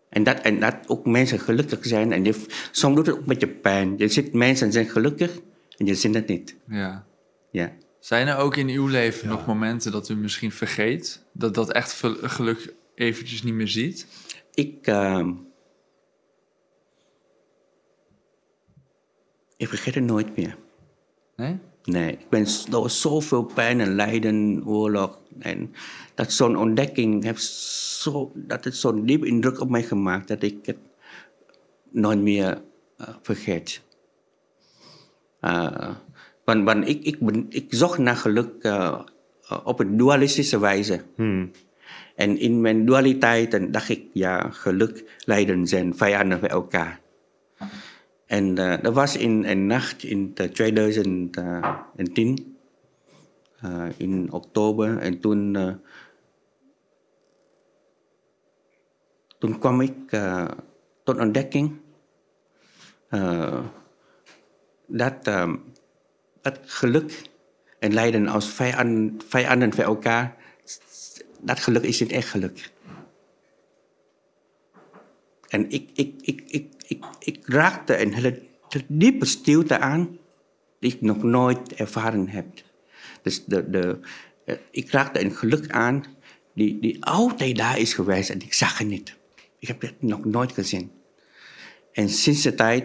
En 0.08 0.22
dat, 0.22 0.40
en 0.40 0.60
dat 0.60 0.76
ook 0.86 1.06
mensen 1.06 1.38
gelukkig 1.40 1.78
zijn. 1.86 2.12
En 2.12 2.24
je, 2.24 2.44
soms 2.70 2.96
doet 2.96 3.06
het 3.06 3.14
ook 3.14 3.20
een 3.20 3.26
beetje 3.28 3.48
pijn. 3.48 3.94
Je 3.98 4.08
ziet 4.08 4.32
mensen 4.32 4.72
zijn 4.72 4.88
gelukkig 4.88 5.30
en 5.76 5.86
je 5.86 5.94
ziet 5.94 6.14
het 6.14 6.26
niet. 6.26 6.56
Ja. 6.68 7.06
Ja. 7.50 7.72
Zijn 8.00 8.26
er 8.28 8.36
ook 8.36 8.56
in 8.56 8.68
uw 8.68 8.86
leven 8.86 9.28
nog 9.28 9.46
momenten 9.46 9.92
dat 9.92 10.08
u 10.08 10.16
misschien 10.16 10.52
vergeet? 10.52 11.24
Dat 11.32 11.54
dat 11.54 11.72
echt 11.72 12.02
geluk 12.22 12.74
eventjes 12.94 13.42
niet 13.42 13.54
meer 13.54 13.68
ziet? 13.68 14.06
Ik, 14.54 14.86
ehm, 14.86 15.32
ik 19.56 19.68
vergeet 19.68 19.94
het 19.94 20.04
nooit 20.04 20.36
meer. 20.36 20.56
Nee? 21.36 21.58
Nee, 21.84 22.12
ik 22.12 22.28
ben 22.28 22.46
door 22.70 22.90
zoveel 22.90 23.44
pijn 23.44 23.80
en 23.80 23.94
lijden, 23.94 24.62
oorlog. 24.66 25.18
En 25.38 25.72
dat 26.14 26.32
zo'n 26.32 26.56
ontdekking 26.56 27.24
heeft 27.24 27.42
zo, 28.02 28.32
dat 28.34 28.64
het 28.64 28.76
zo'n 28.76 29.06
diep 29.06 29.24
indruk 29.24 29.60
op 29.60 29.70
mij 29.70 29.82
gemaakt 29.82 30.28
dat 30.28 30.42
ik 30.42 30.66
het 30.66 30.78
nooit 31.90 32.20
meer 32.20 32.62
eh, 32.96 33.08
vergeet. 33.22 33.82
Eh, 35.40 35.90
want 36.44 36.64
want 36.64 36.88
ik, 36.88 37.04
ik, 37.04 37.20
ben, 37.20 37.46
ik 37.48 37.66
zocht 37.68 37.98
naar 37.98 38.16
geluk 38.16 38.62
eh, 38.62 39.00
op 39.64 39.80
een 39.80 39.96
dualistische 39.96 40.58
wijze. 40.58 41.02
Hmm. 41.16 41.50
En 42.14 42.38
in 42.38 42.60
mijn 42.60 42.84
dualiteit 42.84 43.72
dacht 43.72 43.88
ik, 43.88 44.02
ja, 44.12 44.50
geluk, 44.50 45.20
lijden 45.24 45.66
zijn 45.66 45.96
vijanden 45.96 46.40
bij 46.40 46.48
elkaar. 46.50 47.00
En 48.34 48.58
eh, 48.58 48.82
dat 48.82 48.94
was 48.94 49.16
in 49.16 49.44
een 49.44 49.66
nacht 49.66 50.02
in 50.02 50.30
de 50.34 50.50
2010, 50.50 52.56
eh, 53.60 53.86
in 53.96 54.32
oktober. 54.32 54.98
En 54.98 55.20
toen, 55.20 55.56
eh, 55.56 55.74
toen 59.38 59.58
kwam 59.58 59.80
ik 59.80 59.94
eh, 60.06 60.48
tot 61.04 61.18
ontdekking 61.18 61.76
eh, 63.08 63.64
dat, 64.86 65.26
eh, 65.26 65.52
dat 66.40 66.58
geluk 66.64 67.30
en 67.78 67.92
lijden 67.92 68.28
als 68.28 68.48
vijanden, 68.48 69.20
vijanden 69.28 69.74
voor 69.74 69.84
elkaar, 69.84 70.36
dat 71.40 71.60
geluk 71.60 71.82
is 71.82 72.00
niet 72.00 72.12
echt 72.12 72.28
geluk. 72.28 72.72
En 75.48 75.70
ik, 75.70 75.90
ik, 75.94 76.14
ik, 76.20 76.42
ik, 76.46 76.73
ik, 76.86 77.04
ik 77.18 77.46
raakte 77.46 78.00
een 78.00 78.14
hele 78.14 78.42
diepe 78.88 79.24
stilte 79.24 79.78
aan 79.78 80.18
die 80.80 80.94
ik 80.94 81.00
nog 81.00 81.22
nooit 81.22 81.74
ervaren 81.74 82.28
heb. 82.28 82.46
Dus 83.22 83.44
de, 83.44 83.70
de, 83.70 83.98
eh, 84.44 84.56
ik 84.70 84.90
raakte 84.90 85.20
een 85.20 85.34
geluk 85.34 85.70
aan 85.70 86.04
die, 86.54 86.78
die 86.80 87.04
altijd 87.04 87.56
daar 87.56 87.78
is 87.78 87.94
geweest 87.94 88.30
en 88.30 88.40
ik 88.40 88.52
zag 88.52 88.78
het 88.78 88.88
niet. 88.88 89.16
Ik 89.58 89.68
heb 89.68 89.80
het 89.80 90.02
nog 90.02 90.24
nooit 90.24 90.52
gezien. 90.52 90.90
En 91.92 92.08
sinds 92.08 92.42
de 92.42 92.54
tijd, 92.54 92.84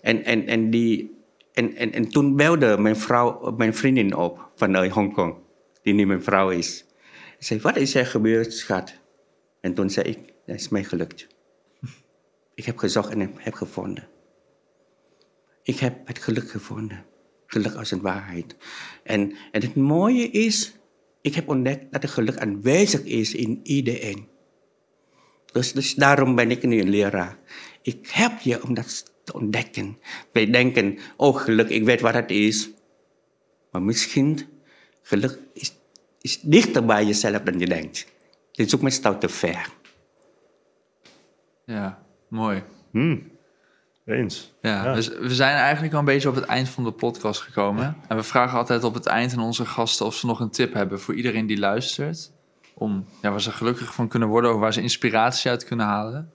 en, 0.00 0.24
en, 0.24 0.46
en, 0.46 0.70
die, 0.70 1.18
en, 1.52 1.74
en, 1.76 1.92
en 1.92 2.08
toen 2.08 2.36
belde 2.36 2.78
mijn, 2.78 2.96
vrouw, 2.96 3.54
mijn 3.56 3.74
vriendin 3.74 4.16
op 4.16 4.50
vanuit 4.54 4.92
Hongkong, 4.92 5.34
die 5.82 5.94
nu 5.94 6.06
mijn 6.06 6.22
vrouw 6.22 6.50
is. 6.50 6.84
Ze 7.38 7.46
zei, 7.46 7.60
wat 7.60 7.76
is 7.76 7.94
er 7.94 8.06
gebeurd, 8.06 8.52
schat? 8.52 8.94
En 9.60 9.74
toen 9.74 9.90
zei 9.90 10.08
ik, 10.08 10.18
dat 10.46 10.56
is 10.56 10.68
mij 10.68 10.84
gelukt. 10.84 11.26
Ik 12.60 12.66
heb 12.66 12.78
gezocht 12.78 13.10
en 13.10 13.20
heb, 13.20 13.30
heb 13.36 13.54
gevonden. 13.54 14.08
Ik 15.62 15.78
heb 15.78 16.06
het 16.06 16.18
geluk 16.18 16.50
gevonden. 16.50 17.04
Geluk 17.46 17.74
als 17.74 17.90
een 17.90 18.00
waarheid. 18.00 18.56
En, 19.02 19.36
en 19.52 19.62
het 19.62 19.74
mooie 19.74 20.30
is, 20.30 20.72
ik 21.20 21.34
heb 21.34 21.48
ontdekt 21.48 21.92
dat 21.92 22.02
het 22.02 22.10
geluk 22.10 22.38
aanwezig 22.38 23.04
is 23.04 23.34
in 23.34 23.60
iedereen. 23.62 24.28
Dus, 25.52 25.72
dus 25.72 25.94
daarom 25.94 26.34
ben 26.34 26.50
ik 26.50 26.62
nu 26.62 26.80
een 26.80 26.88
leraar. 26.88 27.38
Ik 27.82 28.08
help 28.10 28.40
je 28.40 28.62
om 28.62 28.74
dat 28.74 29.12
te 29.24 29.32
ontdekken. 29.32 29.98
Wij 30.32 30.50
denken, 30.50 30.98
oh 31.16 31.36
geluk, 31.36 31.68
ik 31.68 31.84
weet 31.84 32.00
wat 32.00 32.14
het 32.14 32.30
is. 32.30 32.70
Maar 33.70 33.82
misschien, 33.82 34.38
geluk 35.02 35.38
is, 35.52 35.72
is 36.20 36.40
dichter 36.40 36.84
bij 36.84 37.04
jezelf 37.04 37.42
dan 37.42 37.58
je 37.58 37.66
denkt. 37.66 38.06
Je 38.52 38.68
zoekt 38.68 38.82
meestal 38.82 39.18
te 39.18 39.28
ver. 39.28 39.72
Ja, 41.64 41.99
mooi. 42.30 42.62
Hmm. 42.90 43.30
Eens. 44.04 44.52
Ja, 44.62 44.84
Ja. 44.84 44.94
Dus 44.94 45.08
we 45.08 45.34
zijn 45.34 45.56
eigenlijk 45.56 45.92
al 45.92 45.98
een 45.98 46.04
beetje 46.04 46.28
op 46.28 46.34
het 46.34 46.44
eind 46.44 46.68
van 46.68 46.84
de 46.84 46.92
podcast 46.92 47.40
gekomen. 47.40 47.96
En 48.08 48.16
we 48.16 48.22
vragen 48.22 48.58
altijd 48.58 48.84
op 48.84 48.94
het 48.94 49.06
eind 49.06 49.32
aan 49.32 49.42
onze 49.42 49.66
gasten 49.66 50.06
of 50.06 50.14
ze 50.14 50.26
nog 50.26 50.40
een 50.40 50.50
tip 50.50 50.72
hebben 50.72 51.00
voor 51.00 51.14
iedereen 51.14 51.46
die 51.46 51.58
luistert. 51.58 52.32
Om 52.74 53.06
ja, 53.22 53.30
waar 53.30 53.40
ze 53.40 53.52
gelukkig 53.52 53.94
van 53.94 54.08
kunnen 54.08 54.28
worden 54.28 54.54
of 54.54 54.60
waar 54.60 54.72
ze 54.72 54.82
inspiratie 54.82 55.50
uit 55.50 55.64
kunnen 55.64 55.86
halen. 55.86 56.32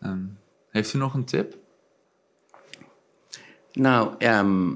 Ehm, 0.00 0.24
heeft 0.70 0.94
u 0.94 0.98
nog 0.98 1.14
een 1.14 1.24
tip? 1.24 1.56
Nou, 3.72 4.14
ehm, 4.18 4.72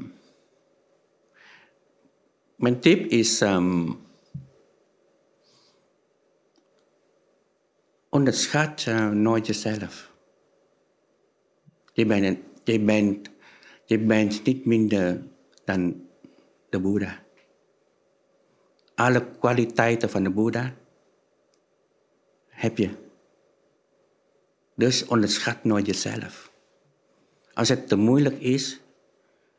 mijn 2.57 2.81
tip 2.81 3.11
is 3.11 3.41
ehm, 3.41 3.91
onderschat 8.09 8.85
eh, 8.87 9.09
nooit 9.09 9.47
jezelf. 9.47 10.13
Je 11.95 12.07
bent, 12.07 12.39
je, 12.65 12.81
bent, 12.81 13.31
je 13.85 13.99
bent 13.99 14.45
niet 14.45 14.65
minder 14.65 15.23
dan 15.65 16.07
de 16.71 16.81
Boeddha. 16.81 17.23
Alle 18.95 19.27
kwaliteiten 19.39 20.11
van 20.11 20.23
de 20.23 20.31
Boeddha 20.31 20.75
heb 22.49 22.79
je. 22.79 22.91
Dus 24.75 25.07
onderschat 25.07 25.65
nooit 25.65 25.87
jezelf. 25.87 26.53
Als 27.53 27.69
het 27.69 27.89
te 27.89 27.97
moeilijk 27.97 28.41
is, 28.41 28.81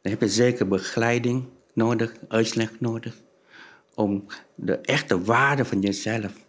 dan 0.02 0.12
heb 0.12 0.22
je 0.22 0.30
zeker 0.30 0.68
begeleiding 0.68 1.46
nodig, 1.74 2.16
uitleg 2.28 2.80
nodig. 2.80 3.22
Om 3.94 4.26
de 4.56 4.78
echte 4.78 5.22
waarde 5.22 5.66
van 5.66 5.82
jezelf, 5.82 6.46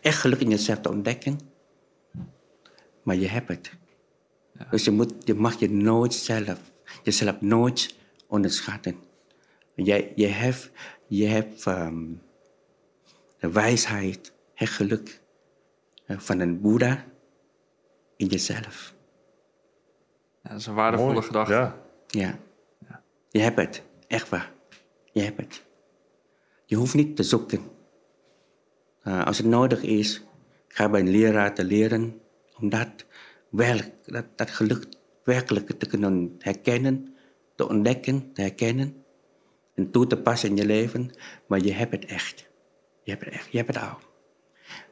echt 0.00 0.18
geluk 0.18 0.40
in 0.40 0.50
jezelf 0.50 0.80
te 0.80 0.90
ontdekken. 0.90 1.40
Maar 3.02 3.16
je 3.16 3.28
hebt 3.28 3.48
het. 3.48 3.80
Dus 4.70 4.84
je, 4.84 4.90
moet, 4.90 5.12
je 5.24 5.34
mag 5.34 5.58
je 5.58 5.70
nooit 5.70 6.14
zelf, 6.14 6.60
jezelf 7.02 7.40
nooit 7.40 7.94
onderschatten. 8.26 8.96
Jij, 9.74 10.12
je 10.14 10.26
hebt, 10.26 10.70
je 11.06 11.26
hebt 11.26 11.66
ehm, 11.66 12.04
de 13.38 13.50
wijsheid, 13.50 14.32
het 14.54 14.68
geluk 14.68 15.20
eh, 16.06 16.18
van 16.18 16.40
een 16.40 16.60
Boeddha 16.60 17.04
in 18.16 18.26
jezelf. 18.26 18.94
Ja, 20.42 20.50
dat 20.50 20.58
is 20.58 20.66
een 20.66 20.74
waardevolle 20.74 21.12
Mooi. 21.12 21.26
gedachte. 21.26 21.52
Ja. 21.52 21.78
Ja. 22.08 22.38
Je 23.30 23.40
hebt 23.40 23.56
het. 23.56 23.82
Echt 24.06 24.28
waar. 24.28 24.52
Je 25.12 25.20
hebt 25.20 25.40
het. 25.40 25.64
Je 26.66 26.76
hoeft 26.76 26.94
niet 26.94 27.16
te 27.16 27.22
zoeken. 27.22 27.60
Eh, 29.02 29.24
als 29.24 29.38
het 29.38 29.46
nodig 29.46 29.82
is, 29.82 30.22
ga 30.68 30.88
bij 30.88 31.00
een 31.00 31.08
leraar 31.10 31.54
te 31.54 31.64
leren 31.64 32.20
om 32.58 32.68
dat, 33.52 33.66
werk, 33.66 33.92
dat, 34.04 34.24
dat 34.36 34.50
geluk 34.50 34.86
werkelijk 35.24 35.78
te 35.78 35.86
kunnen 35.86 36.34
herkennen, 36.38 37.14
te 37.54 37.68
ontdekken, 37.68 38.32
te 38.32 38.40
herkennen 38.40 39.04
en 39.74 39.90
toe 39.90 40.06
te 40.06 40.16
passen 40.16 40.48
in 40.48 40.56
je 40.56 40.66
leven, 40.66 41.10
maar 41.46 41.60
je 41.60 41.72
hebt 41.72 41.92
het 41.92 42.04
echt. 42.04 42.50
Je 43.02 43.10
hebt 43.10 43.24
het 43.24 43.34
echt, 43.34 43.50
je 43.50 43.56
hebt 43.56 43.74
het 43.74 43.84
al. 43.84 43.98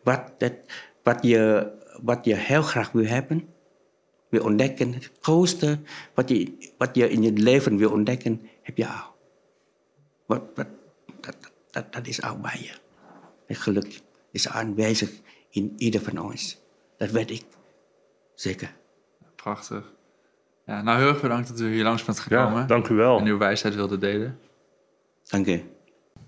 Wat, 0.03 0.33
het, 0.39 0.73
wat, 1.03 1.23
je, 1.23 1.73
wat 2.03 2.25
je 2.25 2.35
heel 2.35 2.63
graag 2.63 2.93
wil 2.93 3.07
hebben, 3.07 3.49
wil 4.29 4.45
ontdekken, 4.45 4.93
het 4.93 5.11
grootste 5.21 5.79
wat 6.15 6.29
je, 6.29 6.73
wat 6.79 6.97
je 6.97 7.11
in 7.11 7.23
je 7.23 7.33
leven 7.33 7.77
wil 7.77 7.91
ontdekken, 7.91 8.41
heb 8.63 8.77
je 8.77 8.87
al. 8.87 9.15
Wat, 10.27 10.43
wat, 10.55 10.67
dat, 11.21 11.37
dat, 11.71 11.93
dat 11.93 12.07
is 12.07 12.23
al 12.23 12.39
bij 12.39 12.61
je. 12.61 12.73
Het 13.47 13.57
geluk 13.57 14.01
is 14.31 14.49
aanwezig 14.49 15.11
in 15.51 15.73
ieder 15.77 16.01
van 16.01 16.19
ons. 16.19 16.61
Dat 16.97 17.11
weet 17.11 17.31
ik. 17.31 17.45
Zeker. 18.41 18.73
Prachtig. 19.37 19.93
Ja, 20.67 20.83
nou, 20.83 20.99
heel 20.99 21.09
erg 21.09 21.21
bedankt 21.21 21.49
dat 21.49 21.61
u 21.61 21.73
hier 21.73 21.85
langs 21.85 22.05
bent 22.05 22.21
gekomen. 22.21 22.61
Ja, 22.61 22.67
dank 22.67 22.89
u 22.89 22.95
wel. 22.95 23.19
En 23.19 23.27
uw 23.27 23.39
wijsheid 23.39 23.75
wilde 23.75 23.99
delen. 23.99 24.39
Dank 25.29 25.47
u. 25.47 25.63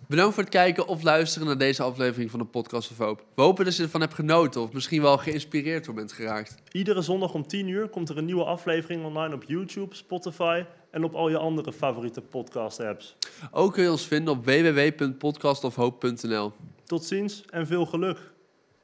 Bedankt 0.08 0.34
voor 0.34 0.42
het 0.42 0.52
kijken 0.52 0.86
of 0.86 1.02
luisteren 1.02 1.46
naar 1.46 1.58
deze 1.58 1.82
aflevering 1.82 2.30
van 2.30 2.38
de 2.38 2.44
Podcast 2.44 2.90
of 2.90 2.98
Hoop. 2.98 3.24
We 3.34 3.42
hopen 3.42 3.64
dat 3.64 3.76
je 3.76 3.82
ervan 3.82 4.00
hebt 4.00 4.14
genoten 4.14 4.60
of 4.60 4.72
misschien 4.72 5.02
wel 5.02 5.18
geïnspireerd 5.18 5.84
door 5.84 5.94
bent 5.94 6.12
geraakt. 6.12 6.54
Iedere 6.72 7.02
zondag 7.02 7.34
om 7.34 7.46
10 7.46 7.68
uur 7.68 7.88
komt 7.88 8.08
er 8.08 8.18
een 8.18 8.24
nieuwe 8.24 8.44
aflevering 8.44 9.04
online 9.04 9.34
op 9.34 9.44
YouTube, 9.44 9.94
Spotify 9.94 10.64
en 10.90 11.04
op 11.04 11.14
al 11.14 11.28
je 11.28 11.38
andere 11.38 11.72
favoriete 11.72 12.20
podcast-apps. 12.20 13.16
Ook 13.50 13.72
kun 13.72 13.82
je 13.82 13.90
ons 13.90 14.06
vinden 14.06 14.34
op 14.34 14.44
www.podcastofhoop.nl. 14.44 16.52
Tot 16.84 17.04
ziens 17.04 17.44
en 17.50 17.66
veel 17.66 17.86
geluk. 17.86 18.31